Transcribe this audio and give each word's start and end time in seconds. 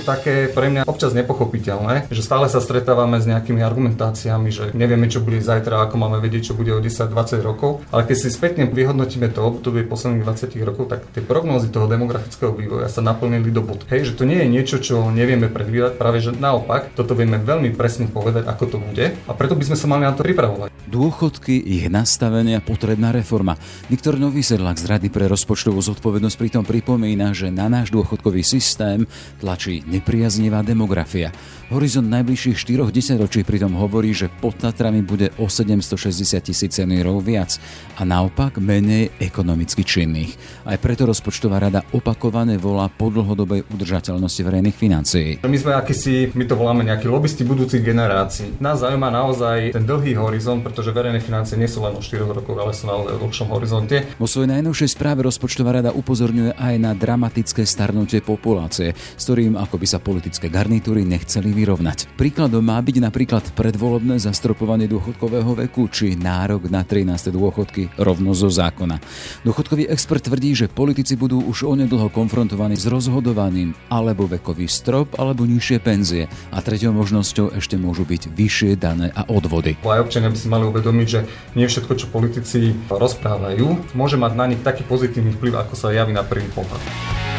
to 0.00 0.08
také 0.08 0.48
pre 0.48 0.72
mňa 0.72 0.88
občas 0.88 1.12
nepochopiteľné, 1.12 2.08
že 2.08 2.24
stále 2.24 2.48
sa 2.48 2.64
stretávame 2.64 3.20
s 3.20 3.28
nejakými 3.28 3.60
argumentáciami, 3.60 4.48
že 4.48 4.64
nevieme, 4.72 5.12
čo 5.12 5.20
bude 5.20 5.44
zajtra, 5.44 5.84
ako 5.84 6.00
máme 6.00 6.16
vedieť, 6.24 6.50
čo 6.50 6.54
bude 6.56 6.72
o 6.72 6.80
10-20 6.80 7.44
rokov, 7.44 7.84
ale 7.92 8.08
keď 8.08 8.16
si 8.16 8.28
spätne 8.32 8.64
vyhodnotíme 8.64 9.28
to 9.28 9.44
obdobie 9.44 9.84
posledných 9.84 10.24
20 10.24 10.56
rokov, 10.64 10.88
tak 10.88 11.04
tie 11.12 11.20
prognózy 11.20 11.68
toho 11.68 11.84
demografického 11.84 12.56
vývoja 12.56 12.88
sa 12.88 13.04
naplnili 13.04 13.52
do 13.52 13.60
bod. 13.60 13.84
Hej, 13.92 14.12
že 14.12 14.16
to 14.16 14.24
nie 14.24 14.40
je 14.40 14.48
niečo, 14.48 14.76
čo 14.80 15.12
nevieme 15.12 15.52
predvídať, 15.52 16.00
práve 16.00 16.24
že 16.24 16.32
naopak, 16.32 16.96
toto 16.96 17.12
vieme 17.12 17.36
veľmi 17.36 17.76
presne 17.76 18.08
povedať, 18.08 18.48
ako 18.48 18.64
to 18.64 18.76
bude 18.80 19.06
a 19.12 19.32
preto 19.36 19.52
by 19.52 19.64
sme 19.68 19.76
sa 19.76 19.86
mali 19.86 20.08
na 20.08 20.16
to 20.16 20.24
pripravovať. 20.24 20.72
Dôchodky, 20.90 21.54
ich 21.54 21.86
nastavenia, 21.86 22.58
potrebná 22.58 23.14
reforma. 23.14 23.54
Viktor 23.86 24.18
Nový 24.18 24.42
Sedlak 24.42 24.74
z 24.74 24.90
Rady 24.90 25.08
pre 25.12 25.30
rozpočtovú 25.30 25.78
zodpovednosť 25.78 26.34
pritom 26.34 26.64
pripomína, 26.66 27.30
že 27.30 27.52
na 27.54 27.70
náš 27.70 27.94
dôchodkový 27.94 28.42
systém 28.42 29.06
tlačí 29.38 29.86
nepriaznivá 29.90 30.62
demografia. 30.62 31.32
Horizont 31.70 32.10
najbližších 32.10 32.66
4 32.66 32.90
desaťročí 32.90 33.46
pritom 33.46 33.78
hovorí, 33.78 34.10
že 34.10 34.26
pod 34.26 34.58
Tatrami 34.58 35.06
bude 35.06 35.30
o 35.38 35.46
760 35.46 36.42
tisíc 36.42 36.74
seniorov 36.74 37.22
viac 37.22 37.62
a 37.94 38.02
naopak 38.02 38.58
menej 38.58 39.14
ekonomicky 39.22 39.86
činných. 39.86 40.34
Aj 40.66 40.74
preto 40.82 41.06
rozpočtová 41.06 41.62
rada 41.62 41.86
opakovane 41.94 42.58
volá 42.58 42.90
po 42.90 43.14
dlhodobej 43.14 43.70
udržateľnosti 43.70 44.42
verejných 44.42 44.74
financií. 44.74 45.28
My 45.46 45.54
sme 45.54 45.78
akýsi, 45.78 46.34
my 46.34 46.42
to 46.42 46.58
voláme 46.58 46.82
nejakí 46.82 47.06
lobbysti 47.06 47.46
budúcich 47.46 47.86
generácií. 47.86 48.58
Nás 48.58 48.82
zaujíma 48.82 49.06
naozaj 49.14 49.70
ten 49.70 49.86
dlhý 49.86 50.18
horizont, 50.18 50.66
pretože 50.66 50.90
verejné 50.90 51.22
financie 51.22 51.54
nie 51.54 51.70
sú 51.70 51.86
len 51.86 51.94
o 51.94 52.02
4 52.02 52.34
rokov, 52.34 52.58
ale 52.58 52.74
sú 52.74 52.90
naozaj 52.90 53.14
o 53.14 53.22
dlhšom 53.22 53.46
horizonte. 53.54 54.10
Vo 54.18 54.26
svojej 54.26 54.58
najnovšej 54.58 54.90
správe 54.90 55.22
rozpočtová 55.22 55.78
rada 55.78 55.94
upozorňuje 55.94 56.58
aj 56.58 56.74
na 56.82 56.98
dramatické 56.98 57.62
starnutie 57.62 58.18
populácie, 58.26 58.90
s 58.98 59.22
ktorým 59.22 59.54
ako 59.54 59.78
by 59.78 59.86
sa 59.86 60.02
politické 60.02 60.50
garnitúry 60.50 61.06
nechceli 61.06 61.59
vyrovnať. 61.60 62.16
Príkladom 62.16 62.64
má 62.64 62.80
byť 62.80 62.96
napríklad 63.04 63.44
predvolebné 63.52 64.16
zastropovanie 64.16 64.88
dôchodkového 64.88 65.52
veku 65.68 65.92
či 65.92 66.16
nárok 66.16 66.72
na 66.72 66.80
13. 66.80 67.28
dôchodky 67.28 67.92
rovno 68.00 68.32
zo 68.32 68.48
zákona. 68.48 68.96
Dôchodkový 69.44 69.92
expert 69.92 70.24
tvrdí, 70.24 70.56
že 70.56 70.72
politici 70.72 71.20
budú 71.20 71.44
už 71.44 71.68
onedlho 71.68 72.08
konfrontovaní 72.08 72.80
s 72.80 72.88
rozhodovaním 72.88 73.76
alebo 73.92 74.24
vekový 74.24 74.64
strop 74.64 75.20
alebo 75.20 75.44
nižšie 75.44 75.78
penzie 75.84 76.32
a 76.48 76.64
tretou 76.64 76.96
možnosťou 76.96 77.52
ešte 77.60 77.76
môžu 77.76 78.08
byť 78.08 78.32
vyššie 78.32 78.80
dane 78.80 79.12
a 79.12 79.28
odvody. 79.28 79.76
Aj 79.84 80.00
občania 80.00 80.32
by 80.32 80.38
si 80.40 80.48
mali 80.48 80.64
uvedomiť, 80.64 81.06
že 81.06 81.20
nie 81.52 81.68
všetko, 81.68 81.92
čo 82.00 82.06
politici 82.08 82.72
rozprávajú, 82.88 83.92
môže 83.92 84.16
mať 84.16 84.32
na 84.32 84.48
nich 84.48 84.64
taký 84.64 84.86
pozitívny 84.88 85.36
vplyv, 85.36 85.60
ako 85.60 85.74
sa 85.76 85.92
javí 85.92 86.16
na 86.16 86.24
prvý 86.24 86.48
pohľad. 86.56 87.29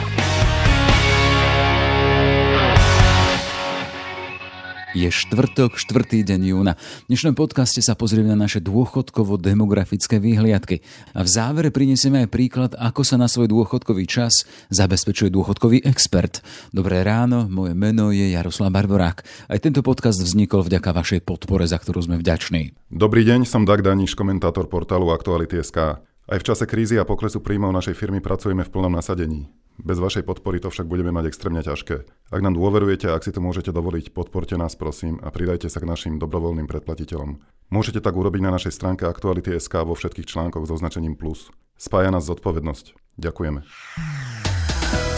Je 4.92 5.08
štvrtok, 5.08 5.80
štvrtý 5.80 6.20
deň 6.28 6.52
júna. 6.52 6.76
V 7.08 7.16
dnešnom 7.16 7.32
podcaste 7.32 7.80
sa 7.80 7.96
pozrieme 7.96 8.36
na 8.36 8.44
naše 8.44 8.60
dôchodkovo-demografické 8.60 10.20
výhliadky. 10.20 10.84
A 11.16 11.24
v 11.24 11.32
závere 11.32 11.72
prinesieme 11.72 12.28
aj 12.28 12.28
príklad, 12.28 12.72
ako 12.76 13.08
sa 13.08 13.16
na 13.16 13.32
svoj 13.32 13.48
dôchodkový 13.48 14.04
čas 14.04 14.44
zabezpečuje 14.68 15.32
dôchodkový 15.32 15.88
expert. 15.88 16.44
Dobré 16.76 17.08
ráno, 17.08 17.48
moje 17.48 17.72
meno 17.72 18.12
je 18.12 18.36
Jaroslav 18.36 18.76
Barborák. 18.76 19.24
Aj 19.48 19.60
tento 19.64 19.80
podcast 19.80 20.20
vznikol 20.20 20.68
vďaka 20.68 20.92
vašej 20.92 21.24
podpore, 21.24 21.64
za 21.72 21.80
ktorú 21.80 22.04
sme 22.04 22.20
vďační. 22.20 22.76
Dobrý 22.92 23.24
deň, 23.24 23.48
som 23.48 23.64
Dag 23.64 23.88
Daniš, 23.88 24.20
komentátor 24.20 24.68
portálu 24.68 25.08
Aktuality.sk. 25.16 26.04
Aj 26.04 26.38
v 26.40 26.44
čase 26.44 26.68
krízy 26.68 27.00
a 27.00 27.08
poklesu 27.08 27.40
príjmov 27.40 27.72
našej 27.72 27.96
firmy 27.96 28.20
pracujeme 28.20 28.68
v 28.68 28.72
plnom 28.76 28.92
nasadení. 28.92 29.48
Bez 29.82 29.98
vašej 29.98 30.30
podpory 30.30 30.62
to 30.62 30.70
však 30.70 30.86
budeme 30.86 31.10
mať 31.10 31.34
extrémne 31.34 31.66
ťažké. 31.66 32.06
Ak 32.30 32.42
nám 32.46 32.54
dôverujete 32.54 33.10
a 33.10 33.18
ak 33.18 33.26
si 33.26 33.34
to 33.34 33.42
môžete 33.42 33.74
dovoliť, 33.74 34.14
podporte 34.14 34.54
nás 34.54 34.78
prosím 34.78 35.18
a 35.26 35.34
pridajte 35.34 35.74
sa 35.74 35.82
k 35.82 35.90
našim 35.90 36.14
dobrovoľným 36.22 36.70
predplatiteľom. 36.70 37.42
Môžete 37.74 37.98
tak 37.98 38.14
urobiť 38.14 38.46
na 38.46 38.54
našej 38.54 38.78
stránke 38.78 39.10
Aktuality.sk 39.10 39.74
vo 39.82 39.98
všetkých 39.98 40.30
článkoch 40.30 40.70
s 40.70 40.74
označením 40.78 41.18
plus. 41.18 41.50
Spája 41.82 42.14
nás 42.14 42.30
zodpovednosť. 42.30 43.18
Ďakujeme. 43.18 43.66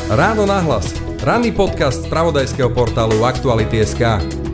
Ráno 0.07 0.47
nahlas. 0.47 0.95
Ranný 1.19 1.51
podcast 1.51 2.07
z 2.07 2.11
pravodajského 2.11 2.71
portálu 2.71 3.19
Aktuality.sk. 3.27 4.52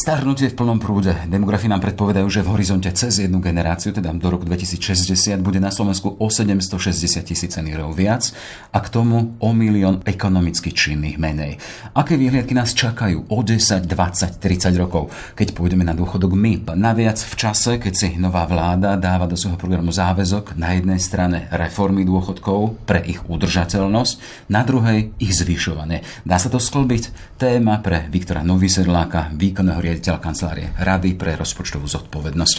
Starnutie 0.00 0.48
v 0.48 0.56
plnom 0.56 0.80
prúde. 0.80 1.12
Demografi 1.28 1.68
nám 1.68 1.84
predpovedajú, 1.84 2.24
že 2.32 2.40
v 2.40 2.56
horizonte 2.56 2.88
cez 2.96 3.20
jednu 3.20 3.36
generáciu, 3.36 3.92
teda 3.92 4.08
do 4.16 4.32
roku 4.32 4.48
2060, 4.48 5.36
bude 5.44 5.60
na 5.60 5.68
Slovensku 5.68 6.16
o 6.16 6.26
760 6.32 7.20
tisíc 7.20 7.52
seniorov 7.52 7.92
viac 7.92 8.32
a 8.72 8.80
k 8.80 8.88
tomu 8.88 9.36
o 9.36 9.52
milión 9.52 10.00
ekonomicky 10.08 10.72
činných 10.72 11.20
menej. 11.20 11.60
Aké 11.92 12.16
výhliadky 12.16 12.56
nás 12.56 12.72
čakajú 12.72 13.28
o 13.28 13.38
10, 13.44 13.84
20, 13.84 14.40
30 14.40 14.72
rokov, 14.80 15.12
keď 15.36 15.52
pôjdeme 15.52 15.84
na 15.84 15.92
dôchodok 15.92 16.32
my? 16.32 16.64
Naviac 16.72 17.20
v 17.20 17.34
čase, 17.36 17.76
keď 17.76 17.92
si 17.92 18.08
nová 18.16 18.48
vláda 18.48 18.96
dáva 18.96 19.28
do 19.28 19.36
svojho 19.36 19.60
programu 19.60 19.92
záväzok 19.92 20.56
na 20.56 20.80
jednej 20.80 20.96
strane 20.96 21.44
reformy 21.52 22.08
dôchodkov 22.08 22.88
pre 22.88 23.04
ich 23.04 23.20
udržateľnosť, 23.28 24.48
na 24.48 24.64
druhej 24.64 25.12
ich 25.20 25.36
zvyšovanie. 25.36 26.24
Dá 26.24 26.40
sa 26.40 26.48
to 26.48 26.56
sklbiť? 26.56 27.36
Téma 27.36 27.84
pre 27.84 28.08
Viktora 28.08 28.40
Novysedláka, 28.40 29.28
výkonného 29.36 29.89
riaditeľa 29.90 30.22
kancelárie 30.22 30.70
Rady 30.78 31.18
pre 31.18 31.34
rozpočtovú 31.34 31.90
zodpovednosť. 31.90 32.56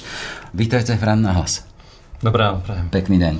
Vítajte 0.51 0.99
v 0.99 1.03
Rán 1.07 1.23
hlas. 1.23 1.63
Dobré 2.19 2.53
prajem. 2.61 2.91
Pekný 2.91 3.17
deň. 3.17 3.35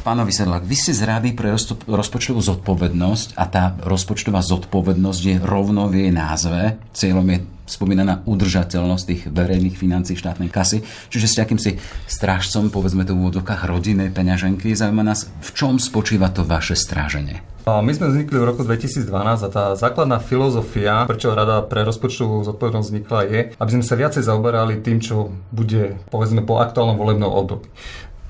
Pánovi 0.00 0.32
Sedlak, 0.32 0.62
vy 0.62 0.74
ste 0.78 0.94
z 0.94 1.02
Rady 1.06 1.34
pre 1.34 1.50
rozpočtovú 1.86 2.38
zodpovednosť 2.38 3.38
a 3.38 3.44
tá 3.50 3.74
rozpočtová 3.82 4.42
zodpovednosť 4.42 5.22
je 5.22 5.36
rovno 5.42 5.90
v 5.90 6.06
jej 6.06 6.10
názve. 6.14 6.78
Cieľom 6.94 7.26
je 7.30 7.38
spomínaná 7.72 8.20
udržateľnosť 8.28 9.04
tých 9.08 9.22
verejných 9.32 9.80
financí 9.80 10.12
štátnej 10.12 10.52
kasy. 10.52 10.84
Čiže 11.08 11.26
ste 11.26 11.40
akýmsi 11.48 11.80
strážcom, 12.04 12.68
povedzme 12.68 13.08
to 13.08 13.16
v 13.16 13.24
úvodokách 13.24 13.64
rodinnej 13.64 14.12
peňaženky. 14.12 14.76
Zaujíma 14.76 15.00
nás, 15.00 15.32
v 15.40 15.50
čom 15.56 15.80
spočíva 15.80 16.28
to 16.28 16.44
vaše 16.44 16.76
stráženie? 16.76 17.40
My 17.62 17.94
sme 17.94 18.10
vznikli 18.10 18.42
v 18.42 18.48
roku 18.50 18.66
2012 18.66 19.06
a 19.46 19.48
tá 19.48 19.64
základná 19.78 20.18
filozofia, 20.18 21.06
prečo 21.06 21.30
Rada 21.30 21.62
pre 21.62 21.86
rozpočtovú 21.86 22.42
zodpovednosť 22.42 22.86
vznikla, 22.90 23.20
je, 23.30 23.40
aby 23.54 23.70
sme 23.70 23.84
sa 23.86 23.94
viacej 23.94 24.26
zaoberali 24.26 24.82
tým, 24.82 24.98
čo 24.98 25.30
bude, 25.54 25.94
povedzme, 26.10 26.42
po 26.42 26.58
aktuálnom 26.58 26.98
volebnom 26.98 27.30
období. 27.30 27.70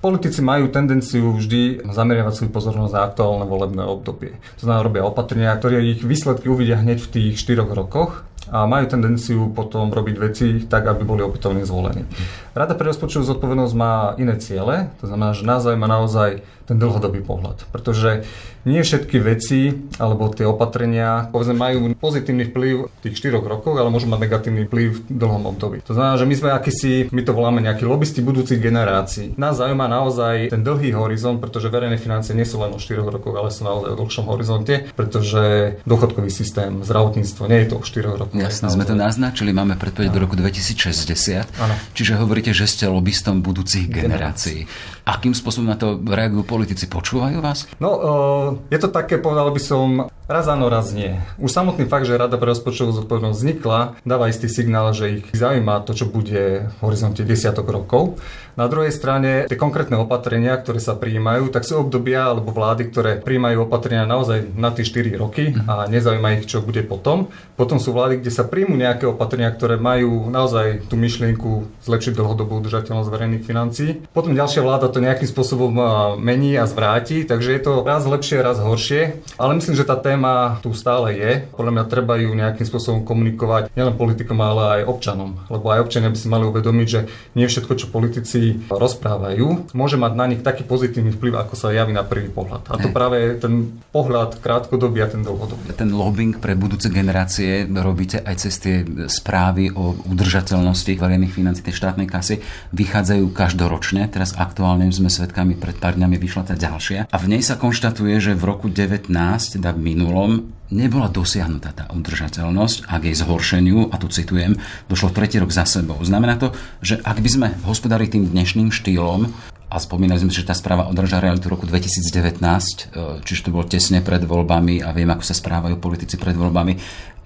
Politici 0.05 0.45
majú 0.45 0.69
tendenciu 0.69 1.33
vždy 1.33 1.87
zameriavať 1.95 2.33
svoju 2.35 2.51
pozornosť 2.51 2.93
na 2.93 3.07
aktuálne 3.07 3.47
volebné 3.47 3.87
obdobie. 3.87 4.35
To 4.59 4.69
znamená, 4.69 4.85
robia 4.85 5.07
opatrenia, 5.07 5.55
ktoré 5.57 5.81
ich 5.81 6.03
výsledky 6.03 6.51
uvidia 6.51 6.83
hneď 6.83 7.01
v 7.01 7.09
tých 7.09 7.41
4 7.41 7.65
rokoch 7.73 8.27
a 8.51 8.67
majú 8.67 8.91
tendenciu 8.91 9.53
potom 9.55 9.93
robiť 9.93 10.17
veci 10.19 10.47
tak, 10.67 10.89
aby 10.91 11.07
boli 11.07 11.23
opätovne 11.23 11.63
zvolení. 11.63 12.09
Rada 12.53 12.75
pre 12.75 12.91
rozpočtovú 12.91 13.25
zodpovednosť 13.25 13.75
má 13.79 14.19
iné 14.19 14.37
ciele, 14.43 14.91
to 14.99 15.07
znamená, 15.09 15.33
že 15.33 15.47
nás 15.47 15.63
zaujíma 15.63 15.89
naozaj 15.89 16.45
ten 16.67 16.79
dlhodobý 16.79 17.27
pohľad, 17.27 17.67
pretože 17.75 18.23
nie 18.63 18.79
všetky 18.79 19.19
veci 19.19 19.75
alebo 19.99 20.31
tie 20.31 20.47
opatrenia 20.47 21.27
povedzme, 21.35 21.59
majú 21.59 21.99
pozitívny 21.99 22.47
vplyv 22.55 22.75
v 22.87 23.01
tých 23.03 23.19
4 23.19 23.43
rokoch, 23.43 23.75
ale 23.75 23.91
môžu 23.91 24.07
mať 24.07 24.21
negatívny 24.23 24.63
vplyv 24.71 24.89
v 24.95 25.01
dlhom 25.11 25.51
období. 25.51 25.83
To 25.83 25.95
znamená, 25.99 26.15
že 26.15 26.29
my 26.31 26.35
sme 26.39 26.51
akýsi, 26.55 27.11
my 27.11 27.23
to 27.27 27.35
voláme 27.35 27.59
nejakí 27.59 27.83
lobbysti 27.83 28.23
budúcich 28.23 28.63
generácií. 28.63 29.35
Nás 29.35 29.59
zaujíma 29.59 29.91
naozaj 29.91 30.55
ten 30.55 30.63
dlhý 30.63 30.95
horizont, 30.95 31.43
pretože 31.43 31.67
verejné 31.67 31.99
financie 31.99 32.39
nie 32.39 32.47
sú 32.47 32.63
len 32.63 32.71
o 32.71 32.79
4 32.79 33.03
rokoch, 33.03 33.35
ale 33.35 33.51
sú 33.51 33.67
naozaj 33.67 33.91
o 33.93 33.99
dlhšom 33.99 34.27
horizonte, 34.31 34.87
pretože 34.95 35.77
dôchodkový 35.83 36.31
systém, 36.31 36.87
zdravotníctvo 36.87 37.43
nie 37.51 37.67
je 37.67 37.69
to 37.75 37.77
o 37.77 37.83
4 37.83 38.15
rokoch. 38.15 38.32
Jasne, 38.33 38.73
sme 38.73 38.89
to 38.89 38.97
naznačili, 38.97 39.53
máme 39.53 39.77
predpoveď 39.77 40.09
do 40.09 40.21
roku 40.25 40.35
2060. 40.41 41.61
Ano. 41.61 41.75
Čiže 41.93 42.17
hovoríte, 42.17 42.57
že 42.57 42.65
ste 42.65 42.89
lobbystom 42.89 43.45
budúcich 43.45 43.93
generácií. 43.93 44.65
Akým 45.05 45.37
spôsobom 45.37 45.69
na 45.69 45.77
to 45.77 46.01
reagujú 46.01 46.49
politici? 46.49 46.89
Počúvajú 46.89 47.45
vás? 47.45 47.69
No, 47.77 47.91
uh, 47.93 48.49
je 48.73 48.79
to 48.81 48.89
také, 48.89 49.21
povedal 49.21 49.53
by 49.53 49.61
som, 49.61 50.09
raz 50.33 50.49
áno, 50.49 50.73
raz 50.73 50.97
nie. 50.97 51.21
Už 51.37 51.53
samotný 51.53 51.85
fakt, 51.87 52.09
že 52.09 52.17
Rada 52.17 52.41
pre 52.41 52.51
rozpočtovú 52.51 52.97
zodpovednosť 53.05 53.37
vznikla, 53.37 53.79
dáva 54.03 54.33
istý 54.33 54.49
signál, 54.49 54.91
že 54.97 55.21
ich 55.23 55.27
zaujíma 55.31 55.85
to, 55.85 55.93
čo 55.93 56.09
bude 56.09 56.73
v 56.73 56.79
horizonte 56.81 57.23
desiatok 57.23 57.69
rokov. 57.69 58.17
Na 58.53 58.69
druhej 58.69 58.93
strane 58.93 59.49
tie 59.49 59.57
konkrétne 59.57 59.97
opatrenia, 59.97 60.53
ktoré 60.61 60.77
sa 60.77 60.93
prijímajú, 60.93 61.49
tak 61.49 61.65
sú 61.65 61.81
obdobia 61.81 62.29
alebo 62.29 62.53
vlády, 62.53 62.93
ktoré 62.93 63.11
prijímajú 63.25 63.65
opatrenia 63.65 64.05
naozaj 64.05 64.53
na 64.53 64.69
tie 64.69 64.85
4 64.85 65.17
roky 65.17 65.57
mhm. 65.57 65.65
a 65.69 65.75
nezaujíma 65.89 66.41
ich, 66.41 66.45
čo 66.45 66.61
bude 66.61 66.85
potom. 66.85 67.33
Potom 67.57 67.81
sú 67.81 67.97
vlády, 67.97 68.21
kde 68.21 68.33
sa 68.33 68.45
príjmu 68.45 68.77
nejaké 68.77 69.09
opatrenia, 69.09 69.49
ktoré 69.49 69.81
majú 69.81 70.29
naozaj 70.29 70.85
tú 70.93 71.01
myšlienku 71.01 71.81
zlepšiť 71.81 72.13
dlhodobú 72.13 72.61
udržateľnosť 72.61 73.09
verejných 73.09 73.45
financií. 73.45 73.91
Potom 74.13 74.37
ďalšia 74.37 74.61
vláda 74.61 74.93
to 74.93 75.01
nejakým 75.01 75.29
spôsobom 75.29 75.73
mení 76.21 76.53
a 76.61 76.69
zvráti, 76.69 77.25
takže 77.25 77.57
je 77.57 77.63
to 77.65 77.73
raz 77.81 78.05
lepšie, 78.05 78.45
raz 78.45 78.61
horšie. 78.61 79.25
Ale 79.41 79.57
myslím, 79.57 79.75
že 79.81 79.89
tá 79.89 79.97
téma 79.97 80.22
téma 80.23 80.63
tu 80.63 80.71
stále 80.71 81.19
je. 81.19 81.31
Podľa 81.51 81.73
mňa 81.75 81.85
treba 81.91 82.15
ju 82.15 82.31
nejakým 82.31 82.63
spôsobom 82.63 83.03
komunikovať 83.03 83.75
nielen 83.75 83.99
politikom, 83.99 84.39
ale 84.39 84.79
aj 84.79 84.83
občanom. 84.87 85.35
Lebo 85.51 85.75
aj 85.75 85.83
občania 85.83 86.15
by 86.15 86.19
si 86.19 86.31
mali 86.31 86.47
uvedomiť, 86.47 86.87
že 86.87 87.01
nie 87.35 87.51
všetko, 87.51 87.75
čo 87.75 87.91
politici 87.91 88.63
rozprávajú, 88.71 89.75
môže 89.75 89.99
mať 89.99 90.13
na 90.15 90.31
nich 90.31 90.47
taký 90.47 90.63
pozitívny 90.63 91.11
vplyv, 91.19 91.43
ako 91.43 91.59
sa 91.59 91.75
javí 91.75 91.91
na 91.91 92.07
prvý 92.07 92.31
pohľad. 92.31 92.71
A 92.71 92.79
to 92.79 92.95
práve 92.95 93.19
je 93.19 93.31
ten 93.43 93.83
pohľad 93.91 94.39
krátkodobý 94.39 95.03
a 95.03 95.11
ten 95.11 95.27
dlhodobý. 95.27 95.75
Ten 95.75 95.91
lobbying 95.91 96.39
pre 96.39 96.55
budúce 96.55 96.87
generácie 96.87 97.67
robíte 97.67 98.23
aj 98.23 98.47
cez 98.47 98.63
tie 98.63 98.87
správy 99.11 99.75
o 99.75 99.99
udržateľnosti 100.07 100.95
verejných 100.95 101.35
financí 101.35 101.67
tej 101.67 101.75
štátnej 101.83 102.07
kasy. 102.07 102.39
Vychádzajú 102.71 103.27
každoročne. 103.35 104.07
Teraz 104.07 104.39
aktuálne 104.39 104.87
sme 104.95 105.11
svedkami, 105.11 105.59
pred 105.59 105.75
pár 105.83 105.99
dňami 105.99 106.15
vyšla 106.15 106.43
tá 106.47 106.55
ďalšia. 106.55 107.11
A 107.11 107.17
v 107.19 107.27
nej 107.27 107.43
sa 107.43 107.59
konštatuje, 107.59 108.15
že 108.23 108.39
v 108.39 108.45
roku 108.47 108.71
19, 108.71 109.11
teda 109.59 109.73
v 109.73 109.81
minulom, 110.13 110.53
nebola 110.69 111.09
dosiahnutá 111.09 111.73
tá 111.73 111.85
udržateľnosť, 111.89 112.85
ak 112.85 113.09
jej 113.09 113.17
zhoršeniu, 113.17 113.89
a 113.89 113.97
tu 113.97 114.13
citujem, 114.13 114.61
došlo 114.93 115.09
tretí 115.09 115.41
rok 115.41 115.49
za 115.49 115.65
sebou. 115.65 115.97
Znamená 116.05 116.37
to, 116.37 116.53
že 116.85 117.01
ak 117.01 117.17
by 117.25 117.31
sme 117.33 117.49
hospodari 117.65 118.13
tým 118.13 118.29
dnešným 118.29 118.69
štýlom, 118.69 119.33
a 119.73 119.81
spomínali 119.81 120.21
sme, 120.21 120.29
že 120.29 120.45
tá 120.45 120.53
správa 120.53 120.85
odráža 120.85 121.17
realitu 121.17 121.49
roku 121.49 121.65
2019, 121.65 122.45
e, 122.45 123.25
čiže 123.25 123.49
to 123.49 123.57
bolo 123.57 123.65
tesne 123.65 124.05
pred 124.05 124.21
voľbami 124.21 124.85
a 124.85 124.93
viem, 124.93 125.09
ako 125.09 125.25
sa 125.25 125.33
správajú 125.33 125.81
politici 125.81 126.21
pred 126.21 126.37
voľbami. 126.37 126.77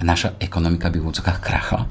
Naša 0.06 0.38
ekonomika 0.38 0.86
by 0.86 1.02
v 1.02 1.04
úvodzokách 1.10 1.42
kracha? 1.42 1.90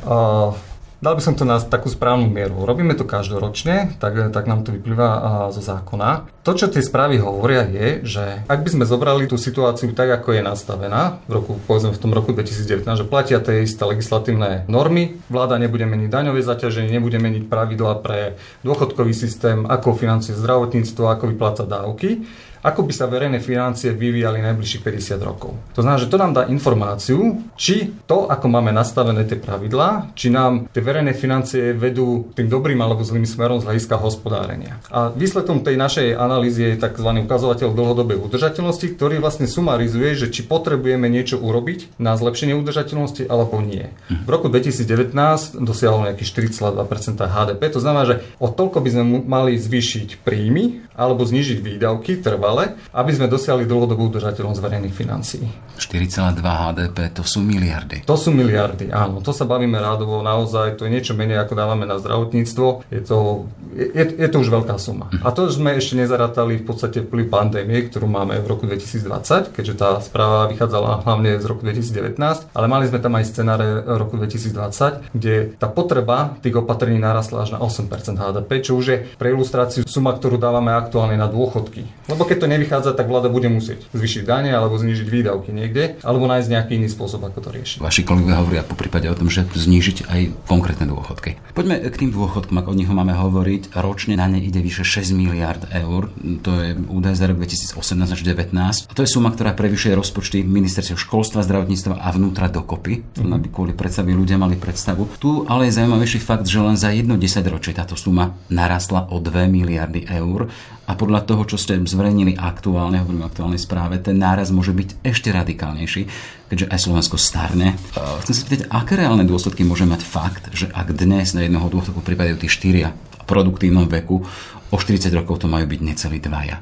Uh, 0.00 0.56
Dal 1.00 1.16
by 1.16 1.22
som 1.24 1.32
to 1.32 1.48
na 1.48 1.56
takú 1.56 1.88
správnu 1.88 2.28
mieru. 2.28 2.68
Robíme 2.68 2.92
to 2.92 3.08
každoročne, 3.08 3.96
tak, 3.96 4.20
tak 4.36 4.44
nám 4.44 4.68
to 4.68 4.76
vyplýva 4.76 5.08
zo 5.48 5.64
zákona. 5.64 6.28
To, 6.44 6.52
čo 6.52 6.68
tie 6.68 6.84
správy 6.84 7.16
hovoria, 7.16 7.64
je, 7.64 8.04
že 8.04 8.44
ak 8.44 8.60
by 8.60 8.68
sme 8.68 8.84
zobrali 8.84 9.24
tú 9.24 9.40
situáciu 9.40 9.96
tak, 9.96 10.12
ako 10.20 10.36
je 10.36 10.42
nastavená, 10.44 11.24
v 11.24 11.40
roku, 11.40 11.56
povedzme 11.64 11.96
v 11.96 12.02
tom 12.04 12.12
roku 12.12 12.36
2019, 12.36 12.84
že 12.84 13.08
platia 13.08 13.40
tie 13.40 13.64
isté 13.64 13.80
legislatívne 13.88 14.68
normy, 14.68 15.16
vláda 15.32 15.56
nebude 15.56 15.88
meniť 15.88 16.12
daňové 16.12 16.44
zaťaženie, 16.44 16.92
nebude 16.92 17.16
meniť 17.16 17.48
pravidla 17.48 17.96
pre 18.04 18.36
dôchodkový 18.60 19.16
systém, 19.16 19.64
ako 19.64 19.96
financuje 19.96 20.36
zdravotníctvo, 20.36 21.04
ako 21.08 21.32
vypláca 21.32 21.64
dávky, 21.64 22.28
ako 22.60 22.84
by 22.84 22.92
sa 22.92 23.08
verejné 23.08 23.40
financie 23.40 23.92
vyvíjali 23.96 24.44
najbližších 24.44 24.84
50 24.84 25.20
rokov. 25.24 25.56
To 25.72 25.80
znamená, 25.80 25.98
že 26.00 26.12
to 26.12 26.20
nám 26.20 26.32
dá 26.36 26.42
informáciu, 26.48 27.40
či 27.56 27.96
to, 28.04 28.28
ako 28.28 28.46
máme 28.52 28.70
nastavené 28.70 29.24
tie 29.24 29.40
pravidlá, 29.40 30.12
či 30.12 30.28
nám 30.28 30.68
tie 30.68 30.84
verejné 30.84 31.16
financie 31.16 31.72
vedú 31.72 32.28
tým 32.36 32.52
dobrým 32.52 32.78
alebo 32.84 33.00
zlým 33.00 33.24
smerom 33.24 33.64
z 33.64 33.66
hľadiska 33.68 33.96
hospodárenia. 33.96 34.76
A 34.92 35.08
výsledkom 35.08 35.64
tej 35.64 35.80
našej 35.80 36.08
analýzy 36.16 36.76
je 36.76 36.80
tzv. 36.80 37.08
ukazovateľ 37.24 37.72
dlhodobej 37.72 38.20
udržateľnosti, 38.20 38.86
ktorý 38.96 39.24
vlastne 39.24 39.48
sumarizuje, 39.48 40.12
že 40.12 40.26
či 40.28 40.44
potrebujeme 40.44 41.08
niečo 41.08 41.40
urobiť 41.40 41.96
na 41.96 42.12
zlepšenie 42.14 42.52
udržateľnosti 42.60 43.24
alebo 43.24 43.64
nie. 43.64 43.88
V 44.10 44.28
roku 44.28 44.52
2019 44.52 45.16
dosiahol 45.64 46.12
nejakých 46.12 46.52
4,2% 46.60 47.24
HDP, 47.24 47.62
to 47.72 47.80
znamená, 47.80 48.04
že 48.04 48.16
o 48.36 48.52
toľko 48.52 48.78
by 48.84 48.88
sme 48.92 49.04
mali 49.24 49.56
zvýšiť 49.56 50.20
príjmy 50.20 50.92
alebo 50.92 51.24
znižiť 51.24 51.58
výdavky 51.64 52.20
trvá 52.20 52.49
trvale, 52.50 52.74
aby 52.90 53.10
sme 53.14 53.30
dosiahli 53.30 53.64
dlhodobú 53.64 54.10
udržateľnosť 54.10 54.60
verejných 54.60 54.94
financií. 54.94 55.46
4,2 55.78 56.42
HDP, 56.42 56.98
to 57.14 57.22
sú 57.22 57.38
miliardy. 57.40 58.02
To 58.04 58.18
sú 58.18 58.34
miliardy, 58.34 58.90
áno. 58.90 59.22
To 59.22 59.30
sa 59.30 59.46
bavíme 59.46 59.78
rádovo, 59.78 60.20
naozaj 60.20 60.76
to 60.76 60.84
je 60.84 60.90
niečo 60.92 61.14
menej, 61.14 61.40
ako 61.40 61.54
dávame 61.54 61.86
na 61.86 61.96
zdravotníctvo. 62.02 62.90
Je 62.90 63.00
to, 63.06 63.48
je, 63.72 64.04
je 64.18 64.28
to 64.28 64.36
už 64.42 64.50
veľká 64.50 64.76
suma. 64.76 65.08
Mhm. 65.14 65.22
A 65.22 65.28
to 65.30 65.46
sme 65.48 65.78
ešte 65.78 65.94
nezarátali 65.96 66.60
v 66.60 66.64
podstate 66.66 67.06
vplyv 67.06 67.30
pandémie, 67.30 67.86
ktorú 67.86 68.10
máme 68.10 68.42
v 68.42 68.46
roku 68.50 68.66
2020, 68.66 69.54
keďže 69.54 69.74
tá 69.78 69.96
správa 70.02 70.50
vychádzala 70.50 71.06
hlavne 71.06 71.38
z 71.38 71.44
roku 71.46 71.62
2019, 71.64 72.18
ale 72.50 72.66
mali 72.66 72.84
sme 72.90 72.98
tam 72.98 73.14
aj 73.16 73.24
scenáre 73.30 73.66
roku 73.86 74.18
2020, 74.18 75.14
kde 75.14 75.54
tá 75.56 75.70
potreba 75.70 76.36
tých 76.42 76.58
opatrení 76.58 76.98
narastla 76.98 77.46
až 77.46 77.56
na 77.56 77.58
8% 77.62 77.88
HDP, 78.18 78.50
čo 78.60 78.76
už 78.76 78.84
je 78.84 78.98
pre 79.16 79.32
ilustráciu 79.32 79.86
suma, 79.86 80.12
ktorú 80.12 80.36
dávame 80.36 80.74
aktuálne 80.74 81.16
na 81.16 81.30
dôchodky. 81.30 81.86
Lebo 82.10 82.26
keď 82.26 82.39
to 82.40 82.48
nevychádza, 82.48 82.96
tak 82.96 83.06
vláda 83.06 83.28
bude 83.28 83.52
musieť 83.52 83.84
zvyšiť 83.92 84.22
dane 84.24 84.50
alebo 84.50 84.80
znížiť 84.80 85.08
výdavky 85.08 85.52
niekde, 85.52 86.00
alebo 86.00 86.24
nájsť 86.24 86.48
nejaký 86.48 86.72
iný 86.80 86.88
spôsob, 86.88 87.20
ako 87.28 87.38
to 87.44 87.50
riešiť. 87.52 87.78
Vaši 87.84 88.02
kolegovia 88.02 88.40
hovoria 88.40 88.62
po 88.64 88.74
prípade 88.74 89.06
o 89.12 89.14
tom, 89.14 89.28
že 89.28 89.44
znížiť 89.44 90.08
aj 90.08 90.20
konkrétne 90.48 90.88
dôchodky. 90.88 91.36
Poďme 91.52 91.78
k 91.84 91.96
tým 92.00 92.10
dôchodkom, 92.10 92.56
ako 92.56 92.72
o 92.72 92.78
nich 92.78 92.88
máme 92.88 93.12
hovoriť. 93.12 93.76
Ročne 93.76 94.16
na 94.16 94.26
ne 94.26 94.40
ide 94.40 94.64
vyše 94.64 94.82
6 94.82 95.12
miliard 95.12 95.60
eur. 95.70 96.08
To 96.46 96.50
je 96.56 96.72
údaj 96.88 97.14
za 97.20 97.28
rok 97.28 97.36
2018 97.42 98.16
až 98.16 98.20
2019. 98.24 98.88
A 98.88 98.92
to 98.96 99.04
je 99.04 99.10
suma, 99.10 99.28
ktorá 99.34 99.52
prevyšuje 99.52 99.92
rozpočty 99.92 100.40
ministerstva 100.46 100.96
školstva, 100.96 101.44
zdravotníctva 101.44 102.00
a 102.00 102.08
vnútra 102.14 102.48
dokopy. 102.48 103.04
Mm-hmm. 103.04 103.36
Aby 103.36 103.46
kvôli 103.52 103.72
predstavy 103.76 104.16
ľudia 104.16 104.40
mali 104.40 104.56
predstavu. 104.56 105.10
Tu 105.20 105.44
ale 105.50 105.68
je 105.68 105.76
zaujímavejší 105.76 106.18
fakt, 106.22 106.46
že 106.46 106.62
len 106.62 106.78
za 106.78 106.94
jedno 106.94 107.18
10 107.18 107.42
ročie 107.50 107.76
táto 107.76 107.98
suma 107.98 108.38
narastla 108.48 109.10
o 109.10 109.18
2 109.18 109.50
miliardy 109.50 110.06
eur 110.08 110.48
a 110.90 110.98
podľa 110.98 111.22
toho, 111.22 111.46
čo 111.46 111.54
ste 111.54 111.78
zverejnili 111.78 112.34
aktuálne, 112.34 112.98
hovorím 112.98 113.22
o 113.22 113.30
aktuálnej 113.30 113.62
správe, 113.62 114.02
ten 114.02 114.18
náraz 114.18 114.50
môže 114.50 114.74
byť 114.74 115.06
ešte 115.06 115.30
radikálnejší, 115.30 116.02
keďže 116.50 116.66
aj 116.66 116.78
Slovensko 116.82 117.14
starne. 117.14 117.78
Chcem 118.26 118.34
sa 118.34 118.42
spýtať, 118.42 118.66
aké 118.66 118.98
reálne 118.98 119.22
dôsledky 119.22 119.62
môže 119.62 119.86
mať 119.86 120.02
fakt, 120.02 120.50
že 120.50 120.66
ak 120.66 120.90
dnes 120.90 121.30
na 121.30 121.46
jedného 121.46 121.70
dôchodku 121.70 122.02
pripadajú 122.02 122.42
tí 122.42 122.50
štyria 122.50 122.90
v 122.90 123.22
produktívnom 123.22 123.86
veku, 123.86 124.26
o 124.74 124.76
40 124.76 125.14
rokov 125.14 125.38
to 125.38 125.46
majú 125.46 125.70
byť 125.70 125.78
necelí 125.78 126.18
dvaja. 126.18 126.58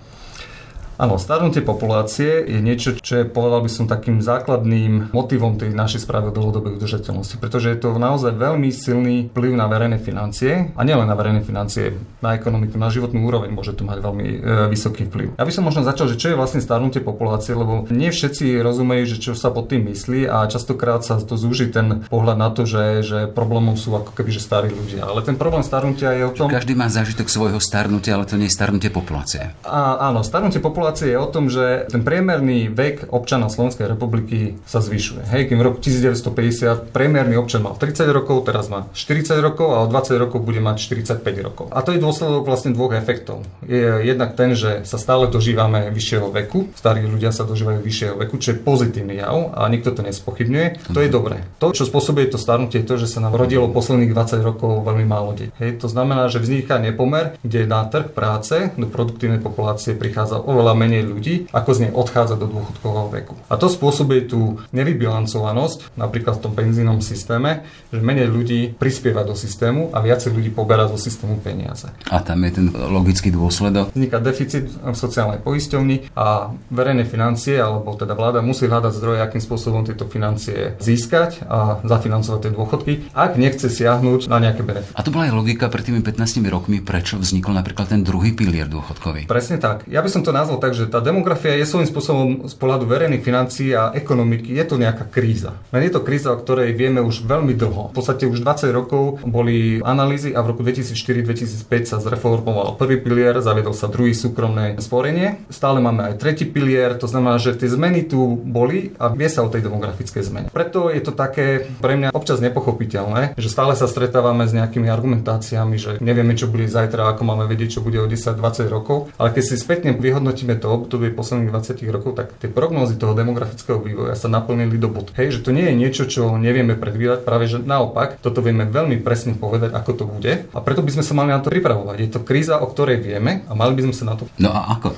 Áno, 0.99 1.15
starnutie 1.15 1.63
populácie 1.63 2.43
je 2.43 2.59
niečo, 2.59 2.99
čo 2.99 3.23
je, 3.23 3.25
povedal 3.25 3.63
by 3.63 3.71
som, 3.71 3.87
takým 3.87 4.19
základným 4.19 5.15
motivom 5.15 5.55
tej 5.55 5.71
našej 5.71 6.03
správy 6.03 6.35
o 6.35 6.35
dlhodobej 6.35 6.75
udržateľnosti, 6.75 7.39
pretože 7.39 7.71
je 7.71 7.79
to 7.79 7.95
naozaj 7.95 8.35
veľmi 8.35 8.67
silný 8.75 9.31
vplyv 9.31 9.55
na 9.55 9.71
verejné 9.71 10.03
financie 10.03 10.75
a 10.75 10.81
nielen 10.83 11.07
na 11.07 11.15
verejné 11.15 11.47
financie, 11.47 11.95
na 12.19 12.35
ekonomiku, 12.35 12.75
na 12.83 12.91
životnú 12.91 13.31
úroveň 13.31 13.55
môže 13.55 13.79
to 13.79 13.87
mať 13.87 14.03
veľmi 14.03 14.27
e, 14.27 14.39
vysoký 14.75 15.07
vplyv. 15.07 15.39
Ja 15.39 15.47
by 15.47 15.53
som 15.55 15.71
možno 15.71 15.87
začal, 15.87 16.11
že 16.11 16.19
čo 16.19 16.35
je 16.35 16.37
vlastne 16.37 16.59
starnutie 16.59 16.99
populácie, 16.99 17.55
lebo 17.55 17.87
nie 17.95 18.11
všetci 18.11 18.59
rozumejú, 18.59 19.15
že 19.15 19.23
čo 19.23 19.33
sa 19.39 19.55
pod 19.55 19.71
tým 19.71 19.87
myslí 19.95 20.27
a 20.27 20.51
častokrát 20.51 21.07
sa 21.07 21.23
to 21.23 21.39
zúži 21.39 21.71
ten 21.71 22.11
pohľad 22.11 22.35
na 22.35 22.51
to, 22.51 22.67
že, 22.67 23.07
že 23.07 23.19
problémom 23.31 23.79
sú 23.79 23.95
ako 23.95 24.19
keby 24.19 24.35
že 24.35 24.43
starí 24.43 24.75
ľudia. 24.75 25.07
Ale 25.07 25.23
ten 25.23 25.39
problém 25.39 25.63
starnutia 25.63 26.11
je 26.19 26.27
o 26.27 26.35
tom... 26.35 26.51
Každý 26.51 26.75
má 26.75 26.91
zážitok 26.91 27.31
svojho 27.31 27.63
starnutia, 27.63 28.19
ale 28.19 28.27
to 28.27 28.35
nie 28.35 28.51
je 28.51 28.59
starnutie 28.59 28.91
populácie. 28.91 29.55
A, 29.63 30.11
áno, 30.11 30.27
starnutie 30.27 30.59
populácie 30.59 30.88
populácie 30.89 31.13
je 31.13 31.21
o 31.21 31.29
tom, 31.29 31.53
že 31.53 31.85
ten 31.93 32.01
priemerný 32.01 32.73
vek 32.73 33.13
občana 33.13 33.53
Slovenskej 33.53 33.93
republiky 33.93 34.57
sa 34.65 34.81
zvyšuje. 34.81 35.29
Hej, 35.29 35.53
kým 35.53 35.61
v 35.61 35.69
roku 35.69 35.85
1950 35.85 36.97
priemerný 36.97 37.37
občan 37.37 37.61
mal 37.61 37.77
30 37.77 38.09
rokov, 38.09 38.49
teraz 38.49 38.73
má 38.73 38.89
40 38.97 39.37
rokov 39.45 39.69
a 39.69 39.85
o 39.85 39.87
20 39.93 40.17
rokov 40.17 40.41
bude 40.41 40.65
mať 40.65 40.81
45 41.13 41.21
rokov. 41.45 41.69
A 41.77 41.85
to 41.85 41.93
je 41.93 42.01
dôsledok 42.01 42.49
vlastne 42.49 42.73
dvoch 42.73 42.97
efektov. 42.97 43.45
Je 43.69 44.01
jednak 44.01 44.33
ten, 44.33 44.57
že 44.57 44.89
sa 44.89 44.97
stále 44.97 45.29
dožívame 45.29 45.93
vyššieho 45.93 46.33
veku, 46.33 46.73
starí 46.73 47.05
ľudia 47.05 47.37
sa 47.37 47.45
dožívajú 47.45 47.85
vyššieho 47.85 48.17
veku, 48.25 48.41
čo 48.41 48.57
je 48.57 48.65
pozitívny 48.65 49.21
jav 49.21 49.53
a 49.53 49.69
nikto 49.69 49.93
to 49.93 50.01
nespochybňuje. 50.01 50.89
To 50.97 51.05
je 51.05 51.13
dobré. 51.13 51.45
To, 51.61 51.69
čo 51.77 51.85
spôsobuje 51.85 52.33
to 52.33 52.41
starnutie, 52.41 52.81
je 52.81 52.89
to, 52.89 52.97
že 52.97 53.13
sa 53.13 53.21
nám 53.21 53.37
rodilo 53.37 53.69
posledných 53.69 54.17
20 54.17 54.41
rokov 54.41 54.89
veľmi 54.89 55.05
málo 55.05 55.37
detí. 55.37 55.53
Hej, 55.61 55.85
to 55.85 55.93
znamená, 55.93 56.33
že 56.33 56.41
vzniká 56.41 56.81
nepomer, 56.81 57.37
kde 57.45 57.69
na 57.69 57.85
trh 57.85 58.09
práce 58.09 58.73
do 58.81 58.89
produktívnej 58.89 59.45
populácie 59.45 59.93
prichádza 59.93 60.41
oveľa 60.41 60.78
menej 60.79 61.03
ľudí, 61.03 61.35
ako 61.51 61.71
z 61.75 61.79
nej 61.85 61.93
odchádza 61.93 62.39
do 62.39 62.47
dôchodkového 62.47 63.09
veku. 63.11 63.35
A 63.51 63.59
to 63.59 63.67
spôsobuje 63.67 64.31
tú 64.31 64.63
nevybilancovanosť, 64.71 65.99
napríklad 65.99 66.39
v 66.39 66.43
tom 66.47 66.53
penzínom 66.55 67.03
systéme, 67.03 67.67
že 67.91 67.99
menej 67.99 68.31
ľudí 68.31 68.79
prispieva 68.79 69.27
do 69.27 69.35
systému 69.35 69.91
a 69.91 69.99
viacej 69.99 70.31
ľudí 70.31 70.55
poberá 70.55 70.87
zo 70.87 70.95
systému 70.95 71.43
peniaze. 71.43 71.91
A 72.07 72.23
tam 72.23 72.47
je 72.47 72.53
ten 72.55 72.67
logický 72.71 73.35
dôsledok? 73.35 73.91
Vzniká 73.93 74.23
deficit 74.23 74.71
v 74.71 74.95
sociálnej 74.95 75.43
poisťovni 75.43 76.15
a 76.15 76.55
verejné 76.71 77.03
financie, 77.09 77.59
alebo 77.59 77.99
teda 77.99 78.15
vláda 78.15 78.39
musí 78.45 78.71
hľadať 78.71 78.93
zdroje, 78.95 79.19
akým 79.25 79.43
spôsobom 79.43 79.83
tieto 79.83 80.07
financie 80.07 80.79
získať 80.79 81.43
a 81.49 81.81
zafinancovať 81.83 82.41
tie 82.47 82.53
dôchodky, 82.53 82.93
ak 83.17 83.41
nechce 83.41 83.67
siahnuť 83.67 84.29
na 84.29 84.39
nejaké 84.39 84.63
benefity. 84.63 84.95
A 84.95 85.03
to 85.03 85.11
bola 85.11 85.27
aj 85.27 85.35
logika 85.35 85.67
pred 85.73 85.89
tými 85.89 86.05
15 86.05 86.45
rokmi, 86.47 86.85
prečo 86.85 87.17
vznikol 87.17 87.57
napríklad 87.57 87.89
ten 87.89 88.05
druhý 88.05 88.37
pilier 88.37 88.69
dôchodkový. 88.69 89.27
Presne 89.27 89.57
tak. 89.57 89.89
Ja 89.89 90.05
by 90.05 90.11
som 90.13 90.23
to 90.23 90.31
nazval 90.31 90.61
tak, 90.69 90.77
že 90.77 90.93
tá 90.93 91.01
demografia 91.01 91.57
je 91.57 91.65
svojím 91.65 91.89
spôsobom 91.89 92.29
z 92.45 92.53
pohľadu 92.61 92.85
verejných 92.85 93.25
financií 93.25 93.73
a 93.73 93.89
ekonomiky, 93.97 94.53
je 94.53 94.65
to 94.69 94.77
nejaká 94.77 95.09
kríza. 95.09 95.57
Len 95.73 95.89
je 95.89 95.97
to 95.97 96.05
kríza, 96.05 96.29
o 96.29 96.37
ktorej 96.37 96.77
vieme 96.77 97.01
už 97.01 97.25
veľmi 97.25 97.57
dlho. 97.57 97.89
V 97.89 97.97
podstate 97.97 98.29
už 98.29 98.45
20 98.45 98.69
rokov 98.77 99.25
boli 99.25 99.81
analýzy 99.81 100.37
a 100.37 100.45
v 100.45 100.53
roku 100.53 100.61
2004-2005 100.61 101.89
sa 101.89 102.05
zreformoval 102.05 102.77
prvý 102.77 103.01
pilier, 103.01 103.41
zaviedol 103.41 103.73
sa 103.73 103.89
druhý 103.89 104.13
súkromné 104.13 104.77
sporenie. 104.77 105.41
Stále 105.49 105.81
máme 105.81 106.13
aj 106.13 106.21
tretí 106.21 106.45
pilier, 106.45 107.01
to 107.01 107.09
znamená, 107.09 107.41
že 107.41 107.57
tie 107.57 107.73
zmeny 107.73 108.05
tu 108.05 108.37
boli 108.37 108.93
a 109.01 109.09
vie 109.09 109.33
sa 109.33 109.41
o 109.41 109.49
tej 109.49 109.65
demografickej 109.65 110.21
zmene. 110.21 110.49
Preto 110.53 110.93
je 110.93 111.01
to 111.01 111.17
také 111.17 111.65
pre 111.81 111.97
mňa 111.97 112.13
občas 112.13 112.45
nepochopiteľné, 112.45 113.41
že 113.41 113.49
stále 113.49 113.73
sa 113.73 113.89
stretávame 113.89 114.45
s 114.45 114.53
nejakými 114.53 114.93
argumentáciami, 114.93 115.81
že 115.81 115.91
nevieme, 116.05 116.37
čo 116.37 116.53
bude 116.53 116.69
zajtra, 116.69 117.17
ako 117.17 117.25
máme 117.25 117.49
vedieť, 117.49 117.81
čo 117.81 117.81
bude 117.81 117.97
o 117.97 118.05
10-20 118.05 118.69
rokov. 118.69 119.09
Ale 119.17 119.33
keď 119.33 119.45
si 119.49 119.57
spätne 119.57 119.97
vyhodnotíme 119.97 120.58
to 120.59 120.69
obdobie 120.71 121.15
posledných 121.15 121.51
20 121.51 121.81
rokov, 121.95 122.19
tak 122.19 122.35
tie 122.39 122.51
prognózy 122.51 122.99
toho 122.99 123.15
demografického 123.15 123.79
vývoja 123.79 124.19
sa 124.19 124.27
naplnili 124.27 124.77
do 124.77 124.91
bod. 124.91 125.15
Hej, 125.15 125.41
že 125.41 125.45
to 125.47 125.55
nie 125.55 125.67
je 125.71 125.75
niečo, 125.75 126.05
čo 126.11 126.35
nevieme 126.37 126.75
predvídať, 126.75 127.23
práve 127.23 127.47
že 127.47 127.63
naopak, 127.63 128.19
toto 128.19 128.43
vieme 128.43 128.67
veľmi 128.67 129.01
presne 129.01 129.39
povedať, 129.39 129.73
ako 129.73 129.91
to 129.95 130.05
bude 130.05 130.33
a 130.51 130.59
preto 130.59 130.83
by 130.83 130.91
sme 130.91 131.05
sa 131.07 131.15
mali 131.15 131.31
na 131.31 131.41
to 131.41 131.49
pripravovať. 131.49 131.97
Je 132.03 132.11
to 132.11 132.21
kríza, 132.27 132.59
o 132.59 132.67
ktorej 132.67 132.99
vieme 133.01 133.47
a 133.47 133.53
mali 133.55 133.79
by 133.79 133.91
sme 133.91 133.95
sa 133.95 134.05
na 134.11 134.15
to. 134.19 134.27
No 134.43 134.51
a 134.51 134.75
ako? 134.75 134.95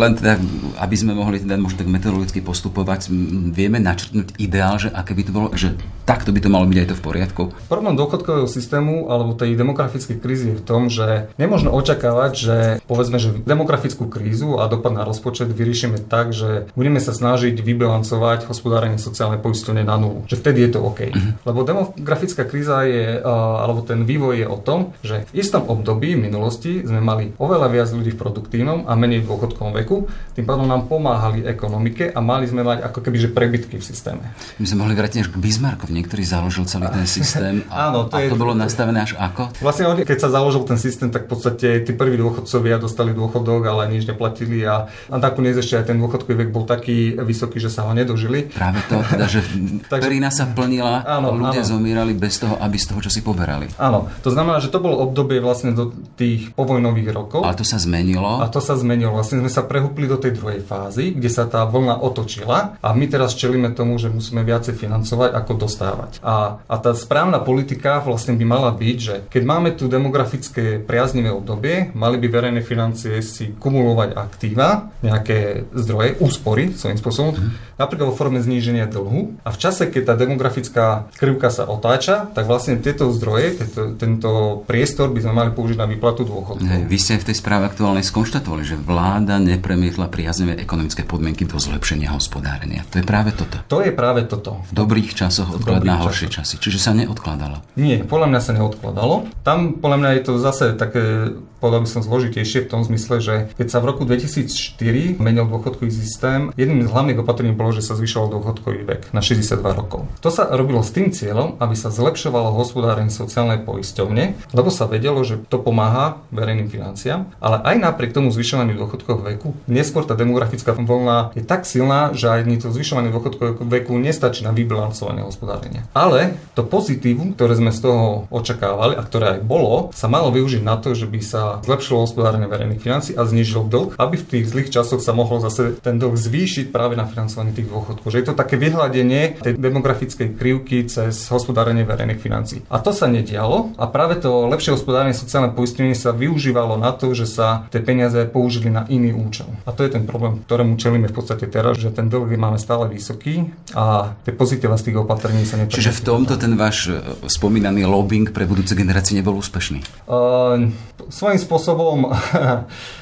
Len 0.00 0.16
teda, 0.16 0.40
aby 0.80 0.96
sme 0.96 1.12
mohli 1.12 1.42
teda 1.42 1.60
možno 1.60 1.84
tak 1.84 1.90
metodologicky 1.90 2.40
postupovať, 2.40 3.12
vieme 3.52 3.82
načrtnúť 3.82 4.38
ideál, 4.40 4.80
že 4.80 4.88
aké 4.88 5.12
by 5.12 5.22
to 5.26 5.32
bolo, 5.34 5.48
že 5.52 5.74
takto 6.06 6.32
by 6.32 6.40
to 6.42 6.50
malo 6.50 6.66
byť 6.66 6.78
aj 6.80 6.88
to 6.90 6.96
v 6.96 7.04
poriadku? 7.04 7.42
Problém 7.66 7.94
dôchodkového 7.98 8.46
systému 8.46 9.10
alebo 9.10 9.34
tej 9.34 9.58
demografickej 9.58 10.16
krízy 10.22 10.46
je 10.54 10.58
v 10.58 10.64
tom, 10.64 10.86
že 10.86 11.30
nemôžno 11.36 11.74
očakávať, 11.74 12.32
že 12.34 12.56
povedzme, 12.86 13.18
že 13.18 13.34
demografickú 13.42 14.06
krízu 14.06 14.62
a 14.62 14.69
dopad 14.70 14.94
na 14.94 15.02
rozpočet 15.02 15.50
vyriešime 15.50 15.98
tak, 16.06 16.30
že 16.30 16.70
budeme 16.78 17.02
sa 17.02 17.10
snažiť 17.10 17.58
vybilancovať 17.58 18.46
hospodárenie 18.46 19.02
sociálnej 19.02 19.42
poisťovne 19.42 19.82
na 19.82 19.98
nulu. 19.98 20.24
Že 20.30 20.36
vtedy 20.38 20.58
je 20.64 20.70
to 20.70 20.80
OK. 20.86 21.00
Uh-huh. 21.10 21.32
Lebo 21.42 21.66
demografická 21.66 22.46
kríza 22.46 22.86
je, 22.86 23.18
alebo 23.26 23.82
ten 23.82 24.06
vývoj 24.06 24.34
je 24.40 24.46
o 24.46 24.58
tom, 24.62 24.94
že 25.02 25.26
v 25.34 25.42
istom 25.42 25.66
období 25.66 26.14
minulosti 26.14 26.86
sme 26.86 27.02
mali 27.02 27.34
oveľa 27.36 27.68
viac 27.68 27.88
ľudí 27.90 28.14
v 28.14 28.20
produktívnom 28.20 28.86
a 28.86 28.94
menej 28.94 29.26
v 29.26 29.28
dôchodkovom 29.28 29.72
veku. 29.82 30.06
Tým 30.38 30.46
pádom 30.46 30.70
nám 30.70 30.86
pomáhali 30.86 31.44
ekonomike 31.44 32.14
a 32.14 32.18
mali 32.22 32.46
sme 32.46 32.62
mať 32.62 32.86
ako 32.86 32.98
keby 33.02 33.16
že 33.20 33.28
prebytky 33.32 33.76
v 33.80 33.84
systéme. 33.84 34.22
My 34.60 34.66
sme 34.68 34.86
mohli 34.86 34.94
vrátiť 34.94 35.26
až 35.26 35.28
k 35.32 35.36
Bismarckovi, 35.40 35.92
niektorý 35.92 36.22
založil 36.22 36.68
celý 36.68 36.92
ten 36.92 37.06
systém. 37.18 37.66
A, 37.72 37.90
Áno, 37.90 38.06
to, 38.06 38.14
a 38.16 38.24
je, 38.24 38.28
to 38.30 38.38
bolo 38.38 38.52
nastavené 38.52 39.02
až 39.02 39.16
ako? 39.16 39.50
Vlastne 39.64 39.90
keď 40.04 40.18
sa 40.18 40.28
založil 40.30 40.62
ten 40.66 40.78
systém, 40.78 41.08
tak 41.08 41.26
v 41.26 41.30
podstate 41.34 41.68
tí 41.82 41.92
prví 41.94 42.18
dôchodcovia 42.18 42.82
dostali 42.82 43.14
dôchodok, 43.14 43.62
ale 43.70 43.90
nič 43.92 44.04
neplatili 44.10 44.49
a, 44.66 44.90
a 44.90 45.16
nakoniec 45.16 45.54
ešte 45.54 45.78
aj 45.78 45.84
ten 45.94 45.98
dôchodkový 46.02 46.46
vek 46.46 46.50
bol 46.50 46.66
taký 46.66 47.14
vysoký, 47.22 47.62
že 47.62 47.70
sa 47.70 47.86
ho 47.86 47.92
nedožili. 47.94 48.50
Práve 48.50 48.82
to, 48.90 48.98
teda, 49.06 49.26
že 49.30 49.40
perina 50.02 50.34
sa 50.34 50.50
plnila, 50.50 51.06
áno, 51.06 51.34
ľudia 51.38 51.62
áno. 51.62 51.70
zomierali 51.78 52.12
bez 52.18 52.42
toho, 52.42 52.58
aby 52.58 52.76
z 52.76 52.86
toho, 52.90 53.00
čo 53.06 53.10
si 53.10 53.20
poberali. 53.22 53.70
Áno, 53.78 54.10
to 54.26 54.34
znamená, 54.34 54.58
že 54.58 54.74
to 54.74 54.82
bolo 54.82 54.98
obdobie 55.06 55.38
vlastne 55.38 55.70
do 55.70 55.94
tých 56.18 56.50
povojnových 56.58 57.10
rokov. 57.14 57.40
A 57.46 57.54
to 57.54 57.62
sa 57.62 57.78
zmenilo? 57.78 58.42
A 58.42 58.50
to 58.50 58.58
sa 58.58 58.74
zmenilo. 58.74 59.14
Vlastne 59.14 59.40
sme 59.40 59.50
sa 59.52 59.62
prehúpli 59.62 60.10
do 60.10 60.18
tej 60.18 60.34
druhej 60.34 60.60
fázy, 60.66 61.14
kde 61.14 61.30
sa 61.30 61.46
tá 61.46 61.62
vlna 61.68 62.02
otočila 62.02 62.80
a 62.82 62.88
my 62.90 63.06
teraz 63.06 63.38
čelíme 63.38 63.70
tomu, 63.76 63.96
že 64.00 64.10
musíme 64.10 64.42
viacej 64.42 64.74
financovať, 64.74 65.30
ako 65.36 65.52
dostávať. 65.54 66.10
A, 66.24 66.58
a 66.64 66.74
tá 66.80 66.96
správna 66.96 67.38
politika 67.42 68.00
vlastne 68.00 68.34
by 68.34 68.44
mala 68.44 68.70
byť, 68.72 68.98
že 68.98 69.16
keď 69.28 69.42
máme 69.44 69.70
tu 69.76 69.86
demografické 69.86 70.80
priaznivé 70.80 71.30
obdobie, 71.30 71.92
mali 71.92 72.16
by 72.16 72.26
verejné 72.30 72.60
financie 72.64 73.20
si 73.20 73.52
kumulovať 73.56 74.16
aktíva, 74.40 74.88
nejaké 75.04 75.68
zdroje, 75.76 76.16
úspory 76.16 76.72
svojím 76.72 76.96
spôsobom, 76.96 77.36
mm. 77.36 77.76
napríklad 77.76 78.08
vo 78.08 78.16
forme 78.16 78.40
zníženia 78.40 78.88
dlhu. 78.88 79.36
A 79.44 79.52
v 79.52 79.60
čase, 79.60 79.92
keď 79.92 80.02
tá 80.08 80.14
demografická 80.16 81.12
krivka 81.20 81.52
sa 81.52 81.68
otáča, 81.68 82.32
tak 82.32 82.48
vlastne 82.48 82.80
tieto 82.80 83.12
zdroje, 83.12 83.60
tento, 83.60 83.80
tento 84.00 84.30
priestor 84.64 85.12
by 85.12 85.20
sme 85.20 85.32
mali 85.36 85.50
použiť 85.52 85.76
na 85.76 85.84
výplatu 85.84 86.24
dôchodkov. 86.24 86.64
Hey, 86.64 86.88
vy 86.88 86.96
ste 86.96 87.20
v 87.20 87.28
tej 87.28 87.36
správe 87.36 87.68
aktuálnej 87.68 88.00
skonštatovali, 88.00 88.64
že 88.64 88.80
vláda 88.80 89.36
nepremietla 89.36 90.08
priaznivé 90.08 90.56
ekonomické 90.56 91.04
podmienky 91.04 91.44
do 91.44 91.60
zlepšenia 91.60 92.08
hospodárenia. 92.08 92.88
To 92.96 92.96
je 92.96 93.04
práve 93.04 93.36
toto. 93.36 93.60
To 93.68 93.84
je 93.84 93.92
práve 93.92 94.24
toto. 94.24 94.64
V 94.72 94.80
dobrých 94.80 95.12
časoch 95.12 95.52
odklad 95.52 95.84
na 95.84 96.00
horšie 96.00 96.32
časy. 96.32 96.56
Čiže 96.56 96.80
sa 96.80 96.96
neodkladalo. 96.96 97.60
Nie, 97.76 98.08
podľa 98.08 98.32
mňa 98.32 98.40
sa 98.40 98.56
neodkladalo. 98.56 99.28
Tam 99.44 99.76
podľa 99.76 99.98
mňa 100.00 100.10
je 100.16 100.22
to 100.24 100.32
zase 100.40 100.72
také 100.80 101.36
povedal 101.60 101.84
by 101.84 101.88
som 101.92 102.00
zložitejšie 102.02 102.66
v 102.66 102.70
tom 102.72 102.80
zmysle, 102.82 103.20
že 103.20 103.34
keď 103.60 103.66
sa 103.68 103.78
v 103.84 103.88
roku 103.92 104.08
2004 104.30 105.18
menil 105.18 105.50
dôchodkový 105.50 105.90
systém, 105.90 106.54
jedným 106.54 106.86
z 106.86 106.92
hlavných 106.94 107.18
opatrení 107.18 107.50
bolo, 107.50 107.74
že 107.74 107.82
sa 107.82 107.98
zvyšoval 107.98 108.38
dôchodkový 108.38 108.86
vek 108.86 109.00
na 109.10 109.18
62 109.18 109.58
rokov. 109.74 110.06
To 110.22 110.30
sa 110.30 110.46
robilo 110.54 110.86
s 110.86 110.94
tým 110.94 111.10
cieľom, 111.10 111.58
aby 111.58 111.74
sa 111.74 111.90
zlepšovalo 111.90 112.54
hospodárenie 112.54 113.10
sociálnej 113.10 113.58
poisťovne, 113.66 114.54
lebo 114.54 114.70
sa 114.70 114.86
vedelo, 114.86 115.26
že 115.26 115.42
to 115.50 115.58
pomáha 115.58 116.22
verejným 116.30 116.70
financiám, 116.70 117.26
ale 117.42 117.58
aj 117.66 117.76
napriek 117.82 118.14
tomu 118.14 118.30
zvyšovaniu 118.30 118.78
dôchodkového 118.78 119.22
veku, 119.34 119.48
neskôr 119.66 120.06
tá 120.06 120.14
demografická 120.14 120.78
vlna 120.78 121.34
je 121.34 121.42
tak 121.42 121.66
silná, 121.66 122.14
že 122.14 122.30
aj 122.30 122.46
to 122.62 122.70
zvyšovanie 122.70 123.10
dôchodkového 123.10 123.66
veku 123.66 123.98
nestačí 123.98 124.46
na 124.46 124.54
vybilancovanie 124.54 125.26
hospodárenia. 125.26 125.88
Ale 125.96 126.38
to 126.54 126.62
pozitívum, 126.62 127.34
ktoré 127.34 127.56
sme 127.56 127.72
z 127.72 127.88
toho 127.88 128.30
očakávali 128.30 128.94
a 128.94 129.02
ktoré 129.02 129.38
aj 129.38 129.40
bolo, 129.42 129.90
sa 129.96 130.06
malo 130.06 130.28
využiť 130.30 130.62
na 130.62 130.76
to, 130.76 130.92
že 130.92 131.08
by 131.08 131.20
sa 131.24 131.42
zlepšilo 131.64 132.04
hospodárenie 132.04 132.46
verejných 132.46 132.82
financí 132.82 133.10
a 133.16 133.24
znížil 133.24 133.64
dlh, 133.66 133.96
aby 133.96 134.19
v 134.20 134.28
tých 134.38 134.44
zlých 134.52 134.68
časoch 134.70 135.00
sa 135.00 135.16
mohol 135.16 135.40
zase 135.40 135.80
ten 135.80 135.96
dlh 135.96 136.14
zvýšiť 136.14 136.70
práve 136.70 136.94
na 136.94 137.08
financovanie 137.08 137.56
tých 137.56 137.68
dôchodkov. 137.72 138.12
Že 138.12 138.20
je 138.20 138.26
to 138.28 138.34
také 138.36 138.60
vyhľadenie 138.60 139.40
tej 139.40 139.56
demografickej 139.56 140.36
krivky 140.36 140.86
cez 140.86 141.26
hospodárenie 141.32 141.88
verejných 141.88 142.20
financí. 142.20 142.62
A 142.68 142.78
to 142.78 142.92
sa 142.92 143.08
nedialo 143.08 143.74
a 143.80 143.88
práve 143.88 144.20
to 144.20 144.46
lepšie 144.46 144.76
hospodárenie 144.76 145.16
sociálne 145.16 145.52
poistenie 145.52 145.96
sa 145.96 146.12
využívalo 146.12 146.76
na 146.76 146.92
to, 146.92 147.16
že 147.16 147.26
sa 147.26 147.66
tie 147.72 147.80
peniaze 147.80 148.18
použili 148.28 148.68
na 148.68 148.84
iný 148.86 149.16
účel. 149.16 149.48
A 149.64 149.72
to 149.72 149.82
je 149.82 149.90
ten 149.90 150.04
problém, 150.04 150.44
ktorému 150.44 150.76
čelíme 150.76 151.08
v 151.08 151.16
podstate 151.16 151.48
teraz, 151.48 151.80
že 151.80 151.90
ten 151.90 152.12
dlh 152.12 152.36
máme 152.36 152.60
stále 152.60 152.86
vysoký 152.86 153.50
a 153.72 154.14
tie 154.22 154.32
pozitíva 154.36 154.76
z 154.76 154.90
tých 154.90 154.96
opatrení 155.00 155.42
sa 155.48 155.56
neprevedú. 155.56 155.80
Čiže 155.80 155.96
v 155.98 156.02
tomto 156.04 156.34
ten 156.36 156.54
váš 156.54 156.92
e, 156.92 157.00
spomínaný 157.26 157.88
lobbying 157.88 158.30
pre 158.30 158.44
budúce 158.44 158.76
generácie 158.76 159.16
nebol 159.16 159.38
úspešný? 159.38 159.82
Uh, 160.06 160.68
svojím 161.08 161.40
spôsobom 161.40 162.10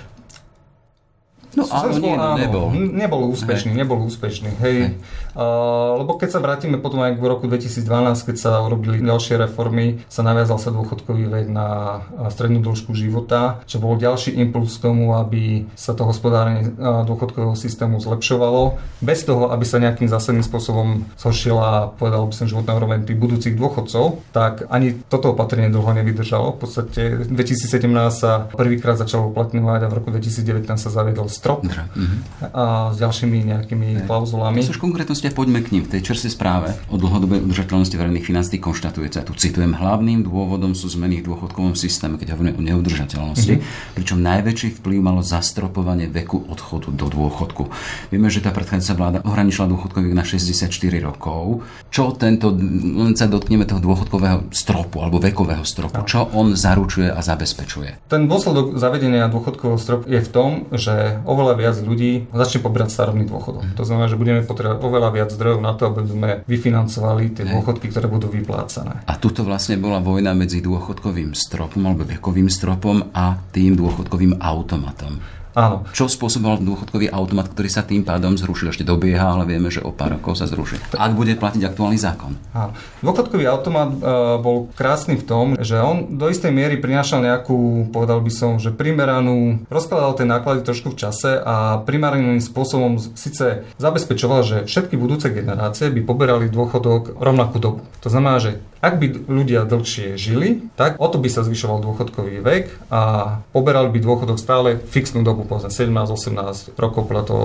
No 1.59 1.65
áno, 1.67 1.99
nie, 1.99 2.15
no, 2.15 2.38
nebol. 2.38 2.67
Nebol 2.71 3.21
úspešný, 3.35 3.75
hej. 3.75 3.79
nebol 3.83 3.99
úspešný, 4.07 4.50
hej. 4.62 4.79
hej. 4.79 4.93
Uh, 5.35 5.99
lebo 5.99 6.15
keď 6.15 6.38
sa 6.38 6.41
vrátime 6.43 6.79
potom 6.79 7.03
aj 7.03 7.19
v 7.19 7.25
roku 7.27 7.50
2012, 7.50 7.83
keď 8.31 8.37
sa 8.38 8.62
urobili 8.62 9.03
ďalšie 9.03 9.43
reformy, 9.43 10.07
sa 10.07 10.23
naviazal 10.23 10.62
sa 10.62 10.71
dôchodkový 10.71 11.27
vek 11.27 11.47
na 11.50 12.00
strednú 12.31 12.62
dĺžku 12.62 12.95
života, 12.95 13.59
čo 13.67 13.83
bol 13.83 13.99
ďalší 13.99 14.38
impuls 14.38 14.79
k 14.79 14.87
tomu, 14.87 15.19
aby 15.19 15.67
sa 15.75 15.99
to 15.99 16.07
hospodárenie 16.07 16.75
dôchodkového 16.79 17.59
systému 17.59 17.99
zlepšovalo, 17.99 18.79
bez 19.03 19.27
toho, 19.27 19.50
aby 19.50 19.67
sa 19.67 19.83
nejakým 19.83 20.07
zásadným 20.07 20.47
spôsobom 20.47 21.07
zhoršila, 21.19 21.99
povedal 21.99 22.23
by 22.27 22.35
som, 22.35 22.47
životná 22.47 22.79
úroveň 22.79 23.03
tých 23.03 23.19
budúcich 23.19 23.55
dôchodcov, 23.59 24.23
tak 24.31 24.67
ani 24.71 24.95
toto 25.11 25.35
opatrenie 25.35 25.71
dlho 25.75 25.91
nevydržalo. 25.91 26.55
V 26.55 26.59
podstate 26.62 27.27
v 27.27 27.31
2017 27.35 27.83
sa 28.15 28.47
prvýkrát 28.47 28.97
začalo 28.99 29.31
uplatňovať 29.35 29.81
a 29.85 29.91
v 29.91 29.97
roku 29.97 30.09
2019 30.15 30.67
sa 30.79 30.91
zaviedol 30.91 31.27
strop 31.49 31.64
mm-hmm. 31.64 32.52
a 32.52 32.93
s 32.93 33.00
ďalšími 33.00 33.38
nejakými 33.49 33.88
klauzulami. 34.05 34.61
To 34.61 34.76
sú 34.76 34.85
konkrétnosti 34.85 35.33
poďme 35.33 35.64
k 35.64 35.73
ním. 35.73 35.88
V 35.88 35.97
tej 35.97 36.12
čerstvej 36.12 36.33
správe 36.37 36.69
o 36.93 37.00
dlhodobej 37.00 37.40
udržateľnosti 37.49 37.97
verejných 37.97 38.26
financií 38.26 38.61
konštatujete, 38.61 39.17
a 39.21 39.25
tu 39.25 39.33
citujem, 39.33 39.73
hlavným 39.73 40.28
dôvodom 40.28 40.76
sú 40.76 40.93
zmeny 40.93 41.25
v 41.25 41.33
dôchodkovom 41.33 41.73
systéme, 41.73 42.21
keď 42.21 42.37
hovoríme 42.37 42.59
o 42.59 42.61
neudržateľnosti, 42.61 43.55
mm-hmm. 43.57 43.97
pričom 43.97 44.19
najväčší 44.21 44.69
vplyv 44.83 44.99
malo 45.00 45.25
zastropovanie 45.25 46.12
veku 46.12 46.45
odchodu 46.52 46.93
do 46.93 47.07
dôchodku. 47.09 47.73
Vieme, 48.12 48.28
že 48.28 48.45
tá 48.45 48.52
predchádzajúca 48.52 48.95
vláda 48.99 49.19
ohraničila 49.25 49.71
dôchodkový 49.71 50.12
na 50.12 50.26
64 50.26 50.69
rokov. 51.00 51.64
Čo 51.88 52.12
tento, 52.12 52.52
len 52.52 53.17
sa 53.17 53.25
dotkneme 53.25 53.64
toho 53.64 53.81
dôchodkového 53.81 54.52
stropu 54.52 55.00
alebo 55.00 55.23
vekového 55.23 55.64
stropu, 55.64 56.05
čo 56.05 56.28
on 56.35 56.52
zaručuje 56.52 57.09
a 57.09 57.21
zabezpečuje? 57.25 58.11
Ten 58.11 58.26
dôsledok 58.26 58.76
zavedenia 58.76 59.31
dôchodkového 59.31 59.78
stropu 59.78 60.05
je 60.11 60.21
v 60.21 60.31
tom, 60.31 60.50
že 60.75 61.23
oveľa 61.38 61.54
viac 61.54 61.76
ľudí 61.78 62.26
začne 62.35 62.59
pobrať 62.66 62.90
starobný 62.90 63.30
dôchodok. 63.30 63.62
Mm-hmm. 63.62 63.78
To 63.78 63.87
znamená, 63.87 64.11
že 64.11 64.18
budeme 64.18 64.42
potrebovať 64.42 64.83
oveľa 64.83 65.11
viac 65.14 65.30
zdrojov 65.30 65.61
na 65.62 65.73
to, 65.78 65.83
aby 65.87 66.00
sme 66.02 66.30
vyfinancovali 66.50 67.38
tie 67.38 67.47
dôchodky, 67.47 67.87
ktoré 67.95 68.11
budú 68.11 68.26
vyplácané. 68.26 69.07
A 69.07 69.14
tuto 69.14 69.47
vlastne 69.47 69.78
bola 69.78 70.02
vojna 70.02 70.35
medzi 70.35 70.59
dôchodkovým 70.59 71.38
stropom 71.38 71.87
alebo 71.87 72.02
vekovým 72.02 72.50
stropom 72.50 73.14
a 73.14 73.38
tým 73.54 73.78
dôchodkovým 73.78 74.42
automatom. 74.42 75.38
Áno. 75.57 75.88
Čo 75.97 76.11
spôsoboval 76.11 76.61
dôchodkový 76.61 77.09
automat, 77.12 77.49
ktorý 77.52 77.69
sa 77.73 77.85
tým 77.85 78.05
pádom 78.05 78.37
zrušil? 78.37 78.73
Ešte 78.73 78.85
dobieha, 78.85 79.37
ale 79.37 79.49
vieme, 79.49 79.73
že 79.73 79.81
o 79.81 79.95
pár 79.95 80.19
rokov 80.19 80.38
sa 80.38 80.47
zruší. 80.49 80.76
Ak 80.95 81.17
bude 81.17 81.33
platiť 81.35 81.64
aktuálny 81.64 81.99
zákon. 81.99 82.37
Áno. 82.52 82.73
Dôchodkový 83.00 83.49
automat 83.49 83.90
uh, 83.95 84.37
bol 84.38 84.69
krásny 84.76 85.17
v 85.17 85.25
tom, 85.25 85.47
že 85.59 85.81
on 85.81 86.19
do 86.21 86.28
istej 86.28 86.52
miery 86.52 86.76
prinášal 86.78 87.25
nejakú, 87.25 87.88
povedal 87.90 88.21
by 88.21 88.33
som, 88.33 88.61
že 88.61 88.71
primeranú, 88.75 89.64
rozkladal 89.73 90.14
tie 90.14 90.26
náklady 90.28 90.62
trošku 90.62 90.93
v 90.95 91.00
čase 91.00 91.40
a 91.40 91.81
primeraným 91.83 92.38
spôsobom 92.38 93.00
síce 93.17 93.64
zabezpečoval, 93.81 94.40
že 94.45 94.57
všetky 94.69 94.95
budúce 94.95 95.33
generácie 95.33 95.88
by 95.90 96.00
poberali 96.05 96.52
dôchodok 96.52 97.19
rovnakú 97.19 97.59
dobu. 97.59 97.81
To 98.05 98.09
znamená, 98.12 98.38
že 98.38 98.62
ak 98.78 99.02
by 99.02 99.26
ľudia 99.26 99.67
dlhšie 99.67 100.14
žili, 100.14 100.71
tak 100.78 101.02
o 101.02 101.07
to 101.11 101.19
by 101.19 101.26
sa 101.26 101.43
zvyšoval 101.43 101.83
dôchodkový 101.83 102.38
vek 102.38 102.64
a 102.95 103.02
poberali 103.50 103.90
by 103.90 103.99
dôchodok 103.99 104.38
stále 104.38 104.78
fixnú 104.78 105.26
dobu. 105.26 105.48
Povedzme 105.49 105.73
17-18 105.73 106.76
rokov 106.76 107.09
podľa 107.09 107.25
toho, 107.25 107.45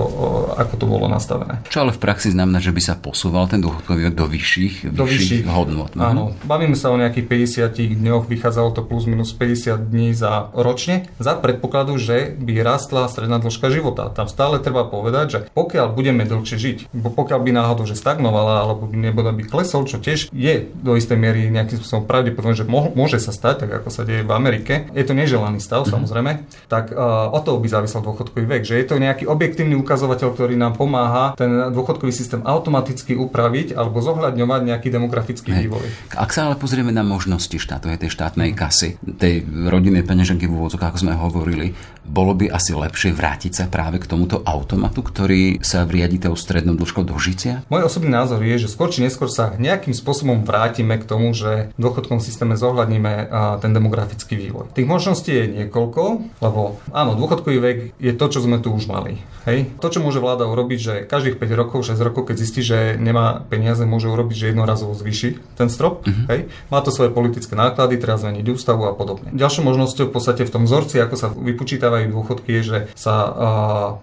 ako 0.60 0.74
to 0.76 0.84
bolo 0.84 1.08
nastavené. 1.08 1.64
Čo 1.72 1.88
ale 1.88 1.96
v 1.96 2.00
praxi 2.00 2.30
znamená, 2.30 2.60
že 2.60 2.70
by 2.70 2.82
sa 2.84 2.94
posúval 3.00 3.48
ten 3.48 3.64
dôchodkový 3.64 4.12
do 4.12 4.28
vyšších, 4.28 4.92
do 4.92 5.08
vyšších, 5.08 5.42
vyšších 5.42 5.44
hodnot. 5.48 5.96
Mhm. 5.96 6.04
Áno, 6.04 6.36
bavíme 6.44 6.76
sa 6.76 6.92
o 6.92 7.00
nejakých 7.00 7.26
50 7.72 7.96
dňoch, 7.96 8.28
vychádzalo 8.28 8.76
to 8.76 8.84
plus 8.84 9.08
minus 9.08 9.32
50 9.32 9.90
dní 9.90 10.12
za 10.12 10.52
ročne, 10.52 11.08
za 11.16 11.34
predpokladu, 11.34 11.96
že 11.96 12.36
by 12.36 12.60
rastla 12.60 13.08
stredná 13.08 13.40
dĺžka 13.40 13.72
života. 13.72 14.12
Tam 14.12 14.28
stále 14.28 14.60
treba 14.60 14.84
povedať, 14.84 15.26
že 15.26 15.38
pokiaľ 15.56 15.96
budeme 15.96 16.28
dlhšie 16.28 16.56
žiť, 16.60 16.78
pokiaľ 16.92 17.40
by 17.40 17.50
náhodou, 17.54 17.88
že 17.88 17.96
stagnovala, 17.96 18.66
alebo 18.66 18.84
by 18.90 18.96
nebude 18.98 19.32
by 19.32 19.42
klesol, 19.48 19.88
čo 19.88 20.02
tiež 20.02 20.28
je 20.34 20.54
do 20.74 20.92
istej 20.98 21.16
miery 21.16 21.48
nejakým 21.48 21.80
spôsobom 21.80 22.04
pravdepodobné, 22.04 22.58
že 22.58 22.66
môže 22.68 23.18
sa 23.22 23.32
stať, 23.32 23.64
tak 23.64 23.70
ako 23.82 23.88
sa 23.88 24.02
deje 24.04 24.26
v 24.26 24.32
Amerike, 24.34 24.90
je 24.92 25.04
to 25.06 25.16
neželaný 25.16 25.62
stav, 25.62 25.84
mm-hmm. 25.84 25.94
samozrejme, 25.94 26.32
tak 26.68 26.92
uh, 26.92 27.30
o 27.32 27.38
toho 27.40 27.62
by 27.62 27.68
závisel 27.84 28.00
dôchodkový 28.00 28.48
vek, 28.48 28.62
že 28.64 28.80
je 28.80 28.86
to 28.88 28.96
nejaký 28.96 29.28
objektívny 29.28 29.76
ukazovateľ, 29.76 30.32
ktorý 30.32 30.56
nám 30.56 30.80
pomáha 30.80 31.36
ten 31.36 31.68
dôchodkový 31.68 32.10
systém 32.10 32.40
automaticky 32.40 33.12
upraviť 33.12 33.76
alebo 33.76 34.00
zohľadňovať 34.00 34.60
nejaký 34.64 34.88
demografický 34.88 35.52
Hej. 35.52 35.68
vývoj. 35.68 35.86
Ak 36.16 36.32
sa 36.32 36.48
ale 36.48 36.56
pozrieme 36.56 36.90
na 36.90 37.04
možnosti 37.04 37.52
štátu, 37.52 37.92
tej 37.94 38.08
štátnej 38.08 38.56
kasy, 38.56 38.96
tej 39.20 39.44
rodinnej 39.44 40.02
peňaženky 40.02 40.48
v 40.48 40.56
úvodzok, 40.56 40.88
ako 40.88 40.98
sme 41.04 41.12
hovorili, 41.12 41.76
bolo 42.04 42.32
by 42.32 42.48
asi 42.48 42.72
lepšie 42.72 43.12
vrátiť 43.12 43.52
sa 43.52 43.64
práve 43.68 44.00
k 44.00 44.08
tomuto 44.08 44.40
automatu, 44.44 45.04
ktorý 45.04 45.60
sa 45.60 45.84
vriadi 45.84 46.16
tou 46.16 46.32
strednou 46.32 46.72
dĺžkou 46.76 47.04
dožitia? 47.04 47.64
Môj 47.68 47.84
osobný 47.84 48.08
názor 48.12 48.40
je, 48.40 48.64
že 48.64 48.72
skôr 48.72 48.88
či 48.88 49.04
neskôr 49.04 49.28
sa 49.28 49.52
nejakým 49.60 49.92
spôsobom 49.92 50.44
vrátime 50.48 50.96
k 50.96 51.04
tomu, 51.04 51.36
že 51.36 51.72
v 51.76 51.80
dôchodkom 51.80 52.24
systéme 52.24 52.56
zohľadníme 52.56 53.28
ten 53.60 53.70
demografický 53.72 54.36
vývoj. 54.36 54.72
Tých 54.72 54.88
možností 54.88 55.32
je 55.32 55.44
niekoľko, 55.64 56.02
lebo 56.40 56.80
áno, 56.92 57.16
dôchodkový 57.16 57.58
vek 57.60 57.73
je 57.96 58.12
to, 58.14 58.26
čo 58.28 58.38
sme 58.42 58.60
tu 58.60 58.74
už 58.74 58.90
mali. 58.90 59.20
Hej. 59.44 59.68
To, 59.80 59.92
čo 59.92 60.00
môže 60.00 60.18
vláda 60.20 60.48
urobiť, 60.48 60.78
že 60.80 60.94
každých 61.04 61.36
5 61.36 61.60
rokov, 61.60 61.84
6 61.84 62.00
rokov, 62.00 62.32
keď 62.32 62.36
zistí, 62.40 62.64
že 62.64 62.96
nemá 62.96 63.44
peniaze, 63.46 63.84
môže 63.84 64.08
urobiť, 64.08 64.36
že 64.36 64.46
jednorazovo 64.52 64.96
zvýši 64.96 65.58
ten 65.58 65.68
strop. 65.68 66.08
Uh-huh. 66.08 66.26
Hej. 66.32 66.48
Má 66.72 66.80
to 66.80 66.88
svoje 66.88 67.12
politické 67.12 67.52
náklady, 67.52 68.00
treba 68.00 68.16
zmeniť 68.16 68.46
ústavu 68.48 68.88
a 68.88 68.96
podobne. 68.96 69.34
Ďalšou 69.36 69.62
možnosťou 69.68 70.08
v 70.08 70.14
podstate 70.14 70.42
v 70.48 70.52
tom 70.52 70.64
vzorci, 70.64 70.96
ako 71.00 71.14
sa 71.18 71.28
vypočítavajú 71.28 72.08
dôchodky, 72.08 72.50
je, 72.60 72.62
že 72.64 72.78
sa 72.96 73.14
uh, 73.14 73.32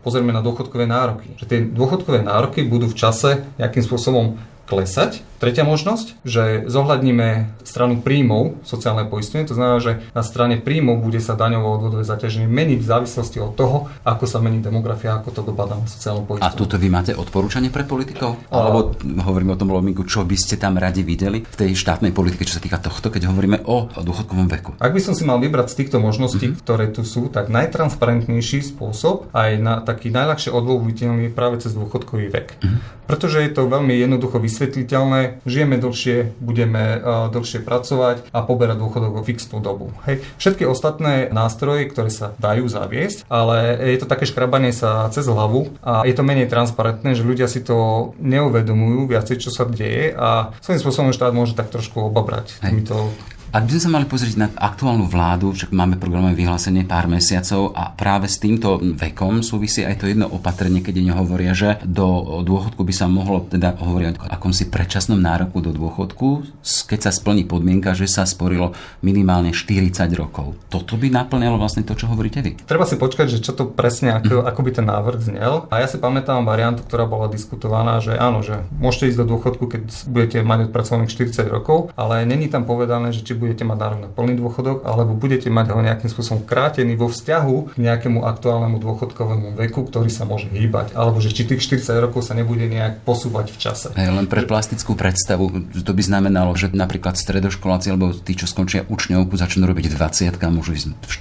pozrieme 0.06 0.30
na 0.30 0.46
dôchodkové 0.46 0.86
nároky. 0.86 1.34
Že 1.42 1.46
tie 1.50 1.60
dôchodkové 1.66 2.22
nároky 2.22 2.62
budú 2.68 2.92
v 2.92 2.98
čase 2.98 3.42
nejakým 3.58 3.82
spôsobom 3.82 4.38
klesať 4.70 5.26
Tretia 5.42 5.66
možnosť, 5.66 6.22
že 6.22 6.70
zohľadníme 6.70 7.58
stranu 7.66 7.98
príjmov 8.06 8.62
sociálne 8.62 9.10
poistenie, 9.10 9.42
to 9.50 9.58
znamená, 9.58 9.82
že 9.82 9.98
na 10.14 10.22
strane 10.22 10.62
príjmov 10.62 11.02
bude 11.02 11.18
sa 11.18 11.34
daňovo 11.34 11.82
odvodové 11.82 12.06
zaťaženie 12.06 12.46
meniť 12.46 12.78
v 12.78 12.86
závislosti 12.86 13.42
od 13.42 13.58
toho, 13.58 13.90
ako 14.06 14.30
sa 14.30 14.38
mení 14.38 14.62
demografia, 14.62 15.18
ako 15.18 15.34
to 15.34 15.42
dopadá 15.42 15.82
na 15.82 15.90
sociálnu 15.90 16.30
poistenie. 16.30 16.46
A 16.46 16.54
tuto 16.54 16.78
vy 16.78 16.94
máte 16.94 17.18
odporúčanie 17.18 17.74
pre 17.74 17.90
politikov? 17.90 18.38
A... 18.54 18.70
Alebo 18.70 18.94
hovoríme 19.02 19.58
o 19.58 19.58
tom 19.58 19.74
lominku, 19.74 20.06
čo 20.06 20.22
by 20.22 20.38
ste 20.38 20.62
tam 20.62 20.78
radi 20.78 21.02
videli 21.02 21.42
v 21.42 21.56
tej 21.58 21.74
štátnej 21.74 22.14
politike, 22.14 22.46
čo 22.46 22.62
sa 22.62 22.62
týka 22.62 22.78
tohto, 22.78 23.10
keď 23.10 23.34
hovoríme 23.34 23.66
o 23.66 23.90
dôchodkovom 23.98 24.46
veku? 24.46 24.78
Ak 24.78 24.94
by 24.94 25.02
som 25.02 25.18
si 25.18 25.26
mal 25.26 25.42
vybrať 25.42 25.74
z 25.74 25.78
týchto 25.82 25.98
možností, 25.98 26.54
mm-hmm. 26.54 26.62
ktoré 26.62 26.94
tu 26.94 27.02
sú, 27.02 27.34
tak 27.34 27.50
najtransparentnejší 27.50 28.62
spôsob 28.62 29.34
aj 29.34 29.58
na 29.58 29.82
taký 29.82 30.14
najľahšie 30.14 30.54
odvoliteľný 30.54 31.34
práve 31.34 31.66
cez 31.66 31.74
dôchodkový 31.74 32.30
vek. 32.30 32.62
Mm-hmm. 32.62 33.02
Pretože 33.10 33.44
je 33.44 33.52
to 33.52 33.68
veľmi 33.68 33.92
jednoducho 33.92 34.40
vysvetliteľné, 34.52 35.40
žijeme 35.48 35.80
dlhšie, 35.80 36.36
budeme 36.44 37.00
uh, 37.00 37.32
dlhšie 37.32 37.64
pracovať 37.64 38.28
a 38.36 38.44
poberať 38.44 38.84
dôchodok 38.84 39.12
vo 39.16 39.24
fixnú 39.24 39.64
dobu. 39.64 39.96
Hej. 40.04 40.28
Všetky 40.36 40.68
ostatné 40.68 41.32
nástroje, 41.32 41.88
ktoré 41.88 42.12
sa 42.12 42.36
dajú 42.36 42.68
zaviesť, 42.68 43.24
ale 43.32 43.80
je 43.96 43.98
to 44.04 44.12
také 44.12 44.28
škrabanie 44.28 44.76
sa 44.76 45.08
cez 45.16 45.24
hlavu 45.24 45.72
a 45.80 46.04
je 46.04 46.12
to 46.12 46.28
menej 46.28 46.52
transparentné, 46.52 47.16
že 47.16 47.24
ľudia 47.24 47.48
si 47.48 47.64
to 47.64 48.12
neuvedomujú 48.20 49.08
viacej, 49.08 49.40
čo 49.40 49.50
sa 49.56 49.64
deje 49.64 50.12
a 50.12 50.52
svojím 50.60 50.82
spôsobom 50.84 51.16
štát 51.16 51.32
môže 51.32 51.56
tak 51.56 51.72
trošku 51.72 52.12
obabrať 52.12 52.60
týmito 52.60 53.16
ak 53.52 53.68
by 53.68 53.72
sme 53.76 53.84
sa 53.84 53.92
mali 53.92 54.08
pozrieť 54.08 54.36
na 54.40 54.48
aktuálnu 54.48 55.12
vládu, 55.12 55.52
však 55.52 55.76
máme 55.76 56.00
programové 56.00 56.40
vyhlásenie 56.40 56.88
pár 56.88 57.12
mesiacov 57.12 57.76
a 57.76 57.92
práve 57.92 58.32
s 58.32 58.40
týmto 58.40 58.80
vekom 58.80 59.44
súvisí 59.44 59.84
aj 59.84 60.00
to 60.00 60.08
jedno 60.08 60.32
opatrenie, 60.32 60.80
keď 60.80 61.04
oni 61.04 61.12
hovoria, 61.12 61.52
že 61.52 61.84
do 61.84 62.40
dôchodku 62.48 62.80
by 62.80 62.94
sa 62.96 63.12
mohlo 63.12 63.44
teda 63.44 63.76
hovoriť 63.76 64.24
o 64.24 64.28
akomsi 64.32 64.72
predčasnom 64.72 65.20
nároku 65.20 65.60
do 65.60 65.76
dôchodku, 65.76 66.48
keď 66.64 67.00
sa 67.04 67.12
splní 67.12 67.44
podmienka, 67.44 67.92
že 67.92 68.08
sa 68.08 68.24
sporilo 68.24 68.72
minimálne 69.04 69.52
40 69.52 70.00
rokov. 70.16 70.56
Toto 70.72 70.96
by 70.96 71.12
naplňalo 71.12 71.60
vlastne 71.60 71.84
to, 71.84 71.92
čo 71.92 72.08
hovoríte 72.08 72.40
vy. 72.40 72.56
Treba 72.64 72.88
si 72.88 72.96
počkať, 72.96 73.36
že 73.36 73.44
čo 73.44 73.52
to 73.52 73.68
presne, 73.68 74.16
ako, 74.16 74.42
mm. 74.42 74.48
ako 74.48 74.60
by 74.64 74.72
ten 74.72 74.88
návrh 74.88 75.20
znel. 75.28 75.68
A 75.68 75.84
ja 75.84 75.92
si 75.92 76.00
pamätám 76.00 76.48
variantu, 76.48 76.88
ktorá 76.88 77.04
bola 77.04 77.28
diskutovaná, 77.28 78.00
že 78.00 78.16
áno, 78.16 78.48
že 78.48 78.64
môžete 78.80 79.12
ísť 79.12 79.20
do 79.28 79.36
dôchodku, 79.36 79.68
keď 79.68 79.92
budete 80.08 80.40
mať 80.40 80.72
odpracovaných 80.72 81.12
40 81.36 81.52
rokov, 81.52 81.92
ale 82.00 82.24
není 82.24 82.48
tam 82.48 82.64
povedané, 82.64 83.12
že 83.12 83.28
či 83.28 83.41
budete 83.42 83.66
mať 83.66 83.78
nárok 83.82 84.00
na 84.06 84.10
plný 84.14 84.38
dôchodok, 84.38 84.86
alebo 84.86 85.18
budete 85.18 85.50
mať 85.50 85.74
ho 85.74 85.82
nejakým 85.82 86.10
spôsobom 86.14 86.46
krátený 86.46 86.94
vo 86.94 87.10
vzťahu 87.10 87.74
k 87.74 87.78
nejakému 87.82 88.22
aktuálnemu 88.22 88.78
dôchodkovému 88.78 89.48
veku, 89.58 89.90
ktorý 89.90 90.14
sa 90.14 90.30
môže 90.30 90.46
hýbať, 90.54 90.94
alebo 90.94 91.18
že 91.18 91.34
či 91.34 91.50
tých 91.50 91.66
40 91.66 91.98
rokov 91.98 92.30
sa 92.30 92.38
nebude 92.38 92.70
nejak 92.70 93.02
posúvať 93.02 93.50
v 93.50 93.58
čase. 93.58 93.88
Hey, 93.98 94.14
len 94.14 94.30
pre 94.30 94.46
plastickú 94.46 94.94
predstavu, 94.94 95.74
to 95.74 95.92
by 95.98 96.04
znamenalo, 96.06 96.54
že 96.54 96.70
napríklad 96.70 97.18
stredoškoláci 97.18 97.90
alebo 97.90 98.14
tí, 98.14 98.38
čo 98.38 98.46
skončia 98.46 98.86
učňovku, 98.86 99.34
začnú 99.34 99.66
robiť 99.66 99.90
20, 99.98 100.38
môžu 100.52 100.76
ísť 100.76 100.86
v 100.94 101.12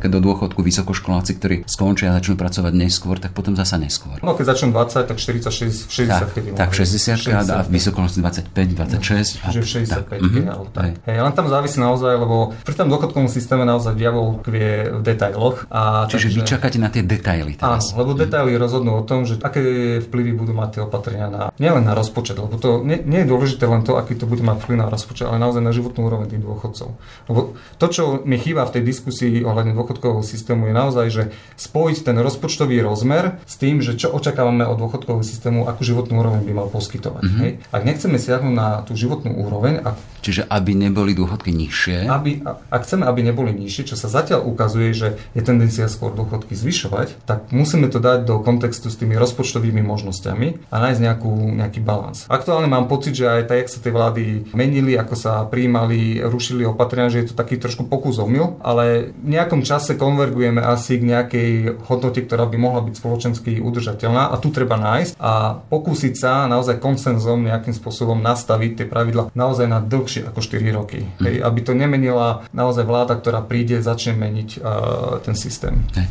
do 0.08 0.18
dôchodku, 0.24 0.64
vysokoškoláci, 0.64 1.36
ktorí 1.36 1.56
skončia 1.68 2.10
a 2.10 2.16
začnú 2.18 2.40
pracovať 2.40 2.72
neskôr, 2.72 3.20
tak 3.20 3.36
potom 3.36 3.52
zasa 3.52 3.76
neskôr. 3.76 4.16
No 4.24 4.32
keď 4.32 4.56
začnú 4.56 4.72
20, 4.72 5.04
tak 5.04 5.16
46, 5.20 5.92
60 5.92 6.08
tak, 6.08 6.30
tak 6.56 6.70
60, 6.72 7.20
60 7.28 7.52
a 7.52 7.60
vysokoškoláci 7.68 8.48
25, 8.48 8.72
26. 8.72 9.44
No, 9.44 9.52
že 9.52 9.60
65, 9.60 10.08
tak, 10.08 10.20
mm-hmm. 10.24 10.72
tak. 10.72 10.90
Hey, 11.04 11.20
len 11.20 11.32
tam 11.36 11.46
závisí 11.52 11.67
naozaj, 11.76 12.16
lebo 12.16 12.56
pri 12.64 12.74
tom 12.78 12.88
dôchodkovom 12.88 13.28
systéme 13.28 13.68
naozaj 13.68 13.98
diabol 13.98 14.40
kvie 14.40 14.88
v 14.96 15.02
detailoch. 15.04 15.68
A 15.68 16.08
Čiže 16.08 16.32
takže, 16.32 16.38
vy 16.40 16.42
čakáte 16.46 16.78
na 16.80 16.88
tie 16.88 17.04
detaily 17.04 17.58
teraz. 17.58 17.92
Áno, 17.92 18.06
lebo 18.06 18.10
detaily 18.16 18.56
rozhodnú 18.56 19.02
o 19.02 19.04
tom, 19.04 19.28
že 19.28 19.36
aké 19.42 19.98
vplyvy 20.06 20.32
budú 20.38 20.52
mať 20.56 20.78
tie 20.78 20.80
opatrenia 20.86 21.28
na, 21.28 21.42
nielen 21.58 21.84
na 21.84 21.92
rozpočet, 21.92 22.38
lebo 22.38 22.56
to 22.56 22.80
nie, 22.86 23.02
nie 23.04 23.26
je 23.26 23.28
dôležité 23.28 23.66
len 23.68 23.82
to, 23.82 23.98
aký 23.98 24.16
to 24.16 24.24
bude 24.24 24.40
mať 24.40 24.64
vplyv 24.64 24.78
na 24.80 24.88
rozpočet, 24.88 25.28
ale 25.28 25.42
naozaj 25.42 25.60
na 25.60 25.74
životnú 25.74 26.06
úroveň 26.06 26.30
tých 26.30 26.42
dôchodcov. 26.46 26.88
Lebo 27.26 27.58
to, 27.76 27.86
čo 27.90 28.02
mi 28.22 28.38
chýba 28.38 28.64
v 28.64 28.78
tej 28.78 28.82
diskusii 28.86 29.42
ohľadne 29.42 29.74
dôchodkového 29.74 30.22
systému, 30.22 30.70
je 30.70 30.74
naozaj, 30.74 31.06
že 31.10 31.22
spojiť 31.58 32.06
ten 32.06 32.16
rozpočtový 32.20 32.78
rozmer 32.84 33.42
s 33.42 33.58
tým, 33.58 33.82
že 33.82 33.98
čo 33.98 34.14
očakávame 34.14 34.62
od 34.62 34.78
dôchodkového 34.78 35.26
systému, 35.26 35.66
akú 35.66 35.82
životnú 35.82 36.22
úroveň 36.22 36.46
by 36.46 36.52
mal 36.54 36.68
poskytovať. 36.70 37.22
Mm-hmm. 37.26 37.42
Hej? 37.42 37.50
Ak 37.74 37.82
nechceme 37.82 38.16
siahnuť 38.20 38.54
na 38.54 38.68
tú 38.86 38.94
životnú 38.94 39.34
úroveň, 39.34 39.82
a 39.82 39.98
Čiže 40.22 40.50
aby 40.50 40.74
neboli 40.74 41.14
dôchodky 41.14 41.54
nižšie? 41.58 42.08
Aby, 42.08 42.42
ak 42.72 42.82
chceme, 42.88 43.04
aby 43.06 43.20
neboli 43.22 43.54
nižšie, 43.54 43.94
čo 43.94 43.96
sa 44.00 44.10
zatiaľ 44.10 44.42
ukazuje, 44.48 44.90
že 44.96 45.08
je 45.36 45.42
tendencia 45.44 45.86
skôr 45.86 46.10
dôchodky 46.16 46.56
zvyšovať, 46.56 47.22
tak 47.28 47.52
musíme 47.54 47.86
to 47.92 48.02
dať 48.02 48.26
do 48.26 48.40
kontextu 48.42 48.88
s 48.88 48.96
tými 48.98 49.14
rozpočtovými 49.14 49.84
možnosťami 49.84 50.72
a 50.72 50.76
nájsť 50.80 51.00
nejakú, 51.04 51.32
nejaký 51.54 51.80
balans. 51.84 52.26
Aktuálne 52.26 52.66
mám 52.66 52.90
pocit, 52.90 53.14
že 53.14 53.28
aj 53.28 53.46
tak, 53.46 53.58
jak 53.62 53.70
sa 53.70 53.78
tie 53.84 53.92
vlády 53.92 54.24
menili, 54.56 54.98
ako 54.98 55.14
sa 55.14 55.44
príjmali, 55.46 56.24
rušili 56.24 56.66
opatrenia, 56.66 57.12
že 57.12 57.22
je 57.22 57.28
to 57.30 57.38
taký 57.38 57.60
trošku 57.60 57.86
pokus 57.86 58.18
omyl, 58.18 58.58
ale 58.64 59.14
v 59.14 59.28
nejakom 59.38 59.62
čase 59.62 59.94
konvergujeme 59.94 60.58
asi 60.58 60.98
k 60.98 61.06
nejakej 61.06 61.50
hodnote, 61.86 62.24
ktorá 62.24 62.48
by 62.48 62.56
mohla 62.58 62.80
byť 62.82 62.94
spoločensky 62.98 63.52
udržateľná 63.62 64.32
a 64.32 64.34
tu 64.42 64.50
treba 64.50 64.74
nájsť 64.80 65.14
a 65.20 65.62
pokúsiť 65.68 66.14
sa 66.16 66.50
naozaj 66.50 66.82
konsenzom 66.82 67.44
nejakým 67.44 67.76
spôsobom 67.76 68.18
nastaviť 68.18 68.82
tie 68.82 68.86
pravidla 68.88 69.30
naozaj 69.36 69.66
na 69.68 69.78
dlh 69.78 69.98
dlhšie 69.98 70.22
ako 70.30 70.40
4 70.40 70.78
roky. 70.78 71.00
Hej, 71.20 71.44
aby 71.48 71.60
to 71.64 71.72
nemenila 71.72 72.44
naozaj 72.52 72.84
vláda, 72.84 73.16
ktorá 73.16 73.40
príde, 73.40 73.80
začne 73.80 74.14
meniť 74.14 74.50
uh, 74.60 75.18
ten 75.24 75.32
systém. 75.32 75.80
Hej. 75.96 76.06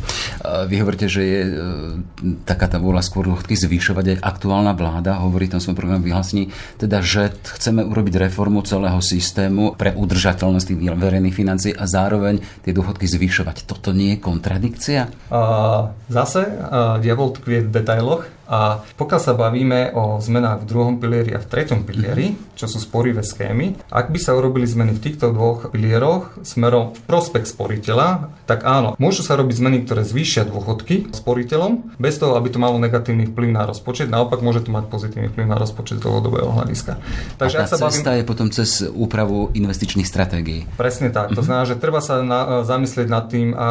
Vy 0.66 0.74
hovoríte, 0.82 1.06
že 1.06 1.22
je 1.22 1.40
uh, 1.46 1.54
taká 2.42 2.66
tá 2.66 2.82
vôľa 2.82 3.06
skôr 3.06 3.30
zvyšovať 3.54 4.18
aj 4.18 4.18
aktuálna 4.24 4.74
vláda, 4.74 5.22
hovorí 5.22 5.46
tam 5.46 5.62
svojom 5.62 5.78
programu 5.78 6.02
vyhlásení, 6.02 6.50
teda, 6.80 6.98
že 7.04 7.30
chceme 7.58 7.86
urobiť 7.86 8.28
reformu 8.28 8.64
celého 8.66 8.98
systému 8.98 9.78
pre 9.78 9.94
udržateľnosť 9.94 10.66
tých 10.66 10.78
verejných 10.80 11.36
financií 11.36 11.72
a 11.76 11.86
zároveň 11.86 12.42
tie 12.64 12.72
dôchodky 12.74 13.06
zvyšovať. 13.06 13.68
Toto 13.68 13.94
nie 13.94 14.16
je 14.16 14.22
kontradikcia? 14.24 15.12
Uh, 15.30 15.92
zase, 16.08 16.48
uh, 16.48 16.98
diabol 16.98 17.36
tkvie 17.36 17.68
v 17.68 17.70
detailoch 17.70 18.37
A 18.48 18.80
pokiaľ 18.96 19.20
sa 19.20 19.36
bavíme 19.36 19.92
o 19.92 20.18
zmenách 20.18 20.64
v 20.64 20.68
druhom 20.68 20.96
pilieri 20.96 21.36
a 21.36 21.40
v 21.40 21.46
treťom 21.46 21.84
pilieri, 21.84 22.32
čo 22.56 22.64
sú 22.64 22.80
sporivé 22.80 23.20
schémy, 23.20 23.76
ak 23.92 24.08
by 24.08 24.18
sa 24.18 24.34
urobili 24.34 24.64
zmeny 24.64 24.96
v 24.96 25.04
týchto 25.04 25.30
dvoch 25.30 25.70
pilieroch 25.70 26.34
smerom 26.42 26.96
v 26.96 27.00
prospech 27.06 27.44
sporiteľa, 27.46 28.32
tak 28.48 28.64
áno, 28.64 28.96
môžu 28.96 29.22
sa 29.22 29.36
robiť 29.36 29.54
zmeny, 29.60 29.76
ktoré 29.84 30.02
zvýšia 30.02 30.48
dôchodky 30.48 31.12
sporiteľom, 31.12 32.00
bez 32.00 32.16
toho, 32.16 32.34
aby 32.34 32.48
to 32.48 32.58
malo 32.58 32.80
negatívny 32.80 33.28
vplyv 33.28 33.52
na 33.52 33.68
rozpočet. 33.68 34.08
Naopak 34.08 34.40
môže 34.40 34.64
to 34.64 34.72
mať 34.72 34.88
pozitívny 34.88 35.28
vplyv 35.28 35.46
na 35.46 35.60
rozpočet 35.60 36.00
dlhodobého 36.00 36.48
hľadiska. 36.48 36.96
Takže 37.36 37.56
a 37.56 37.60
tá 37.62 37.64
ak 37.68 37.70
sa 37.70 37.78
cesta 37.92 38.16
bavím... 38.16 38.18
je 38.18 38.24
potom 38.24 38.48
cez 38.48 38.70
úpravu 38.88 39.52
investičných 39.52 40.08
stratégií. 40.08 40.64
Presne 40.80 41.12
tak. 41.12 41.36
To 41.36 41.44
mhm. 41.44 41.46
znamená, 41.46 41.64
že 41.68 41.76
treba 41.76 42.00
sa 42.00 42.24
na, 42.24 42.64
zamyslieť 42.64 43.08
nad 43.12 43.28
tým, 43.28 43.52
a, 43.52 43.68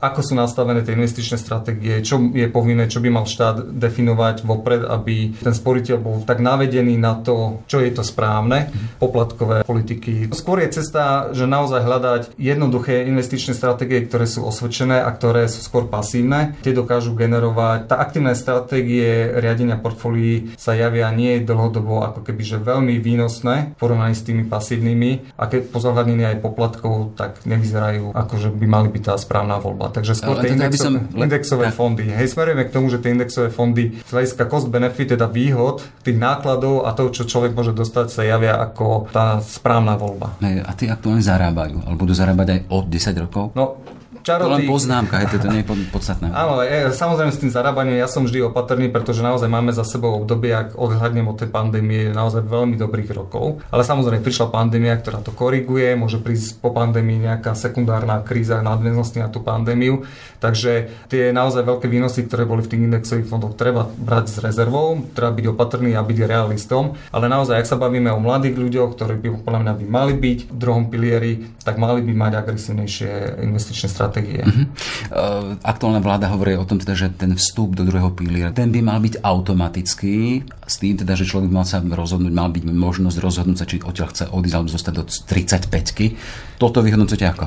ako 0.00 0.20
sú 0.24 0.32
nastavené 0.34 0.80
tie 0.80 0.96
investičné 0.96 1.36
stratégie, 1.36 2.00
čo 2.00 2.18
je 2.32 2.48
povinné, 2.48 2.88
čo 2.88 3.04
by 3.04 3.12
mal 3.12 3.28
štát 3.28 3.76
definovať 3.76 4.13
vopred, 4.46 4.86
aby 4.86 5.34
ten 5.38 5.54
sporiteľ 5.54 5.96
bol 6.00 6.16
tak 6.22 6.40
navedený 6.40 6.96
na 6.96 7.18
to, 7.18 7.62
čo 7.66 7.82
je 7.82 7.90
to 7.92 8.02
správne, 8.06 8.70
mhm. 8.70 9.02
poplatkové 9.02 9.56
politiky. 9.66 10.30
Skôr 10.32 10.62
je 10.64 10.80
cesta, 10.80 11.34
že 11.34 11.44
naozaj 11.44 11.80
hľadať 11.84 12.22
jednoduché 12.38 13.04
investičné 13.04 13.52
stratégie, 13.52 14.06
ktoré 14.06 14.24
sú 14.24 14.46
osvedčené 14.46 15.02
a 15.02 15.10
ktoré 15.12 15.46
sú 15.50 15.60
skôr 15.60 15.86
pasívne. 15.86 16.56
Tie 16.64 16.74
dokážu 16.74 17.12
generovať. 17.14 17.90
Tá 17.90 18.00
aktívne 18.00 18.32
stratégie 18.34 19.30
riadenia 19.34 19.78
portfólií 19.78 20.54
sa 20.58 20.74
javia 20.74 21.10
nie 21.14 21.42
dlhodobo 21.44 22.06
ako 22.06 22.20
keby 22.26 22.42
že 22.44 22.58
veľmi 22.60 23.00
výnosné 23.00 23.74
v 23.74 23.78
porovnaní 23.78 24.14
s 24.16 24.26
tými 24.26 24.44
pasívnymi 24.46 25.36
a 25.40 25.48
keď 25.48 25.70
po 25.70 25.80
aj 25.80 26.36
poplatkov, 26.42 27.16
tak 27.16 27.44
nevyzerajú 27.46 28.12
ako, 28.12 28.34
že 28.36 28.48
by 28.50 28.66
mali 28.66 28.88
byť 28.90 29.02
tá 29.02 29.14
správna 29.16 29.60
voľba. 29.60 29.94
Takže 29.94 30.18
skôr 30.18 30.40
tie 30.42 30.52
indexové, 30.52 30.98
som... 31.00 31.16
indexové 31.16 31.66
fondy. 31.70 32.04
Hej, 32.10 32.34
smerujeme 32.34 32.64
k 32.68 32.74
tomu, 32.74 32.86
že 32.90 32.98
tie 33.00 33.14
indexové 33.14 33.48
fondy 33.48 33.94
z 34.04 34.10
hľadiska 34.12 34.44
cost 34.52 34.68
benefit, 34.68 35.16
teda 35.16 35.26
výhod 35.32 35.80
tých 36.04 36.20
nákladov 36.20 36.84
a 36.84 36.92
toho, 36.92 37.08
čo 37.08 37.24
človek 37.24 37.56
môže 37.56 37.72
dostať, 37.72 38.06
sa 38.12 38.20
javia 38.20 38.60
ako 38.60 39.08
tá 39.08 39.40
správna 39.40 39.96
voľba. 39.96 40.36
A 40.44 40.72
tí 40.76 40.92
aktuálne 40.92 41.24
zarábajú, 41.24 41.88
alebo 41.88 42.04
budú 42.04 42.12
zarábať 42.12 42.48
aj 42.52 42.60
od 42.68 42.84
10 42.92 43.24
rokov? 43.24 43.44
No, 43.56 43.80
čaroty... 44.24 44.48
To 44.48 44.56
len 44.56 44.64
poznámka, 44.64 45.20
hej, 45.20 45.36
to 45.36 45.46
nie 45.52 45.60
je 45.60 45.68
podstatné. 45.92 46.32
Áno, 46.32 46.64
je, 46.64 46.88
samozrejme 46.96 47.30
s 47.30 47.38
tým 47.44 47.52
zarábaním 47.52 48.00
ja 48.00 48.08
som 48.08 48.24
vždy 48.24 48.48
opatrný, 48.48 48.88
pretože 48.88 49.20
naozaj 49.20 49.52
máme 49.52 49.76
za 49.76 49.84
sebou 49.84 50.16
obdobie, 50.16 50.56
ak 50.56 50.80
odhľadnem 50.80 51.28
od 51.28 51.36
tej 51.36 51.52
pandémie, 51.52 52.08
naozaj 52.10 52.48
veľmi 52.48 52.80
dobrých 52.80 53.12
rokov. 53.12 53.60
Ale 53.68 53.84
samozrejme 53.84 54.24
prišla 54.24 54.48
pandémia, 54.48 54.96
ktorá 54.96 55.20
to 55.20 55.36
koriguje, 55.36 55.92
môže 55.92 56.16
prísť 56.24 56.64
po 56.64 56.72
pandémii 56.72 57.28
nejaká 57.28 57.52
sekundárna 57.52 58.24
kríza 58.24 58.64
nadväznosti 58.64 59.20
na 59.20 59.28
tú 59.28 59.44
pandémiu. 59.44 60.08
Takže 60.40 60.88
tie 61.12 61.32
naozaj 61.32 61.64
veľké 61.64 61.86
výnosy, 61.92 62.24
ktoré 62.24 62.48
boli 62.48 62.64
v 62.64 62.70
tých 62.72 62.84
indexových 62.88 63.28
fondoch, 63.28 63.56
treba 63.60 63.84
brať 63.84 64.24
s 64.32 64.36
rezervou, 64.40 65.04
treba 65.12 65.36
byť 65.36 65.46
opatrný 65.52 65.92
a 65.96 66.04
byť 66.04 66.18
realistom. 66.24 66.96
Ale 67.12 67.28
naozaj, 67.28 67.60
ak 67.60 67.68
sa 67.68 67.76
bavíme 67.76 68.08
o 68.08 68.20
mladých 68.20 68.56
ľuďoch, 68.56 68.96
ktorí 68.96 69.20
by 69.20 69.28
podľa 69.44 69.60
mňa 69.60 69.72
by 69.76 69.86
mali 69.88 70.14
byť 70.16 70.38
v 70.48 70.56
druhom 70.56 70.88
pilieri, 70.88 71.32
tak 71.60 71.76
mali 71.76 72.00
by 72.04 72.12
mať 72.12 72.32
agresívnejšie 72.40 73.40
investičné 73.44 73.88
stratégie. 73.88 74.13
Uh-huh. 74.22 74.64
Aktuálna 75.64 75.98
vláda 75.98 76.30
hovorí 76.30 76.54
o 76.54 76.62
tom, 76.62 76.78
teda, 76.78 76.94
že 76.94 77.10
ten 77.10 77.34
vstup 77.34 77.74
do 77.74 77.82
druhého 77.82 78.14
piliera, 78.14 78.54
ten 78.54 78.70
by 78.70 78.80
mal 78.84 78.98
byť 79.02 79.18
automatický, 79.24 80.46
s 80.64 80.74
tým 80.78 80.94
teda, 80.94 81.18
že 81.18 81.26
človek 81.26 81.50
mal 81.50 81.66
sa 81.66 81.82
rozhodnúť, 81.82 82.32
mal 82.32 82.50
byť 82.54 82.62
možnosť 82.70 83.16
rozhodnúť 83.18 83.58
sa, 83.58 83.66
či 83.66 83.82
odtiaľ 83.82 84.08
chce 84.14 84.24
odísť 84.30 84.54
alebo 84.54 84.70
zostať 84.70 84.94
do 84.94 85.04
35 85.04 86.60
Toto 86.62 86.78
vyhodnocujete 86.84 87.26
ako? 87.26 87.46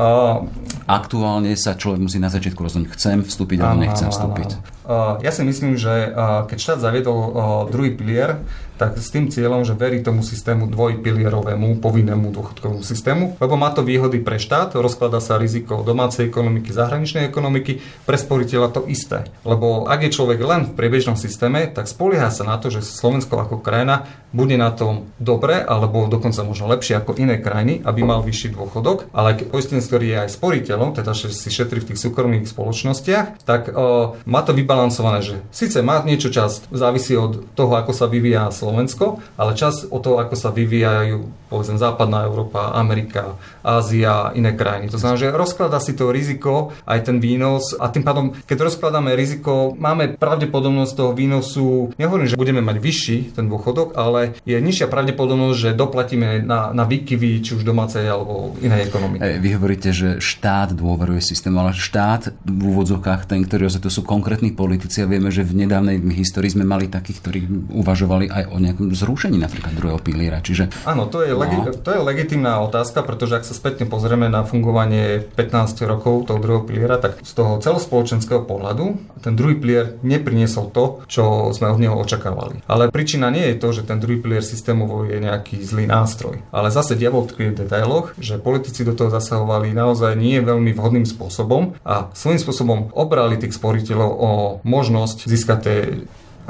Uh, 0.00 0.46
Aktuálne 0.86 1.52
sa 1.58 1.74
človek 1.74 2.00
musí 2.00 2.22
na 2.22 2.30
začiatku 2.30 2.62
rozhodnúť, 2.62 2.94
chcem 2.94 3.20
vstúpiť 3.26 3.58
alebo 3.60 3.84
nechcem 3.84 4.08
vstúpiť. 4.08 4.48
Uh, 4.86 5.18
ja 5.22 5.30
si 5.34 5.42
myslím, 5.42 5.74
že 5.78 6.10
uh, 6.10 6.46
keď 6.46 6.56
štát 6.58 6.78
zaviedol 6.82 7.18
uh, 7.18 7.32
druhý 7.68 7.94
pilier, 7.94 8.40
tak 8.80 8.96
s 8.96 9.12
tým 9.12 9.28
cieľom, 9.28 9.60
že 9.68 9.76
verí 9.76 10.00
tomu 10.00 10.24
systému 10.24 10.64
dvojpilierovému, 10.72 11.84
povinnému 11.84 12.32
dôchodkovému 12.32 12.80
systému, 12.80 13.36
lebo 13.36 13.54
má 13.60 13.68
to 13.76 13.84
výhody 13.84 14.24
pre 14.24 14.40
štát, 14.40 14.72
rozklada 14.72 15.20
sa 15.20 15.36
riziko 15.36 15.84
domácej 15.84 16.32
ekonomiky, 16.32 16.72
zahraničnej 16.72 17.28
ekonomiky, 17.28 17.84
pre 18.08 18.16
sporiteľa 18.16 18.72
to 18.72 18.88
isté. 18.88 19.28
Lebo 19.44 19.84
ak 19.84 20.08
je 20.08 20.16
človek 20.16 20.40
len 20.40 20.60
v 20.64 20.76
priebežnom 20.80 21.20
systéme, 21.20 21.68
tak 21.68 21.92
spolieha 21.92 22.32
sa 22.32 22.48
na 22.48 22.56
to, 22.56 22.72
že 22.72 22.80
Slovensko 22.80 23.36
ako 23.36 23.60
krajina 23.60 24.08
bude 24.32 24.56
na 24.56 24.72
tom 24.72 25.12
dobre, 25.20 25.60
alebo 25.60 26.08
dokonca 26.08 26.40
možno 26.46 26.70
lepšie 26.72 26.96
ako 26.96 27.18
iné 27.20 27.36
krajiny, 27.36 27.84
aby 27.84 28.00
mal 28.00 28.24
vyšší 28.24 28.56
dôchodok, 28.56 29.12
ale 29.12 29.36
keď 29.36 29.46
poistenec, 29.52 29.84
ktorý 29.84 30.06
je 30.06 30.18
aj 30.24 30.30
sporiteľom, 30.40 30.90
teda 30.96 31.12
že 31.12 31.34
si 31.34 31.50
šetrí 31.52 31.82
v 31.84 31.92
tých 31.92 32.00
súkromných 32.00 32.46
spoločnostiach, 32.48 33.42
tak 33.44 33.74
o, 33.74 34.16
má 34.24 34.40
to 34.46 34.54
vybalancované, 34.54 35.20
že 35.20 35.36
síce 35.50 35.82
má 35.82 36.00
niečo 36.06 36.30
čas, 36.30 36.64
závisí 36.70 37.18
od 37.18 37.42
toho, 37.58 37.74
ako 37.74 37.92
sa 37.92 38.06
vyvíja 38.06 38.48
Slovensko, 38.54 38.69
Slovensko, 38.70 39.18
ale 39.34 39.58
čas 39.58 39.82
o 39.90 39.98
to, 39.98 40.22
ako 40.22 40.38
sa 40.38 40.54
vyvíjajú 40.54 41.40
povedzme 41.50 41.82
západná 41.82 42.30
Európa, 42.30 42.70
Amerika, 42.78 43.34
Ázia, 43.66 44.30
iné 44.38 44.54
krajiny. 44.54 44.86
To 44.94 45.02
znamená, 45.02 45.18
že 45.18 45.34
rozklada 45.34 45.82
si 45.82 45.98
to 45.98 46.14
riziko, 46.14 46.70
aj 46.86 47.10
ten 47.10 47.18
výnos 47.18 47.74
a 47.74 47.90
tým 47.90 48.06
pádom, 48.06 48.38
keď 48.46 48.70
rozkladáme 48.70 49.18
riziko, 49.18 49.74
máme 49.74 50.14
pravdepodobnosť 50.14 50.92
toho 50.94 51.12
výnosu, 51.12 51.90
nehovorím, 51.98 52.30
že 52.30 52.38
budeme 52.38 52.62
mať 52.62 52.78
vyšší 52.78 53.18
ten 53.34 53.50
dôchodok, 53.50 53.98
ale 53.98 54.38
je 54.46 54.54
nižšia 54.62 54.86
pravdepodobnosť, 54.86 55.58
že 55.58 55.70
doplatíme 55.74 56.46
na, 56.46 56.70
na 56.70 56.86
výkyvy, 56.86 57.42
či 57.42 57.58
už 57.58 57.66
domácej 57.66 58.06
alebo 58.06 58.54
inej 58.62 58.86
ekonomiky. 58.86 59.42
Vy 59.42 59.50
hovoríte, 59.58 59.90
že 59.90 60.22
štát 60.22 60.70
dôveruje 60.70 61.18
systému, 61.18 61.58
ale 61.66 61.74
štát 61.74 62.30
v 62.46 62.62
úvodzovkách, 62.70 63.26
ten, 63.26 63.42
ktorý 63.42 63.66
to 63.82 63.90
sú 63.90 64.06
konkrétni 64.06 64.54
politici 64.54 65.02
a 65.02 65.10
vieme, 65.10 65.34
že 65.34 65.42
v 65.42 65.66
nedávnej 65.66 65.98
histórii 66.14 66.54
sme 66.54 66.62
mali 66.62 66.86
takých, 66.86 67.18
ktorí 67.18 67.40
uvažovali 67.74 68.30
aj 68.30 68.44
o 68.54 68.59
nejakom 68.60 68.92
zrušení 68.92 69.40
napríklad 69.40 69.72
druhého 69.72 70.00
piliera. 70.00 70.44
Čiže, 70.44 70.84
Áno, 70.84 71.08
to 71.08 71.24
je, 71.24 71.32
no. 71.32 71.40
legi- 71.40 71.80
to 71.80 71.88
je 71.90 72.00
legitimná 72.00 72.60
otázka, 72.60 73.00
pretože 73.02 73.40
ak 73.40 73.44
sa 73.48 73.54
spätne 73.56 73.88
pozrieme 73.88 74.28
na 74.28 74.44
fungovanie 74.44 75.24
15 75.36 75.80
rokov 75.88 76.28
toho 76.28 76.38
druhého 76.38 76.64
piliera, 76.64 77.00
tak 77.00 77.20
z 77.24 77.32
toho 77.32 77.58
celospoločenského 77.58 78.44
pohľadu 78.44 78.98
ten 79.20 79.36
druhý 79.36 79.56
pilier 79.56 80.00
nepriniesol 80.00 80.72
to, 80.72 81.04
čo 81.08 81.52
sme 81.52 81.68
od 81.68 81.78
neho 81.80 81.96
očakávali. 81.96 82.64
Ale 82.68 82.88
príčina 82.88 83.28
nie 83.28 83.52
je 83.52 83.56
to, 83.60 83.68
že 83.72 83.84
ten 83.88 84.00
druhý 84.00 84.20
pilier 84.20 84.44
systémovo 84.44 85.04
je 85.04 85.20
nejaký 85.20 85.60
zlý 85.60 85.84
nástroj. 85.88 86.40
Ale 86.50 86.72
zase 86.72 86.96
diabol 86.96 87.28
tkvie 87.28 87.52
v 87.52 87.64
detailoch, 87.64 88.16
že 88.16 88.40
politici 88.40 88.84
do 88.84 88.96
toho 88.96 89.12
zasahovali 89.12 89.72
naozaj 89.76 90.16
nie 90.16 90.40
veľmi 90.40 90.72
vhodným 90.72 91.04
spôsobom 91.04 91.76
a 91.84 92.08
svojím 92.16 92.40
spôsobom 92.40 92.78
obrali 92.96 93.36
tých 93.36 93.56
sporiteľov 93.56 94.10
o 94.10 94.30
možnosť 94.64 95.28
získať 95.28 95.58
tie 95.60 95.78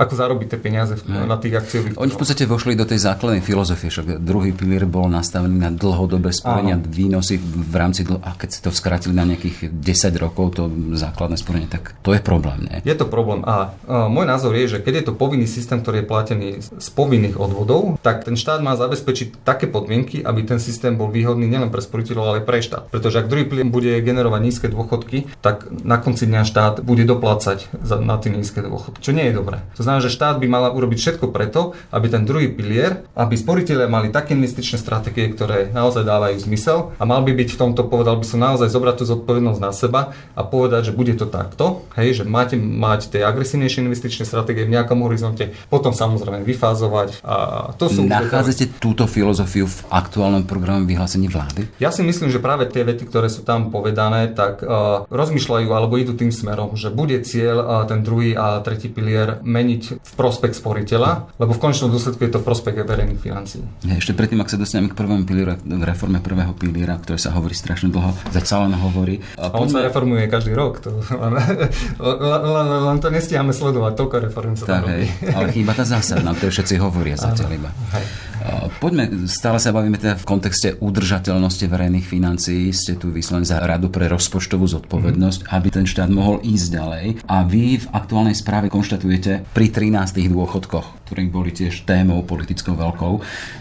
ako 0.01 0.15
zarobiť 0.17 0.57
tie 0.57 0.61
peniaze 0.61 0.97
v, 0.97 1.29
na 1.29 1.37
tých 1.37 1.61
akciových 1.61 2.01
Oni 2.01 2.09
v 2.09 2.19
podstate 2.19 2.49
vošli 2.49 2.73
do 2.73 2.89
tej 2.89 3.05
základnej 3.05 3.45
filozofie, 3.45 3.93
však 3.93 4.25
druhý 4.25 4.57
pilier 4.57 4.89
bol 4.89 5.13
nastavený 5.13 5.61
na 5.61 5.69
dlhodobé 5.69 6.33
sporenia, 6.33 6.81
Áno. 6.81 6.89
výnosy 6.89 7.37
v 7.41 7.75
rámci, 7.77 8.09
a 8.09 8.33
keď 8.33 8.49
si 8.49 8.61
to 8.65 8.73
skrátili 8.73 9.13
na 9.13 9.29
nejakých 9.29 9.69
10 9.69 10.17
rokov, 10.17 10.57
to 10.57 10.73
základné 10.97 11.37
sporenie, 11.37 11.69
tak 11.69 11.93
to 12.01 12.17
je 12.17 12.25
problém, 12.25 12.65
nie? 12.65 12.81
Je 12.89 12.97
to 12.97 13.05
problém 13.05 13.45
a, 13.45 13.77
a 13.85 14.09
môj 14.09 14.25
názor 14.25 14.57
je, 14.57 14.79
že 14.79 14.79
keď 14.81 14.95
je 14.97 15.05
to 15.11 15.15
povinný 15.19 15.45
systém, 15.45 15.85
ktorý 15.85 16.03
je 16.03 16.07
platený 16.09 16.49
z 16.65 16.89
povinných 16.97 17.37
odvodov, 17.37 18.01
tak 18.01 18.25
ten 18.25 18.41
štát 18.41 18.65
má 18.65 18.79
zabezpečiť 18.81 19.45
také 19.45 19.69
podmienky, 19.69 20.25
aby 20.25 20.49
ten 20.49 20.57
systém 20.57 20.97
bol 20.97 21.13
výhodný 21.13 21.45
nielen 21.45 21.69
pre 21.69 21.85
sporiteľov, 21.85 22.25
ale 22.25 22.41
pre 22.41 22.65
štát. 22.65 22.89
Pretože 22.89 23.21
ak 23.21 23.29
druhý 23.29 23.45
pilier 23.45 23.69
bude 23.69 23.93
generovať 24.01 24.41
nízke 24.41 24.67
dôchodky, 24.73 25.29
tak 25.45 25.69
na 25.85 26.01
konci 26.01 26.25
dňa 26.25 26.43
štát 26.49 26.75
bude 26.81 27.05
doplácať 27.05 27.69
za, 27.83 28.01
na 28.01 28.17
tie 28.17 28.33
nízke 28.33 28.65
dôchodky, 28.65 29.03
čo 29.05 29.13
nie 29.13 29.29
je 29.29 29.35
dobré. 29.37 29.61
To 29.77 29.83
znamená, 29.91 30.07
že 30.07 30.15
štát 30.15 30.39
by 30.39 30.47
mal 30.47 30.71
urobiť 30.71 30.99
všetko 31.03 31.27
preto, 31.35 31.75
aby 31.91 32.07
ten 32.07 32.23
druhý 32.23 32.47
pilier, 32.47 33.03
aby 33.19 33.35
sporiteľe 33.35 33.91
mali 33.91 34.15
také 34.15 34.39
investičné 34.39 34.79
stratégie, 34.79 35.27
ktoré 35.35 35.75
naozaj 35.75 36.07
dávajú 36.07 36.39
zmysel 36.47 36.95
a 36.95 37.03
mal 37.03 37.27
by 37.27 37.35
byť 37.35 37.49
v 37.51 37.59
tomto, 37.59 37.91
povedal 37.91 38.15
by 38.23 38.27
som 38.27 38.39
naozaj 38.39 38.71
zobrať 38.71 39.03
tú 39.03 39.05
zodpovednosť 39.11 39.59
na 39.59 39.73
seba 39.75 40.15
a 40.39 40.47
povedať, 40.47 40.93
že 40.93 40.93
bude 40.95 41.19
to 41.19 41.27
takto, 41.27 41.83
hej, 41.99 42.23
že 42.23 42.25
máte 42.25 42.55
mať 42.55 43.11
tie 43.11 43.27
agresívnejšie 43.27 43.83
investičné 43.83 44.23
stratégie 44.23 44.63
v 44.63 44.79
nejakom 44.79 45.03
horizonte, 45.03 45.51
potom 45.67 45.91
samozrejme 45.91 46.47
vyfázovať 46.47 47.27
a 47.27 47.35
to 47.75 47.91
sú... 47.91 48.07
Nachádzate 48.07 48.79
túto 48.79 49.11
filozofiu 49.11 49.67
v 49.67 49.79
aktuálnom 49.91 50.47
programe 50.47 50.87
vyhlásení 50.87 51.27
vlády? 51.27 51.67
Ja 51.83 51.91
si 51.91 52.07
myslím, 52.07 52.31
že 52.31 52.39
práve 52.39 52.71
tie 52.71 52.87
vety, 52.87 53.11
ktoré 53.11 53.27
sú 53.27 53.43
tam 53.43 53.75
povedané, 53.75 54.31
tak 54.31 54.63
uh, 54.63 55.09
rozmýšľajú 55.11 55.69
alebo 55.73 55.99
idú 55.99 56.15
tým 56.15 56.31
smerom, 56.31 56.79
že 56.79 56.93
bude 56.93 57.19
cieľ 57.25 57.57
uh, 57.65 57.69
ten 57.89 58.05
druhý 58.05 58.37
a 58.37 58.61
tretí 58.61 58.93
pilier 58.93 59.41
meniť 59.41 59.80
meniť 59.81 60.05
v 60.05 60.13
prospekt 60.13 60.55
sporiteľa, 60.61 61.41
lebo 61.41 61.57
v 61.57 61.61
končnom 61.61 61.89
dôsledku 61.89 62.21
je 62.29 62.33
to 62.37 62.41
prospekt 62.45 62.85
verejných 62.85 63.21
financií. 63.21 63.65
Ja, 63.89 63.97
ešte 63.97 64.13
predtým, 64.13 64.45
ak 64.45 64.53
sa 64.53 64.61
dostaneme 64.61 64.93
k 64.93 64.95
prvému 64.97 65.25
pilieru, 65.25 65.57
k 65.57 65.83
reforme 65.89 66.21
prvého 66.21 66.53
piliera, 66.53 67.01
ktoré 67.01 67.17
sa 67.17 67.33
hovorí 67.33 67.57
strašne 67.57 67.89
dlho, 67.89 68.13
zatiaľ 68.29 68.69
len 68.69 68.77
hovorí. 68.77 69.17
A, 69.41 69.49
a 69.49 69.57
on 69.57 69.73
sa 69.73 69.81
reformuje 69.81 70.29
každý 70.29 70.53
rok, 70.53 70.85
to, 70.85 70.93
len, 71.17 71.33
len, 71.97 72.67
len, 72.93 72.99
to 73.01 73.09
nestíhame 73.09 73.57
sledovať, 73.57 73.93
toľko 73.97 74.17
reform 74.29 74.53
sa 74.61 74.65
tak, 74.69 74.85
hej, 74.93 75.09
ale 75.33 75.49
chýba 75.57 75.73
tá 75.73 75.89
zásadná, 75.89 76.37
ktoré 76.37 76.53
všetci 76.53 76.75
hovoria 76.77 77.17
zatiaľ 77.17 77.51
iba. 77.57 77.71
Poďme, 78.81 79.29
stále 79.29 79.61
sa 79.61 79.69
bavíme 79.69 80.01
teda 80.01 80.17
v 80.17 80.25
kontexte 80.25 80.69
udržateľnosti 80.81 81.65
verejných 81.69 82.07
financií. 82.09 82.73
Ste 82.73 82.97
tu 82.97 83.13
vyslali 83.13 83.45
za 83.45 83.61
radu 83.61 83.93
pre 83.93 84.09
rozpočtovú 84.09 84.65
zodpovednosť, 84.65 85.45
mm. 85.45 85.49
aby 85.53 85.69
ten 85.69 85.85
štát 85.85 86.09
mohol 86.09 86.41
ísť 86.41 86.67
ďalej. 86.73 87.05
A 87.29 87.45
vy 87.45 87.85
v 87.85 87.87
aktuálnej 87.93 88.33
správe 88.33 88.73
konštatujete 88.73 89.45
pri 89.61 89.93
13 89.93 90.33
dôchodkoch, 90.33 91.05
ktorí 91.05 91.29
boli 91.29 91.53
tiež 91.53 91.85
témou 91.85 92.25
politickou 92.25 92.73
veľkou, 92.81 93.21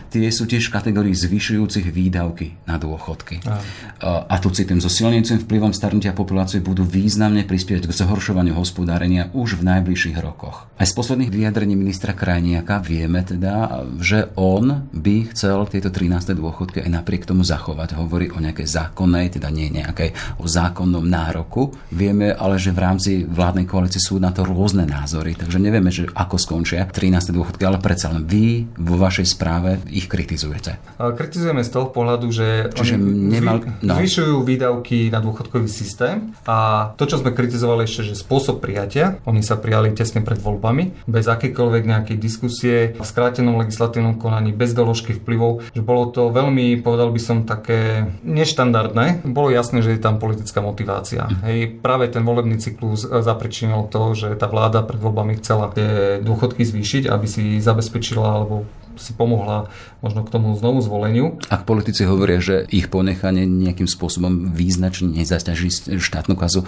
tie 0.09 0.27
sú 0.33 0.49
tiež 0.49 0.73
kategórii 0.73 1.13
zvyšujúcich 1.13 1.93
výdavky 1.93 2.65
na 2.65 2.81
dôchodky. 2.81 3.45
A, 3.45 4.25
a 4.25 4.35
tu 4.41 4.49
citujem, 4.49 4.81
so 4.81 4.89
silnejúcim 4.89 5.45
vplyvom 5.45 5.71
starnutia 5.71 6.17
populácie 6.17 6.59
budú 6.59 6.81
významne 6.83 7.45
prispievať 7.45 7.85
k 7.85 7.95
zhoršovaniu 8.03 8.57
hospodárenia 8.57 9.29
už 9.31 9.61
v 9.61 9.69
najbližších 9.69 10.17
rokoch. 10.17 10.65
Aj 10.75 10.87
z 10.87 10.93
posledných 10.97 11.29
vyjadrení 11.29 11.77
ministra 11.77 12.17
Krajniaka 12.17 12.81
vieme 12.81 13.21
teda, 13.21 13.85
že 14.01 14.33
on 14.35 14.89
by 14.89 15.29
chcel 15.35 15.69
tieto 15.69 15.93
13. 15.93 16.33
dôchodky 16.33 16.81
aj 16.81 16.89
napriek 16.89 17.29
tomu 17.29 17.45
zachovať. 17.45 17.95
Hovorí 17.99 18.33
o 18.33 18.41
nejakej 18.41 18.65
zákonnej, 18.65 19.37
teda 19.37 19.53
nie 19.53 19.69
nejakej 19.69 20.41
o 20.41 20.49
zákonnom 20.49 21.05
nároku. 21.05 21.75
Vieme 21.93 22.33
ale, 22.33 22.57
že 22.57 22.73
v 22.73 22.79
rámci 22.81 23.11
vládnej 23.27 23.69
koalície 23.69 24.01
sú 24.01 24.17
na 24.17 24.33
to 24.33 24.47
rôzne 24.47 24.87
názory, 24.87 25.37
takže 25.37 25.61
nevieme, 25.61 25.93
že 25.93 26.09
ako 26.09 26.39
skončia 26.39 26.87
13. 26.87 27.35
dôchodky, 27.35 27.61
ale 27.67 27.77
predsa 27.77 28.09
len 28.09 28.23
vy 28.23 28.65
vo 28.79 28.95
vašej 28.97 29.27
správe 29.27 29.83
ich 29.99 30.07
kritizujete? 30.07 30.79
Kritizujeme 30.95 31.61
z 31.61 31.71
toho 31.75 31.91
pohľadu, 31.91 32.31
že 32.31 32.71
Čiže 32.71 32.95
oni 32.95 33.35
nemal... 33.35 33.59
no. 33.83 33.99
zvyšujú 33.99 34.47
výdavky 34.47 35.11
na 35.11 35.19
dôchodkový 35.19 35.67
systém 35.67 36.31
a 36.47 36.91
to, 36.95 37.03
čo 37.03 37.19
sme 37.19 37.35
kritizovali 37.35 37.83
ešte, 37.83 38.15
že 38.15 38.15
spôsob 38.15 38.63
prijatia, 38.63 39.19
oni 39.27 39.43
sa 39.43 39.59
prijali 39.59 39.91
tesne 39.91 40.23
pred 40.23 40.39
voľbami, 40.39 41.05
bez 41.05 41.27
akékoľvek 41.27 41.83
nejakej 41.83 42.17
diskusie, 42.17 42.95
v 42.95 43.03
skrátenom 43.03 43.59
legislatívnom 43.59 44.15
konaní, 44.15 44.55
bez 44.55 44.71
doložky 44.71 45.11
vplyvov, 45.19 45.75
že 45.75 45.83
bolo 45.83 46.07
to 46.09 46.31
veľmi, 46.31 46.79
povedal 46.79 47.11
by 47.11 47.21
som, 47.21 47.37
také 47.43 48.07
neštandardné. 48.23 49.25
Bolo 49.27 49.51
jasné, 49.51 49.83
že 49.83 49.97
je 49.97 50.01
tam 50.01 50.21
politická 50.21 50.63
motivácia. 50.63 51.27
Hm. 51.27 51.35
Hej, 51.43 51.59
práve 51.83 52.07
ten 52.07 52.23
volebný 52.23 52.61
cyklus 52.61 53.03
zapričinil 53.03 53.89
to, 53.91 54.15
že 54.15 54.37
tá 54.37 54.47
vláda 54.47 54.85
pred 54.85 55.01
voľbami 55.01 55.41
chcela 55.41 55.73
tie 55.73 56.21
dôchodky 56.21 56.61
zvýšiť, 56.61 57.09
aby 57.09 57.27
si 57.27 57.57
zabezpečila 57.59 58.27
alebo 58.29 58.69
si 58.99 59.15
pomohla 59.15 59.71
možno 60.03 60.23
k 60.23 60.31
tomu 60.31 60.55
znovu 60.55 60.83
zvoleniu. 60.83 61.39
Ak 61.47 61.63
politici 61.63 62.03
hovoria, 62.07 62.39
že 62.43 62.67
ich 62.71 62.87
ponechanie 62.87 63.47
nejakým 63.47 63.87
spôsobom 63.87 64.51
význačne 64.51 65.11
nezaťaží 65.15 65.99
štátnu 65.99 66.35
kazu, 66.35 66.63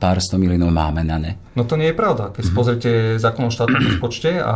pár 0.00 0.20
sto 0.20 0.36
miliónov 0.36 0.72
máme 0.72 1.04
na 1.04 1.16
ne. 1.20 1.32
No 1.56 1.64
to 1.64 1.80
nie 1.80 1.92
je 1.92 1.96
pravda. 1.96 2.32
Keď 2.36 2.44
mm-hmm. 2.44 2.58
pozrite 2.58 2.90
zákon 3.16 3.48
o 3.48 3.52
štátnom 3.52 3.80
rozpočte 3.96 4.40
a 4.40 4.54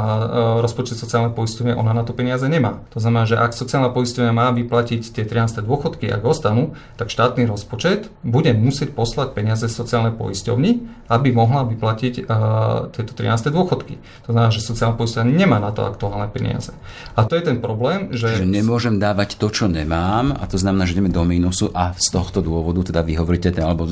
rozpočet 0.61 1.01
sociálnej 1.01 1.33
poisťovne, 1.33 1.73
ona 1.73 1.97
na 1.97 2.05
to 2.05 2.13
peniaze 2.13 2.45
nemá. 2.45 2.85
To 2.93 3.01
znamená, 3.01 3.25
že 3.25 3.41
ak 3.41 3.57
sociálna 3.57 3.89
poisťovňa 3.93 4.33
má 4.37 4.53
vyplatiť 4.53 5.17
tie 5.17 5.25
13. 5.25 5.65
dôchodky, 5.65 6.13
ak 6.13 6.23
ostanú, 6.25 6.77
tak 7.01 7.09
štátny 7.09 7.49
rozpočet 7.49 8.13
bude 8.21 8.53
musieť 8.53 8.93
poslať 8.93 9.33
peniaze 9.33 9.65
sociálnej 9.65 10.13
poisťovni, 10.13 10.71
aby 11.09 11.29
mohla 11.33 11.65
vyplatiť 11.65 12.29
uh, 12.29 12.93
tieto 12.93 13.13
13. 13.17 13.49
dôchodky. 13.49 13.97
To 14.29 14.37
znamená, 14.37 14.53
že 14.53 14.61
sociálna 14.61 14.95
poisťovňa 15.01 15.27
nemá 15.33 15.59
na 15.59 15.73
to 15.73 15.89
aktuálne 15.89 16.29
peniaze. 16.29 16.77
A 17.21 17.29
to 17.29 17.37
je 17.37 17.45
ten 17.45 17.61
problém, 17.61 18.09
že... 18.17 18.33
Čiže 18.33 18.49
nemôžem 18.49 18.97
dávať 18.97 19.37
to, 19.37 19.53
čo 19.53 19.69
nemám 19.69 20.33
a 20.33 20.49
to 20.49 20.57
znamená, 20.57 20.89
že 20.89 20.97
ideme 20.97 21.13
do 21.13 21.21
mínusu 21.21 21.69
a 21.77 21.93
z 21.93 22.09
tohto 22.09 22.41
dôvodu 22.41 22.89
teda 22.89 23.05
vy 23.05 23.21
hovoríte, 23.21 23.53
alebo 23.61 23.85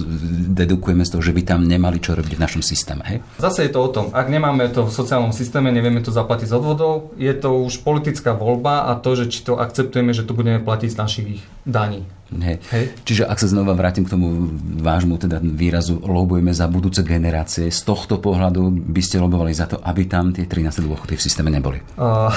dedukujeme 0.56 1.04
z 1.04 1.12
toho, 1.12 1.22
že 1.22 1.36
by 1.36 1.42
tam 1.44 1.68
nemali 1.68 2.00
čo 2.00 2.16
robiť 2.16 2.32
v 2.34 2.42
našom 2.42 2.62
systéme. 2.64 3.04
Hej? 3.04 3.18
Zase 3.36 3.68
je 3.68 3.72
to 3.76 3.84
o 3.84 3.92
tom, 3.92 4.08
ak 4.16 4.26
nemáme 4.32 4.64
to 4.72 4.88
v 4.88 4.92
sociálnom 4.92 5.36
systéme, 5.36 5.68
nevieme 5.68 6.00
to 6.00 6.08
zaplatiť 6.08 6.48
z 6.48 6.56
odvodov, 6.56 7.12
je 7.20 7.32
to 7.36 7.68
už 7.68 7.84
politická 7.84 8.32
voľba 8.32 8.88
a 8.88 8.96
to, 8.96 9.12
že 9.12 9.28
či 9.28 9.44
to 9.44 9.60
akceptujeme, 9.60 10.16
že 10.16 10.24
to 10.24 10.32
budeme 10.32 10.64
platiť 10.64 10.88
z 10.88 10.96
našich 10.96 11.28
daní. 11.68 12.08
Hej. 12.28 12.60
Hej. 12.68 12.84
Čiže 13.08 13.22
ak 13.24 13.40
sa 13.40 13.48
znova 13.48 13.72
vrátim 13.72 14.04
k 14.04 14.12
tomu 14.12 14.52
vášmu 14.84 15.16
teda 15.16 15.40
výrazu 15.40 15.96
lobujeme 16.04 16.52
za 16.52 16.68
budúce 16.68 17.00
generácie, 17.00 17.72
z 17.72 17.80
tohto 17.88 18.20
pohľadu 18.20 18.68
by 18.68 19.00
ste 19.00 19.16
lobovali 19.16 19.56
za 19.56 19.64
to, 19.64 19.80
aby 19.80 20.04
tam 20.04 20.36
tie 20.36 20.44
13 20.44 20.84
dôchody 20.84 21.16
v 21.16 21.24
systéme 21.24 21.48
neboli? 21.48 21.80
Uh, 21.96 22.28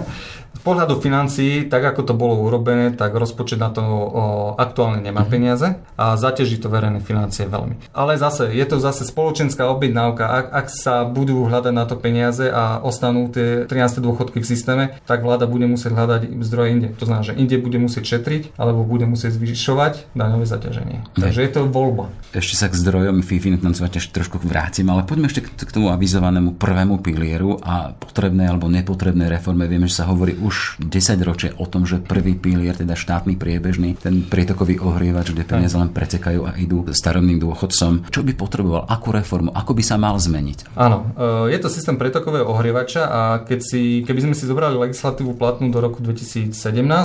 pohľadu 0.64 0.98
financií, 0.98 1.68
tak 1.68 1.84
ako 1.84 2.00
to 2.08 2.14
bolo 2.16 2.40
urobené, 2.40 2.96
tak 2.96 3.12
rozpočet 3.12 3.60
na 3.60 3.68
to 3.68 3.84
o, 3.84 4.24
aktuálne 4.56 5.04
nemá 5.04 5.22
mm-hmm. 5.22 5.30
peniaze 5.30 5.68
a 5.94 6.16
zaťaží 6.16 6.56
to 6.58 6.72
verejné 6.72 7.04
financie 7.04 7.44
veľmi. 7.44 7.92
Ale 7.92 8.16
zase, 8.16 8.48
je 8.50 8.64
to 8.64 8.80
zase 8.80 9.04
spoločenská 9.04 9.68
objednávka. 9.68 10.24
Ak, 10.24 10.46
ak 10.50 10.66
sa 10.72 11.04
budú 11.04 11.44
hľadať 11.46 11.74
na 11.76 11.84
to 11.84 12.00
peniaze 12.00 12.48
a 12.48 12.80
ostanú 12.80 13.28
tie 13.28 13.68
13. 13.68 14.00
dôchodky 14.00 14.40
v 14.40 14.46
systéme, 14.48 14.84
tak 15.04 15.20
vláda 15.20 15.44
bude 15.44 15.68
musieť 15.68 15.92
hľadať 15.92 16.22
zdroje 16.40 16.68
inde. 16.72 16.88
To 16.96 17.04
znamená, 17.04 17.24
že 17.28 17.36
inde 17.36 17.60
bude 17.60 17.76
musieť 17.76 18.18
šetriť 18.18 18.56
alebo 18.56 18.82
bude 18.88 19.04
musieť 19.04 19.36
zvyšovať 19.36 20.16
daňové 20.16 20.48
zaťaženie. 20.48 20.98
Takže 21.14 21.40
je 21.44 21.50
to 21.52 21.60
voľba. 21.68 22.08
Ešte 22.32 22.56
sa 22.56 22.66
k 22.72 22.74
zdrojom 22.74 23.20
financovať 23.20 23.98
ešte 24.00 24.14
trošku 24.14 24.40
vrátim, 24.42 24.86
ale 24.88 25.02
poďme 25.04 25.28
ešte 25.28 25.44
k 25.44 25.70
tomu 25.70 25.90
avizovanému 25.90 26.56
prvému 26.56 27.02
pilieru 27.02 27.58
a 27.60 27.92
potrebnej 27.92 28.46
alebo 28.48 28.70
nepotrebnej 28.70 29.26
reforme. 29.26 29.66
Vieme, 29.66 29.90
že 29.90 30.02
sa 30.02 30.08
hovorí 30.08 30.38
už 30.38 30.53
10 30.80 31.20
ročie 31.26 31.50
o 31.56 31.66
tom, 31.68 31.86
že 31.86 32.02
prvý 32.02 32.34
pilier, 32.36 32.74
teda 32.74 32.98
štátny 32.98 33.38
priebežný, 33.38 33.96
ten 33.98 34.26
prietokový 34.26 34.80
ohrievač, 34.82 35.30
kde 35.30 35.44
peniaze 35.46 35.76
len 35.76 35.90
pretekajú 35.90 36.40
a 36.48 36.56
idú 36.58 36.84
starobným 36.90 37.38
dôchodcom. 37.40 38.10
Čo 38.10 38.20
by 38.20 38.32
potreboval, 38.36 38.84
akú 38.90 39.14
reformu, 39.14 39.54
ako 39.54 39.72
by 39.72 39.82
sa 39.82 39.96
mal 39.96 40.18
zmeniť? 40.18 40.76
Áno, 40.76 41.14
e, 41.14 41.54
je 41.54 41.58
to 41.62 41.72
systém 41.72 41.96
pretokového 41.96 42.44
ohrievača 42.44 43.02
a 43.06 43.20
keď 43.40 43.60
si, 43.64 43.82
keby 44.04 44.30
sme 44.30 44.34
si 44.36 44.44
zobrali 44.44 44.76
legislatívu 44.76 45.38
platnú 45.38 45.72
do 45.72 45.80
roku 45.80 46.04
2017, 46.04 46.52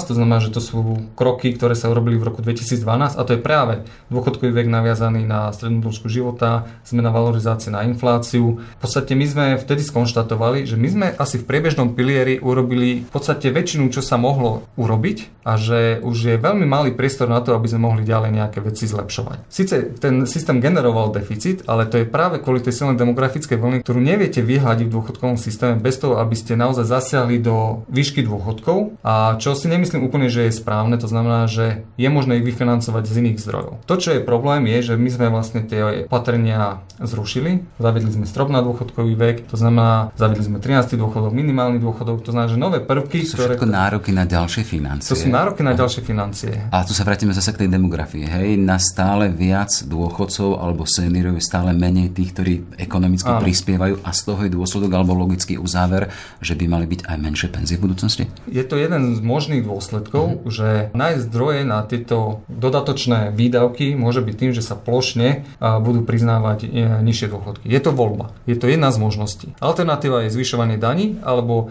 to 0.10 0.14
znamená, 0.14 0.44
že 0.44 0.52
to 0.52 0.60
sú 0.60 1.08
kroky, 1.16 1.56
ktoré 1.56 1.78
sa 1.78 1.88
urobili 1.88 2.20
v 2.20 2.28
roku 2.28 2.44
2012 2.44 3.16
a 3.16 3.22
to 3.24 3.32
je 3.38 3.40
práve 3.40 3.86
dôchodkový 4.12 4.52
vek 4.52 4.68
naviazaný 4.68 5.24
na 5.24 5.50
strednú 5.56 5.86
dĺžku 5.88 6.12
života, 6.12 6.68
zmena 6.84 7.14
valorizácie 7.16 7.72
na 7.72 7.88
infláciu. 7.88 8.60
V 8.60 8.80
podstate 8.82 9.16
my 9.16 9.26
sme 9.26 9.46
vtedy 9.56 9.86
skonštatovali, 9.86 10.68
že 10.68 10.76
my 10.76 10.88
sme 10.90 11.08
asi 11.16 11.40
v 11.40 11.48
priebežnom 11.48 11.96
pilieri 11.96 12.42
urobili 12.44 13.08
v 13.08 13.12
podstate 13.12 13.39
podstate 13.40 13.56
väčšinu, 13.56 13.88
čo 13.88 14.04
sa 14.04 14.20
mohlo 14.20 14.68
urobiť 14.76 15.48
a 15.48 15.56
že 15.56 16.04
už 16.04 16.18
je 16.20 16.36
veľmi 16.36 16.68
malý 16.68 16.92
priestor 16.92 17.32
na 17.32 17.40
to, 17.40 17.56
aby 17.56 17.72
sme 17.72 17.88
mohli 17.88 18.04
ďalej 18.04 18.36
nejaké 18.36 18.60
veci 18.60 18.84
zlepšovať. 18.84 19.48
Sice 19.48 19.96
ten 19.96 20.28
systém 20.28 20.60
generoval 20.60 21.16
deficit, 21.16 21.64
ale 21.72 21.88
to 21.88 22.04
je 22.04 22.06
práve 22.06 22.44
kvôli 22.44 22.60
tej 22.60 22.84
silnej 22.84 23.00
demografickej 23.00 23.56
vlny, 23.56 23.78
ktorú 23.80 24.04
neviete 24.04 24.44
vyhľadiť 24.44 24.92
v 24.92 24.96
dôchodkovom 25.00 25.40
systéme 25.40 25.80
bez 25.80 26.04
toho, 26.04 26.20
aby 26.20 26.36
ste 26.36 26.60
naozaj 26.60 26.84
zasiahli 26.84 27.40
do 27.40 27.88
výšky 27.88 28.28
dôchodkov 28.28 29.00
a 29.08 29.40
čo 29.40 29.56
si 29.56 29.72
nemyslím 29.72 30.04
úplne, 30.04 30.28
že 30.28 30.52
je 30.52 30.60
správne, 30.60 31.00
to 31.00 31.08
znamená, 31.08 31.48
že 31.48 31.88
je 31.96 32.10
možné 32.12 32.44
ich 32.44 32.46
vyfinancovať 32.52 33.08
z 33.08 33.14
iných 33.24 33.40
zdrojov. 33.40 33.88
To, 33.88 33.96
čo 33.96 34.20
je 34.20 34.22
problém, 34.22 34.68
je, 34.68 34.92
že 34.92 35.00
my 35.00 35.10
sme 35.10 35.32
vlastne 35.32 35.64
tie 35.64 36.06
opatrenia 36.12 36.84
zrušili, 37.00 37.64
zavedli 37.80 38.12
sme 38.12 38.28
strop 38.28 38.52
na 38.52 38.60
dôchodkový 38.60 39.16
vek, 39.16 39.48
to 39.48 39.56
znamená, 39.56 40.12
zavedli 40.20 40.44
sme 40.44 40.58
13. 40.60 41.00
dôchodok, 41.00 41.32
minimálny 41.32 41.80
dôchodok, 41.80 42.28
to 42.28 42.36
znamená, 42.36 42.52
že 42.52 42.60
nové 42.60 42.84
prvky 42.84 43.29
sú 43.30 43.38
ktoré... 43.38 43.54
všetko 43.54 43.68
nároky 43.70 44.10
na 44.10 44.26
ďalšie 44.26 44.66
financie. 44.66 45.14
To 45.14 45.18
sú 45.18 45.30
nároky 45.30 45.62
na 45.62 45.78
ďalšie 45.78 46.02
financie. 46.02 46.52
A 46.74 46.82
tu 46.82 46.98
sa 46.98 47.06
vrátime 47.06 47.38
zase 47.38 47.54
k 47.54 47.66
tej 47.66 47.70
demografii. 47.70 48.26
Hej, 48.26 48.58
na 48.58 48.82
stále 48.82 49.30
viac 49.30 49.70
dôchodcov 49.86 50.58
alebo 50.58 50.90
seniorov 50.90 51.38
je 51.38 51.46
stále 51.46 51.78
menej 51.78 52.10
tých, 52.10 52.34
ktorí 52.34 52.54
ekonomicky 52.82 53.30
Áno. 53.30 53.46
prispievajú 53.46 54.02
a 54.02 54.10
z 54.10 54.22
toho 54.26 54.42
je 54.50 54.52
dôsledok 54.58 54.92
alebo 54.98 55.14
logický 55.14 55.62
uzáver, 55.62 56.10
že 56.42 56.58
by 56.58 56.66
mali 56.66 56.90
byť 56.90 57.06
aj 57.06 57.18
menšie 57.22 57.48
penzie 57.54 57.78
v 57.78 57.86
budúcnosti? 57.86 58.24
Je 58.50 58.64
to 58.66 58.80
jeden 58.80 59.14
z 59.14 59.20
možných 59.22 59.62
dôsledkov, 59.62 60.26
mm-hmm. 60.42 60.50
že 60.50 60.68
nájsť 60.98 61.22
zdroje 61.30 61.62
na 61.68 61.86
tieto 61.86 62.42
dodatočné 62.50 63.36
výdavky 63.36 63.94
môže 63.94 64.26
byť 64.26 64.36
tým, 64.40 64.52
že 64.56 64.66
sa 64.66 64.74
plošne 64.80 65.46
budú 65.60 66.02
priznávať 66.08 66.66
e, 66.66 66.68
nižšie 67.04 67.28
dôchodky. 67.30 67.68
Je 67.68 67.80
to 67.84 67.92
voľba. 67.92 68.32
Je 68.48 68.56
to 68.56 68.72
jedna 68.72 68.90
z 68.90 68.98
možností. 68.98 69.48
Alternatíva 69.60 70.26
je 70.26 70.34
zvyšovanie 70.34 70.80
daní 70.80 71.20
alebo 71.20 71.70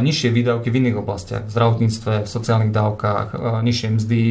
nižšie 0.00 0.32
výdavky 0.32 0.72
v 0.72 0.78
iných 0.80 0.87
oblastiach, 0.96 1.44
v 1.44 1.52
zdravotníctve, 1.52 2.12
v 2.24 2.28
sociálnych 2.28 2.72
dávkach, 2.72 3.26
e, 3.34 3.36
nižšie 3.66 3.88
mzdy, 4.00 4.22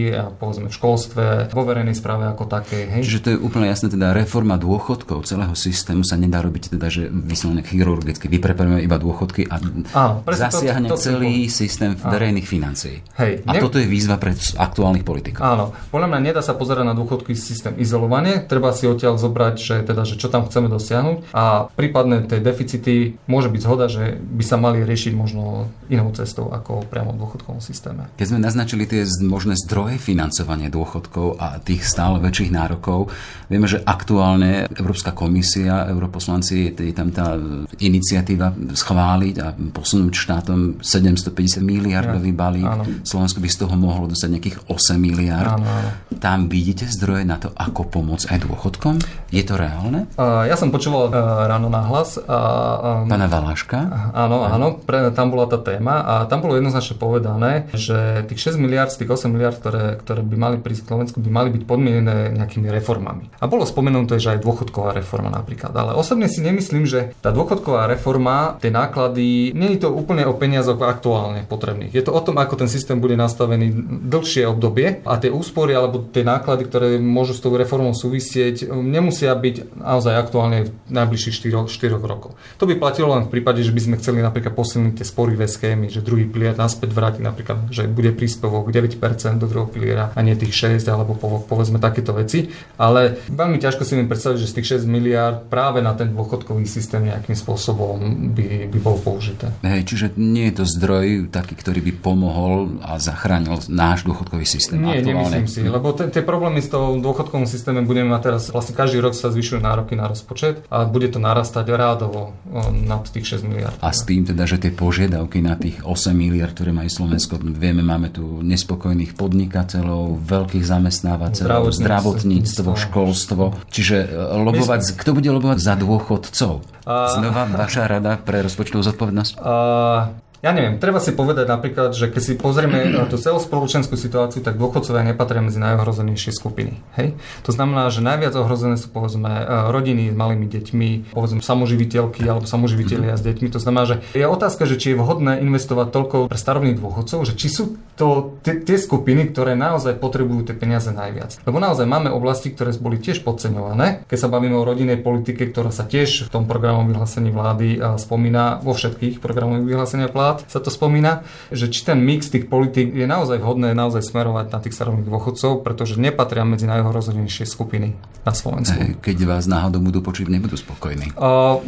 povedzme 0.41 0.71
v 0.71 0.73
školstve, 0.73 1.25
vo 1.53 1.63
verejnej 1.67 1.93
správe 1.93 2.25
ako 2.25 2.49
také. 2.49 2.89
Hej. 2.89 3.01
Čiže 3.05 3.21
to 3.21 3.29
je 3.35 3.37
úplne 3.37 3.69
jasné, 3.69 3.93
teda 3.93 4.15
reforma 4.15 4.57
dôchodkov 4.57 5.27
celého 5.27 5.53
systému 5.53 6.01
sa 6.01 6.15
nedá 6.17 6.41
robiť 6.41 6.77
teda, 6.77 6.87
že 6.87 7.09
vyslovene 7.11 7.65
chirurgicky 7.65 8.31
vypreparujeme 8.31 8.81
iba 8.81 8.97
dôchodky 8.97 9.49
a 9.49 9.57
Áno, 9.97 10.23
zasiahne 10.23 10.87
to, 10.87 10.95
to, 10.95 11.01
to, 11.01 11.05
celý 11.11 11.33
systém 11.49 11.97
verejných 11.97 12.47
financií. 12.47 13.01
Hej, 13.17 13.43
a 13.43 13.51
ne... 13.55 13.59
toto 13.59 13.81
je 13.81 13.87
výzva 13.89 14.21
pre 14.21 14.37
aktuálnych 14.37 15.03
politikov. 15.03 15.41
Áno, 15.43 15.65
podľa 15.89 16.07
mňa 16.13 16.19
nedá 16.21 16.41
sa 16.45 16.53
pozerať 16.53 16.85
na 16.85 16.95
dôchodkový 16.95 17.33
systém 17.33 17.73
izolovane, 17.81 18.45
treba 18.45 18.71
si 18.71 18.85
odtiaľ 18.85 19.17
zobrať, 19.17 19.55
že, 19.57 19.75
teda, 19.83 20.05
že 20.05 20.15
čo 20.21 20.29
tam 20.29 20.45
chceme 20.45 20.69
dosiahnuť 20.69 21.33
a 21.33 21.67
prípadne 21.73 22.23
tie 22.29 22.39
deficity 22.39 23.17
môže 23.25 23.49
byť 23.49 23.61
zhoda, 23.63 23.89
že 23.89 24.21
by 24.21 24.43
sa 24.45 24.61
mali 24.61 24.85
riešiť 24.85 25.13
možno 25.17 25.71
inou 25.89 26.13
cestou 26.13 26.36
cestou 26.37 26.53
ako 26.53 26.85
priamo 26.85 27.17
v 27.17 27.25
dôchodkovom 27.25 27.57
systéme. 27.57 28.13
Keď 28.13 28.25
sme 28.29 28.39
naznačili 28.45 28.85
tie 28.85 29.01
možné 29.25 29.57
zdroje 29.57 29.97
financovania 29.97 30.69
dôchodkov 30.69 31.41
a 31.41 31.57
tých 31.57 31.81
stále 31.81 32.21
väčších 32.21 32.53
nárokov, 32.53 33.09
vieme, 33.49 33.65
že 33.65 33.81
aktuálne 33.81 34.69
Európska 34.69 35.17
komisia, 35.17 35.89
europoslanci, 35.89 36.77
je 36.77 36.93
tam 36.93 37.09
tá 37.09 37.33
iniciatíva 37.81 38.53
schváliť 38.53 39.35
a 39.41 39.47
posunúť 39.73 40.13
štátom 40.13 40.59
750 40.85 41.65
miliardový 41.65 42.29
balík. 42.29 42.69
Áno. 42.69 42.83
Slovensko 43.01 43.41
by 43.41 43.49
z 43.49 43.57
toho 43.65 43.73
mohlo 43.73 44.05
dostať 44.05 44.29
nejakých 44.29 44.57
8 44.69 45.01
miliard. 45.01 45.57
Áno, 45.57 45.65
áno. 45.65 45.89
Tam 46.21 46.45
vidíte 46.45 46.85
zdroje 46.85 47.25
na 47.25 47.41
to, 47.41 47.49
ako 47.57 47.89
pomôcť 47.89 48.29
aj 48.29 48.37
dôchodkom? 48.45 48.95
Je 49.33 49.41
to 49.41 49.57
reálne? 49.57 50.05
Uh, 50.15 50.45
ja 50.45 50.53
som 50.53 50.69
počúval 50.69 51.09
uh, 51.09 51.49
ráno 51.49 51.71
na 51.71 51.81
hlas. 51.87 52.19
Uh, 52.21 53.03
um, 53.03 53.09
Pana 53.09 53.25
Valáška? 53.25 54.11
Áno, 54.13 54.45
áno, 54.45 54.79
pre, 54.83 55.09
tam 55.11 55.33
bola 55.33 55.49
tá 55.49 55.59
téma 55.59 56.03
a 56.03 56.26
tam 56.27 56.43
bolo 56.43 56.59
jednoznačne 56.59 56.99
povedané, 56.99 57.71
že 57.71 58.27
tých 58.27 58.51
6 58.51 58.59
miliard 58.59 58.89
tých 58.97 59.07
8 59.07 59.29
miliard, 59.29 59.55
ktoré, 59.55 59.95
ktoré 60.01 60.21
by 60.25 60.35
mali 60.35 60.57
prísť 60.57 60.89
Slovensku, 60.89 61.17
by 61.21 61.29
mali 61.29 61.49
byť 61.53 61.63
podmienené 61.63 62.33
nejakými 62.33 62.67
reformami. 62.67 63.29
A 63.37 63.45
bolo 63.45 63.63
spomenuté, 63.63 64.17
že 64.17 64.35
aj 64.35 64.43
dôchodková 64.43 64.97
reforma 64.97 65.29
napríklad. 65.29 65.71
Ale 65.71 65.93
osobne 65.93 66.25
si 66.25 66.41
nemyslím, 66.41 66.89
že 66.89 67.13
tá 67.21 67.29
dôchodková 67.29 67.85
reforma, 67.85 68.57
tie 68.57 68.73
náklady, 68.73 69.53
nie 69.53 69.77
je 69.77 69.85
to 69.85 69.93
úplne 69.93 70.25
o 70.25 70.33
peniazoch 70.33 70.79
aktuálne 70.81 71.45
potrebných. 71.45 71.93
Je 71.93 72.01
to 72.01 72.15
o 72.15 72.21
tom, 72.23 72.41
ako 72.41 72.57
ten 72.57 72.69
systém 72.71 72.97
bude 72.97 73.13
nastavený 73.13 73.69
dlhšie 74.09 74.49
obdobie 74.49 75.05
a 75.05 75.21
tie 75.21 75.29
úspory 75.29 75.77
alebo 75.77 76.01
tie 76.01 76.25
náklady, 76.25 76.63
ktoré 76.65 76.87
môžu 76.97 77.37
s 77.37 77.43
tou 77.43 77.53
reformou 77.53 77.93
súvisieť, 77.93 78.71
nemusia 78.73 79.35
byť 79.37 79.77
naozaj 79.77 80.13
aktuálne 80.17 80.59
v 80.65 80.69
najbližších 80.89 81.45
4, 81.45 81.69
4 81.69 82.01
rokov. 82.01 82.33
To 82.57 82.65
by 82.65 82.79
platilo 82.79 83.13
len 83.13 83.29
v 83.29 83.33
prípade, 83.37 83.61
že 83.61 83.75
by 83.75 83.81
sme 83.83 83.99
chceli 84.01 84.25
napríklad 84.25 84.57
posilniť 84.57 84.93
tie 84.97 85.05
sporivé 85.05 85.45
schémy, 85.45 85.91
že 85.91 86.01
druhý 86.01 86.16
pilier 86.25 86.57
naspäť 86.57 86.89
vráti 86.97 87.21
napríklad, 87.21 87.69
že 87.69 87.85
bude 87.85 88.09
príspevok 88.17 88.73
9% 88.73 88.97
do 89.37 89.45
druhého 89.45 89.69
piliera 89.69 90.09
a 90.17 90.19
nie 90.25 90.33
tých 90.33 90.81
6 90.81 90.89
alebo 90.89 91.13
povedzme 91.45 91.77
takéto 91.77 92.17
veci. 92.17 92.49
Ale 92.81 93.21
veľmi 93.29 93.61
ťažko 93.61 93.85
si 93.85 93.93
mi 93.93 94.09
predstaviť, 94.09 94.37
že 94.41 94.49
z 94.49 94.55
tých 94.57 94.67
6 94.81 94.89
miliard 94.89 95.45
práve 95.51 95.85
na 95.85 95.93
ten 95.93 96.09
dôchodkový 96.09 96.65
systém 96.65 97.05
nejakým 97.11 97.37
spôsobom 97.37 98.01
by, 98.33 98.71
by 98.73 98.79
bol 98.81 98.97
použité. 98.97 99.53
Hej, 99.61 99.85
čiže 99.85 100.05
nie 100.17 100.49
je 100.49 100.63
to 100.63 100.65
zdroj 100.65 101.29
taký, 101.29 101.53
ktorý 101.53 101.83
by 101.85 101.93
pomohol 101.99 102.79
a 102.81 102.97
zachránil 102.97 103.59
náš 103.67 104.07
dôchodkový 104.07 104.47
systém. 104.47 104.79
Nie, 104.79 105.03
aktuálne. 105.03 105.43
nemyslím 105.43 105.47
si, 105.51 105.61
lebo 105.67 105.91
tie 105.93 106.23
problémy 106.23 106.63
s 106.63 106.71
tou 106.71 106.95
dôchodkovým 106.97 107.49
systémom 107.49 107.83
budeme 107.83 108.15
mať 108.15 108.21
teraz, 108.23 108.41
vlastne 108.49 108.73
každý 108.77 109.03
rok 109.03 109.11
sa 109.11 109.27
zvyšujú 109.33 109.59
nároky 109.59 109.99
na 109.99 110.07
rozpočet 110.07 110.63
a 110.71 110.87
bude 110.87 111.11
to 111.11 111.19
narastať 111.19 111.65
rádovo 111.67 112.31
nad 112.71 113.03
tých 113.09 113.41
6 113.41 113.49
miliard. 113.49 113.75
A 113.83 113.91
s 113.91 114.07
tým 114.07 114.23
teda, 114.23 114.47
že 114.47 114.61
tie 114.61 114.71
požiadavky 114.71 115.43
na 115.43 115.59
tých 115.59 115.83
8 115.83 116.06
miliard, 116.11 116.53
ktoré 116.53 116.75
majú 116.75 116.91
Slovensko, 116.91 117.39
vieme, 117.41 117.81
máme 117.81 118.11
tu 118.11 118.43
nespokojných 118.43 119.15
podnikateľov, 119.15 120.21
veľkých 120.21 120.65
zamestnávateľov, 120.67 121.73
zdravotníctvo, 121.73 122.69
školstvo. 122.75 123.43
Čiže 123.71 123.97
e, 124.03 124.07
lobovať, 124.43 124.99
kto 124.99 125.09
bude 125.15 125.29
lobovať 125.31 125.59
za 125.63 125.73
dôchodcov? 125.79 126.53
Znova 126.87 127.43
vaša 127.51 127.83
rada 127.87 128.15
pre 128.15 128.39
rozpočtovú 128.43 128.79
zodpovednosť? 128.79 129.33
Uh, 129.39 130.26
ja 130.45 130.53
neviem, 130.53 130.77
treba 130.77 131.01
si 131.01 131.17
povedať 131.17 131.49
napríklad, 131.49 131.97
že 131.97 132.13
keď 132.13 132.21
si 132.21 132.33
pozrieme 132.37 132.93
tú 133.09 133.17
celospoločenskú 133.17 133.97
situáciu, 133.97 134.45
tak 134.45 134.61
dôchodcovia 134.61 135.01
nepatria 135.01 135.41
medzi 135.41 135.57
najohrozenejšie 135.57 136.29
skupiny. 136.29 136.77
Hej? 136.93 137.17
To 137.49 137.51
znamená, 137.51 137.89
že 137.89 138.05
najviac 138.05 138.37
ohrozené 138.37 138.77
sú 138.77 138.93
povedzme 138.93 139.33
e, 139.33 139.43
rodiny 139.73 140.13
s 140.13 140.15
malými 140.15 140.45
deťmi, 140.45 140.89
povedzme 141.17 141.41
samoživiteľky 141.41 142.21
alebo 142.29 142.45
samoživiteľia 142.45 143.17
s 143.17 143.25
deťmi. 143.25 143.47
To 143.49 143.57
znamená, 143.57 143.83
že 143.89 143.95
je 144.13 144.29
otázka, 144.29 144.69
že 144.69 144.77
či 144.77 144.93
je 144.93 144.99
vhodné 145.01 145.41
investovať 145.41 145.89
toľko 145.89 146.15
pre 146.29 146.37
starobných 146.37 146.77
dôchodcov, 146.77 147.25
že 147.25 147.33
či 147.33 147.49
sú 147.49 147.81
to 147.97 148.37
tie 148.45 148.77
skupiny, 148.77 149.33
ktoré 149.33 149.57
naozaj 149.57 149.97
potrebujú 149.97 150.53
tie 150.53 150.55
peniaze 150.55 150.93
najviac. 150.93 151.41
Lebo 151.49 151.57
naozaj 151.57 151.89
máme 151.89 152.13
oblasti, 152.13 152.53
ktoré 152.53 152.77
boli 152.77 153.01
tiež 153.01 153.25
podceňované. 153.25 154.05
Keď 154.05 154.17
sa 154.21 154.29
bavíme 154.29 154.53
o 154.53 154.67
rodinnej 154.67 155.01
politike, 155.01 155.49
ktorá 155.49 155.73
sa 155.73 155.89
tiež 155.89 156.29
v 156.29 156.31
tom 156.31 156.45
programovom 156.45 156.93
vyhlásení 156.93 157.33
vlády 157.33 157.81
e, 157.81 157.97
spomína 157.97 158.61
vo 158.61 158.77
všetkých 158.77 159.17
programových 159.17 159.65
vyhláseniach 159.65 160.13
vlády, 160.13 160.26
vlád 160.27 160.51
sa 160.51 160.59
to 160.59 160.67
spomína, 160.67 161.23
že 161.55 161.71
či 161.71 161.87
ten 161.87 162.03
mix 162.03 162.27
tých 162.27 162.51
politik 162.51 162.91
je 162.91 163.07
naozaj 163.07 163.39
vhodné 163.39 163.71
naozaj 163.71 164.03
smerovať 164.03 164.51
na 164.51 164.59
tých 164.59 164.75
starovných 164.75 165.07
dôchodcov, 165.07 165.63
pretože 165.63 165.95
nepatria 165.95 166.43
medzi 166.43 166.67
najohrozenejšie 166.67 167.47
skupiny 167.47 167.95
na 168.27 168.33
Slovensku. 168.35 168.99
Keď 168.99 169.17
vás 169.23 169.47
náhodou 169.47 169.79
budú 169.79 170.03
počuť, 170.03 170.27
nebudú 170.27 170.59
spokojní. 170.59 171.15
Uh, 171.15 171.63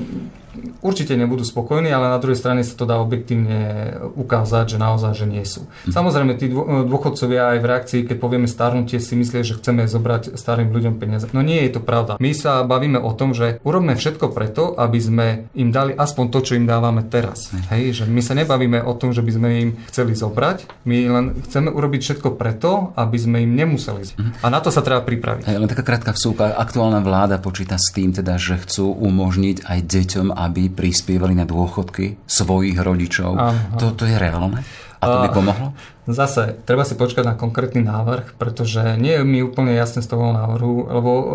určite 0.82 1.16
nebudú 1.16 1.44
spokojní, 1.46 1.90
ale 1.92 2.12
na 2.12 2.20
druhej 2.22 2.40
strane 2.40 2.62
sa 2.64 2.76
to 2.76 2.88
dá 2.88 3.00
objektívne 3.02 3.94
ukázať, 4.16 4.76
že 4.76 4.78
naozaj, 4.78 5.14
že 5.16 5.26
nie 5.26 5.44
sú. 5.44 5.68
Mhm. 5.88 5.92
Samozrejme, 5.94 6.34
tí 6.40 6.48
dôchodcovia 6.88 7.56
aj 7.56 7.60
v 7.60 7.66
reakcii, 7.70 8.02
keď 8.10 8.18
povieme 8.18 8.48
starnutie, 8.50 8.98
si 9.00 9.14
myslia, 9.16 9.46
že 9.46 9.58
chceme 9.58 9.86
zobrať 9.86 10.36
starým 10.36 10.72
ľuďom 10.74 10.98
peniaze. 10.98 11.30
No 11.32 11.42
nie 11.42 11.64
je 11.68 11.80
to 11.80 11.82
pravda. 11.84 12.20
My 12.20 12.32
sa 12.36 12.64
bavíme 12.66 13.00
o 13.00 13.12
tom, 13.16 13.32
že 13.32 13.62
urobme 13.64 13.96
všetko 13.96 14.32
preto, 14.34 14.76
aby 14.76 15.00
sme 15.00 15.28
im 15.56 15.70
dali 15.70 15.94
aspoň 15.96 16.26
to, 16.34 16.40
čo 16.44 16.54
im 16.60 16.66
dávame 16.66 17.06
teraz. 17.06 17.52
Hej, 17.72 18.02
že 18.02 18.04
my 18.10 18.22
sa 18.24 18.34
nebavíme 18.36 18.82
o 18.84 18.94
tom, 18.98 19.14
že 19.16 19.22
by 19.22 19.32
sme 19.32 19.50
im 19.62 19.70
chceli 19.90 20.14
zobrať, 20.18 20.86
my 20.86 20.98
len 21.10 21.26
chceme 21.46 21.70
urobiť 21.72 22.02
všetko 22.02 22.30
preto, 22.36 22.92
aby 22.98 23.18
sme 23.18 23.38
im 23.46 23.56
nemuseli. 23.56 24.04
Mhm. 24.16 24.32
A 24.44 24.48
na 24.50 24.60
to 24.60 24.70
sa 24.74 24.82
treba 24.84 25.06
pripraviť. 25.06 25.46
Hej, 25.48 25.58
len 25.60 25.70
taká 25.70 25.84
krátka 25.86 26.12
vsúka. 26.14 26.54
Aktuálna 26.58 27.00
vláda 27.00 27.38
počíta 27.38 27.78
s 27.78 27.94
tým, 27.94 28.12
teda, 28.12 28.36
že 28.42 28.58
chcú 28.62 28.92
umožniť 28.94 29.66
aj 29.66 29.80
deťom, 29.86 30.28
aby 30.34 30.49
prispievali 30.54 31.38
na 31.38 31.46
dôchodky 31.46 32.26
svojich 32.26 32.78
rodičov. 32.80 33.32
Aha. 33.38 33.78
To, 33.78 33.94
to 33.94 34.10
je 34.10 34.18
reálne? 34.18 34.66
A 35.00 35.04
to 35.08 35.18
by 35.24 35.30
pomohlo? 35.32 35.68
Zase, 36.08 36.56
treba 36.64 36.88
si 36.88 36.96
počkať 36.96 37.22
na 37.22 37.36
konkrétny 37.36 37.84
návrh, 37.84 38.40
pretože 38.40 38.98
nie 38.98 39.20
je 39.20 39.28
mi 39.28 39.44
úplne 39.44 39.76
jasné 39.76 40.02
z 40.02 40.10
toho 40.10 40.34
návrhu, 40.34 40.90
lebo 40.90 41.12
uh, 41.12 41.28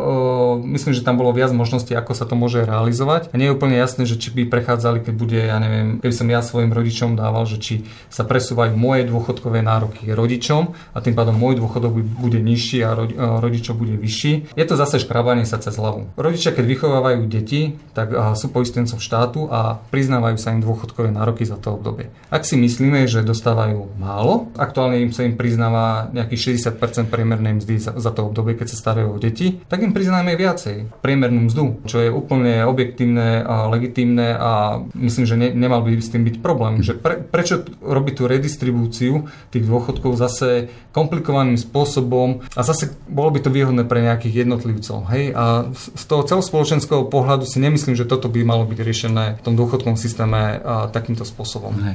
myslím, 0.65 0.97
že 0.97 1.07
tam 1.07 1.21
bolo 1.21 1.31
viac 1.31 1.55
možností, 1.55 1.95
ako 1.95 2.13
sa 2.17 2.27
to 2.27 2.35
môže 2.35 2.65
realizovať. 2.65 3.31
A 3.31 3.39
nie 3.39 3.47
je 3.51 3.55
úplne 3.55 3.79
jasné, 3.79 4.03
že 4.03 4.19
či 4.19 4.35
by 4.35 4.51
prechádzali, 4.51 5.05
keď 5.05 5.15
bude, 5.15 5.39
ja 5.39 5.63
neviem, 5.63 6.03
keby 6.03 6.15
som 6.15 6.27
ja 6.27 6.43
svojim 6.43 6.75
rodičom 6.75 7.15
dával, 7.15 7.47
že 7.47 7.63
či 7.63 7.75
sa 8.11 8.27
presúvajú 8.27 8.75
moje 8.75 9.07
dôchodkové 9.07 9.63
nároky 9.63 10.11
rodičom 10.11 10.75
a 10.91 10.99
tým 10.99 11.15
pádom 11.15 11.39
môj 11.39 11.63
dôchodok 11.63 11.95
bude 12.19 12.43
nižší 12.43 12.83
a 12.83 12.99
rodičov 13.39 13.79
bude 13.79 13.95
vyšší. 13.95 14.59
Je 14.59 14.65
to 14.67 14.75
zase 14.75 15.03
škrabanie 15.07 15.47
sa 15.47 15.63
cez 15.63 15.79
hlavu. 15.79 16.11
Rodičia, 16.19 16.51
keď 16.51 16.65
vychovávajú 16.67 17.31
deti, 17.31 17.79
tak 17.95 18.11
sú 18.35 18.51
poistencom 18.51 18.99
štátu 18.99 19.47
a 19.51 19.79
priznávajú 19.95 20.37
sa 20.39 20.51
im 20.51 20.61
dôchodkové 20.63 21.15
nároky 21.15 21.47
za 21.47 21.59
to 21.63 21.79
obdobie. 21.79 22.11
Ak 22.31 22.43
si 22.43 22.59
myslíme, 22.59 23.07
že 23.07 23.23
dostávajú 23.23 23.95
málo, 23.97 24.51
aktuálne 24.57 25.03
im 25.03 25.13
sa 25.13 25.27
im 25.27 25.35
priznáva 25.37 26.09
nejakých 26.11 26.59
60% 26.59 27.13
priemernej 27.13 27.61
mzdy 27.61 27.75
za, 27.79 27.93
za 27.95 28.11
to 28.11 28.27
obdobie, 28.31 28.57
keď 28.57 28.73
sa 28.73 28.81
starajú 28.81 29.15
o 29.15 29.19
deti, 29.21 29.61
tak 29.69 29.83
im 29.83 29.93
priznáme 29.93 30.35
viacej 30.39 31.05
priemernú 31.05 31.51
mzdu, 31.51 31.85
čo 31.85 32.01
je 32.01 32.11
úplne 32.11 32.65
objektívne 32.65 33.45
a 33.45 33.69
legitímne 33.69 34.35
a 34.35 34.81
myslím, 34.97 35.25
že 35.27 35.37
ne, 35.37 35.49
nemal 35.53 35.85
by 35.85 35.99
s 35.99 36.11
tým 36.11 36.25
byť 36.25 36.37
problém. 36.41 36.81
Že 36.81 36.99
pre, 36.99 37.15
prečo 37.21 37.67
robiť 37.83 38.15
tú 38.15 38.25
redistribúciu 38.31 39.27
tých 39.51 39.65
dôchodkov 39.67 40.17
zase 40.17 40.71
komplikovaným 40.95 41.59
spôsobom 41.59 42.47
a 42.55 42.61
zase 42.63 42.95
bolo 43.11 43.35
by 43.35 43.43
to 43.43 43.51
výhodné 43.51 43.83
pre 43.85 44.01
nejakých 44.01 44.47
jednotlivcov. 44.47 45.11
Hej? 45.11 45.35
A 45.35 45.69
z 45.75 46.05
toho 46.07 46.23
celospoločenského 46.23 47.11
pohľadu 47.11 47.45
si 47.45 47.59
nemyslím, 47.59 47.99
že 47.99 48.07
toto 48.07 48.31
by 48.31 48.47
malo 48.47 48.65
byť 48.65 48.79
riešené 48.79 49.25
v 49.39 49.43
tom 49.43 49.59
dôchodkovom 49.59 49.99
systéme 49.99 50.63
takýmto 50.95 51.27
spôsobom. 51.27 51.75
Hej. 51.83 51.95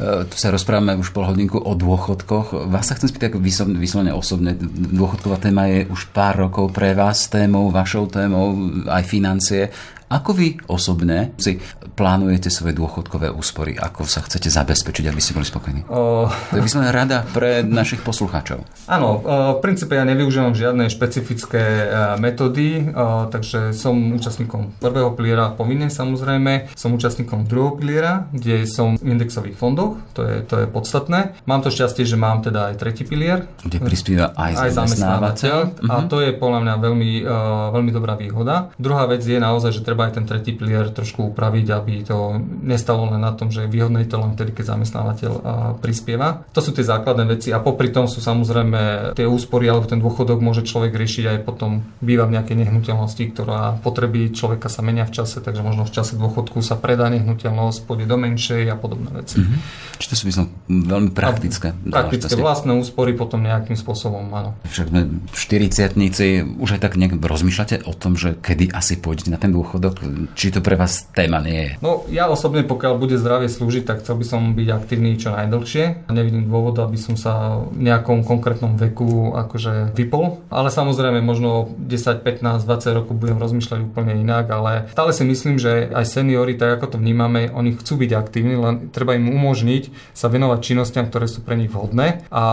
E, 0.00 0.28
tu 0.32 0.36
sa 0.40 0.48
rozprávame 0.48 0.96
už 0.96 1.12
pol 1.12 1.28
hodinku 1.28 1.60
o 1.60 1.72
dôchodku 1.76 1.97
dôchodkoch. 1.98 2.70
Vás 2.70 2.86
sa 2.86 2.94
chcem 2.94 3.10
spýtať 3.10 3.34
vyslovene 3.74 4.14
osobne. 4.14 4.54
Dôchodková 4.94 5.42
téma 5.42 5.66
je 5.66 5.90
už 5.90 6.14
pár 6.14 6.46
rokov 6.46 6.70
pre 6.70 6.94
vás 6.94 7.26
témou, 7.26 7.74
vašou 7.74 8.06
témou, 8.06 8.54
aj 8.86 9.02
financie. 9.02 9.74
Ako 10.08 10.32
vy 10.32 10.56
osobne 10.72 11.36
si 11.36 11.60
plánujete 11.92 12.48
svoje 12.48 12.72
dôchodkové 12.72 13.28
úspory? 13.28 13.76
Ako 13.76 14.08
sa 14.08 14.24
chcete 14.24 14.48
zabezpečiť, 14.48 15.04
aby 15.04 15.20
ste 15.20 15.36
boli 15.36 15.44
spokojní? 15.44 15.84
O... 15.92 16.24
To 16.28 16.54
je 16.56 16.64
vyslovene 16.64 16.88
rada 16.94 17.28
pre 17.28 17.60
našich 17.60 18.00
poslucháčov. 18.00 18.64
Áno, 18.88 19.20
v 19.20 19.60
princípe 19.60 19.92
ja 19.92 20.08
nevyužívam 20.08 20.56
žiadne 20.56 20.88
špecifické 20.88 21.60
e, 21.60 21.84
metódy, 22.16 22.88
takže 23.28 23.76
som 23.76 24.16
účastníkom 24.16 24.80
prvého 24.80 25.12
piliera 25.12 25.52
povinne 25.52 25.92
samozrejme, 25.92 26.72
som 26.72 26.96
účastníkom 26.96 27.44
druhého 27.44 27.76
piliera, 27.76 28.32
kde 28.32 28.64
som 28.64 28.96
v 28.96 29.12
indexových 29.12 29.60
fondoch, 29.60 30.00
to 30.16 30.24
je, 30.24 30.40
to 30.48 30.64
je 30.64 30.66
podstatné. 30.70 31.36
Mám 31.44 31.60
to 31.60 31.68
šťastie, 31.68 32.08
že 32.08 32.16
mám 32.16 32.40
teda 32.40 32.72
aj 32.72 32.74
tretí 32.80 33.04
pilier. 33.04 33.44
Kde 33.60 33.82
prispieva 33.84 34.32
aj, 34.38 34.52
aj 34.56 34.70
zamestnávateľ. 34.72 35.56
A 35.84 35.94
mhm. 36.00 36.06
to 36.08 36.16
je 36.24 36.30
podľa 36.32 36.60
mňa 36.64 36.74
veľmi, 36.80 37.10
veľmi 37.76 37.90
dobrá 37.92 38.14
výhoda. 38.14 38.72
Druhá 38.80 39.04
vec 39.10 39.20
je 39.26 39.36
naozaj, 39.36 39.74
že 39.74 39.82
treba 39.82 39.97
treba 39.98 40.14
aj 40.14 40.22
ten 40.22 40.30
tretí 40.30 40.54
pilier 40.54 40.94
trošku 40.94 41.34
upraviť, 41.34 41.66
aby 41.74 42.06
to 42.06 42.38
nestalo 42.62 43.10
len 43.10 43.18
na 43.18 43.34
tom, 43.34 43.50
že 43.50 43.66
výhodné 43.66 44.06
to 44.06 44.22
len 44.22 44.38
vtedy, 44.38 44.54
keď 44.54 44.78
zamestnávateľ 44.78 45.32
prispieva. 45.82 46.46
To 46.54 46.62
sú 46.62 46.70
tie 46.70 46.86
základné 46.86 47.26
veci 47.26 47.50
a 47.50 47.58
popri 47.58 47.90
tom 47.90 48.06
sú 48.06 48.22
samozrejme 48.22 49.10
tie 49.18 49.26
úspory 49.26 49.66
alebo 49.66 49.90
ten 49.90 49.98
dôchodok 49.98 50.38
môže 50.38 50.62
človek 50.62 50.94
riešiť 50.94 51.24
aj 51.34 51.38
potom 51.42 51.82
býva 51.98 52.30
v 52.30 52.38
nejakej 52.38 52.62
nehnuteľnosti, 52.62 53.24
ktorá 53.34 53.82
potreby 53.82 54.30
človeka 54.30 54.70
sa 54.70 54.86
menia 54.86 55.02
v 55.02 55.18
čase, 55.18 55.42
takže 55.42 55.66
možno 55.66 55.82
v 55.82 55.90
čase 55.90 56.14
dôchodku 56.14 56.62
sa 56.62 56.78
predá 56.78 57.10
nehnuteľnosť, 57.10 57.82
pôjde 57.82 58.06
do 58.06 58.14
menšej 58.22 58.70
a 58.70 58.78
podobné 58.78 59.10
veci. 59.10 59.42
Mm-hmm. 59.42 59.58
Čiže 59.98 60.08
to 60.14 60.14
sú 60.14 60.46
veľmi 60.70 61.10
praktické. 61.10 61.74
Praktické 61.74 62.38
vlastné 62.38 62.70
úspory 62.78 63.18
potom 63.18 63.42
nejakým 63.42 63.74
spôsobom, 63.74 64.30
áno. 64.30 64.54
Však 64.62 64.94
sme 64.94 65.26
40 65.34 66.54
už 66.54 66.68
aj 66.78 66.80
tak 66.86 66.94
nejak 66.94 67.18
rozmýšľate 67.18 67.82
o 67.82 67.90
tom, 67.96 68.14
že 68.14 68.38
kedy 68.38 68.70
asi 68.70 68.94
pôjdete 69.00 69.32
na 69.32 69.40
ten 69.40 69.50
dôchodok? 69.50 69.87
Či 70.34 70.54
to 70.54 70.60
pre 70.60 70.74
vás 70.74 71.08
téma 71.12 71.40
nie 71.40 71.58
je? 71.58 71.70
No 71.80 72.04
ja 72.08 72.28
osobne, 72.28 72.64
pokiaľ 72.64 72.94
bude 72.98 73.16
zdravie 73.16 73.48
slúžiť, 73.50 73.84
tak 73.84 74.00
chcel 74.04 74.18
by 74.18 74.26
som 74.26 74.40
byť 74.52 74.68
aktívny 74.72 75.16
čo 75.20 75.32
najdlhšie. 75.32 76.08
Nevidím 76.10 76.48
dôvod, 76.48 76.78
aby 76.80 76.98
som 76.98 77.14
sa 77.14 77.62
v 77.68 77.84
nejakom 77.84 78.24
konkrétnom 78.24 78.74
veku 78.80 79.34
akože 79.34 79.92
vypol. 79.94 80.42
Ale 80.48 80.72
samozrejme 80.72 81.20
možno 81.20 81.72
10, 81.76 82.24
15, 82.24 82.64
20 82.64 82.98
rokov 82.98 83.14
budem 83.14 83.38
rozmýšľať 83.38 83.78
úplne 83.84 84.18
inak, 84.18 84.50
ale 84.50 84.88
stále 84.90 85.10
si 85.14 85.22
myslím, 85.22 85.60
že 85.60 85.90
aj 85.92 86.04
seniory, 86.08 86.58
tak 86.58 86.80
ako 86.80 86.94
to 86.94 86.96
vnímame, 86.98 87.52
oni 87.52 87.76
chcú 87.78 88.00
byť 88.02 88.10
aktívni, 88.16 88.56
len 88.58 88.88
treba 88.90 89.14
im 89.14 89.28
umožniť 89.30 90.14
sa 90.16 90.32
venovať 90.32 90.58
činnostiam, 90.64 91.06
ktoré 91.06 91.26
sú 91.30 91.44
pre 91.44 91.54
nich 91.54 91.70
vhodné. 91.70 92.26
A 92.32 92.44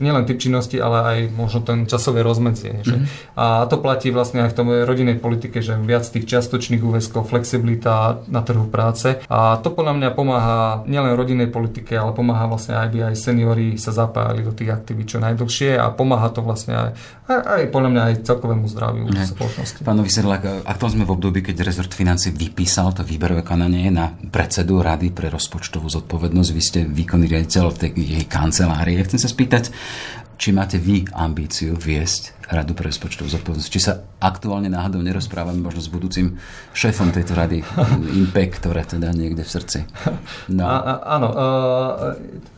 nielen 0.00 0.26
typ 0.26 0.40
činnosti, 0.40 0.80
ale 0.80 0.98
aj 1.04 1.18
možno 1.36 1.60
ten 1.62 1.86
časové 1.86 2.24
rozmedzie. 2.24 2.82
Mm-hmm. 2.82 3.36
A 3.38 3.66
to 3.68 3.78
platí 3.78 4.10
vlastne 4.10 4.46
aj 4.46 4.50
v 4.54 4.56
tom 4.56 4.68
rodinnej 4.72 5.18
politike, 5.20 5.60
že 5.60 5.76
viac 5.78 6.06
tých 6.08 6.26
čiastočných 6.26 6.73
úväzkov, 6.82 7.30
flexibilita 7.30 8.24
na 8.26 8.40
trhu 8.42 8.66
práce. 8.66 9.22
A 9.30 9.60
to 9.62 9.70
podľa 9.70 9.94
mňa 10.00 10.08
pomáha 10.16 10.82
nielen 10.88 11.14
rodinnej 11.14 11.52
politike, 11.52 11.94
ale 11.94 12.16
pomáha 12.16 12.50
vlastne 12.50 12.74
aj, 12.74 12.84
aby 12.90 12.98
aj 13.12 13.14
seniori 13.14 13.78
sa 13.78 13.94
zapájali 13.94 14.42
do 14.42 14.50
tých 14.50 14.74
aktivít 14.74 15.14
čo 15.14 15.18
najdlhšie 15.20 15.76
a 15.76 15.92
pomáha 15.92 16.32
to 16.32 16.40
vlastne 16.40 16.74
aj, 16.74 16.90
aj, 17.28 17.38
aj 17.44 17.62
podľa 17.70 17.90
mňa 17.92 18.02
aj 18.02 18.14
celkovému 18.24 18.66
zdraviu 18.66 19.06
ne. 19.06 19.24
spoločnosti. 19.28 19.84
Pánovi 19.84 20.10
Sedlák, 20.10 20.64
ak 20.64 20.76
sme 20.80 21.04
v 21.04 21.14
období, 21.14 21.40
keď 21.44 21.66
rezort 21.66 21.92
financí 21.92 22.32
vypísal 22.32 22.96
to 22.96 23.02
výberové 23.02 23.44
konanie 23.44 23.92
na 23.92 24.10
predsedu 24.10 24.80
Rady 24.80 25.12
pre 25.12 25.28
rozpočtovú 25.28 25.90
zodpovednosť, 25.90 26.50
vy 26.50 26.62
ste 26.62 26.80
výkonný 26.86 27.26
riaditeľ 27.28 27.64
tej 27.74 27.90
jej 27.94 28.24
kancelárie. 28.30 29.02
Chcem 29.04 29.20
sa 29.20 29.28
spýtať, 29.28 29.74
či 30.34 30.50
máte 30.50 30.78
vy 30.82 31.06
ambíciu 31.14 31.78
viesť 31.78 32.33
Radu 32.50 32.76
pre 32.76 32.92
rozpočtovú 32.92 33.32
zodpovednosť. 33.32 33.70
Či 33.72 33.80
sa 33.80 34.04
aktuálne 34.20 34.68
náhodou 34.68 35.00
nerozprávame 35.00 35.60
možno 35.64 35.80
s 35.80 35.88
budúcim 35.88 36.36
šéfom 36.76 37.08
tejto 37.08 37.32
rady, 37.32 37.64
Impek, 38.20 38.60
ktoré 38.60 38.84
teda 38.84 39.16
niekde 39.16 39.44
v 39.44 39.50
srdci. 39.50 39.78
No. 40.52 40.68
A, 40.68 40.76
a, 40.76 40.92
áno, 41.16 41.28
uh, 41.32 41.40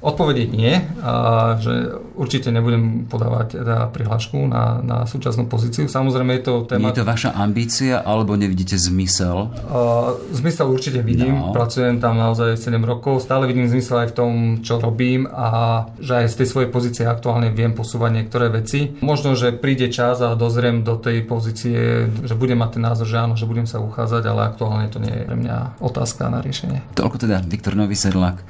odpovede 0.02 0.50
nie, 0.50 0.74
uh, 0.74 1.54
že 1.62 2.02
určite 2.18 2.50
nebudem 2.50 3.06
podávať 3.06 3.62
teda 3.62 3.86
prihlášku 3.94 4.42
na, 4.50 4.82
na 4.82 4.98
súčasnú 5.06 5.46
pozíciu. 5.46 5.86
Samozrejme 5.86 6.34
je 6.40 6.42
to 6.42 6.54
téma... 6.66 6.90
Nie 6.90 6.98
je 6.98 7.06
to 7.06 7.06
vaša 7.06 7.30
ambícia, 7.38 8.02
alebo 8.02 8.34
nevidíte 8.34 8.74
zmysel? 8.74 9.54
Uh, 9.70 10.18
zmysel 10.34 10.66
určite 10.66 10.98
vidím, 11.06 11.38
no. 11.38 11.54
pracujem 11.54 12.02
tam 12.02 12.18
naozaj 12.18 12.58
7 12.58 12.74
rokov, 12.82 13.22
stále 13.22 13.46
vidím 13.46 13.70
zmysel 13.70 14.02
aj 14.02 14.08
v 14.10 14.16
tom, 14.18 14.32
čo 14.66 14.82
robím 14.82 15.30
a 15.30 15.86
že 16.02 16.26
aj 16.26 16.26
z 16.32 16.36
tej 16.42 16.48
svojej 16.50 16.70
pozície 16.74 17.04
aktuálne 17.06 17.54
viem 17.54 17.70
posúvať 17.70 18.10
niektoré 18.22 18.50
veci. 18.50 18.98
Možno, 18.98 19.38
že 19.38 19.54
pri 19.54 19.75
príde 19.76 19.92
čas 19.92 20.24
a 20.24 20.32
dozriem 20.32 20.80
do 20.80 20.96
tej 20.96 21.20
pozície, 21.28 22.08
že 22.08 22.32
budem 22.32 22.56
mať 22.64 22.80
ten 22.80 22.82
názor, 22.88 23.04
že 23.04 23.20
áno, 23.20 23.36
že 23.36 23.44
budem 23.44 23.68
sa 23.68 23.76
uchádzať, 23.76 24.24
ale 24.24 24.48
aktuálne 24.48 24.88
to 24.88 24.96
nie 24.96 25.12
je 25.12 25.28
pre 25.28 25.36
mňa 25.36 25.84
otázka 25.84 26.32
na 26.32 26.40
riešenie. 26.40 26.80
Toľko 26.96 27.28
teda 27.28 27.44
Viktor 27.44 27.76
Nový 27.76 27.92
Sedlak, 27.92 28.40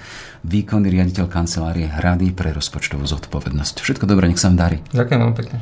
výkonný 0.46 0.86
riaditeľ 0.86 1.26
kancelárie 1.26 1.90
Hrady 1.90 2.30
pre 2.30 2.54
rozpočtovú 2.54 3.02
zodpovednosť. 3.10 3.82
Všetko 3.82 4.06
dobré, 4.06 4.30
nech 4.30 4.38
sa 4.38 4.54
vám 4.54 4.70
darí. 4.70 4.78
Ďakujem 4.94 5.18
veľmi 5.18 5.34
pekne. 5.34 5.56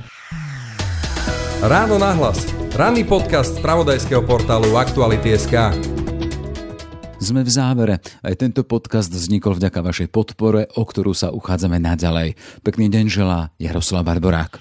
Ráno 1.64 1.96
nahlas. 1.96 2.44
Ranný 2.76 3.08
podcast 3.08 3.56
z 3.56 3.64
pravodajského 3.64 4.20
portálu 4.20 4.68
Aktuality.sk. 4.76 5.72
Sme 7.24 7.40
v 7.40 7.48
závere. 7.48 8.04
Aj 8.20 8.36
tento 8.36 8.68
podcast 8.68 9.08
vznikol 9.08 9.56
vďaka 9.56 9.80
vašej 9.80 10.12
podpore, 10.12 10.68
o 10.76 10.84
ktorú 10.84 11.16
sa 11.16 11.32
uchádzame 11.32 11.80
naďalej. 11.80 12.36
Pekný 12.60 12.92
deň 12.92 13.04
želá 13.08 13.48
Jaroslav 13.56 14.04
Barborák. 14.04 14.60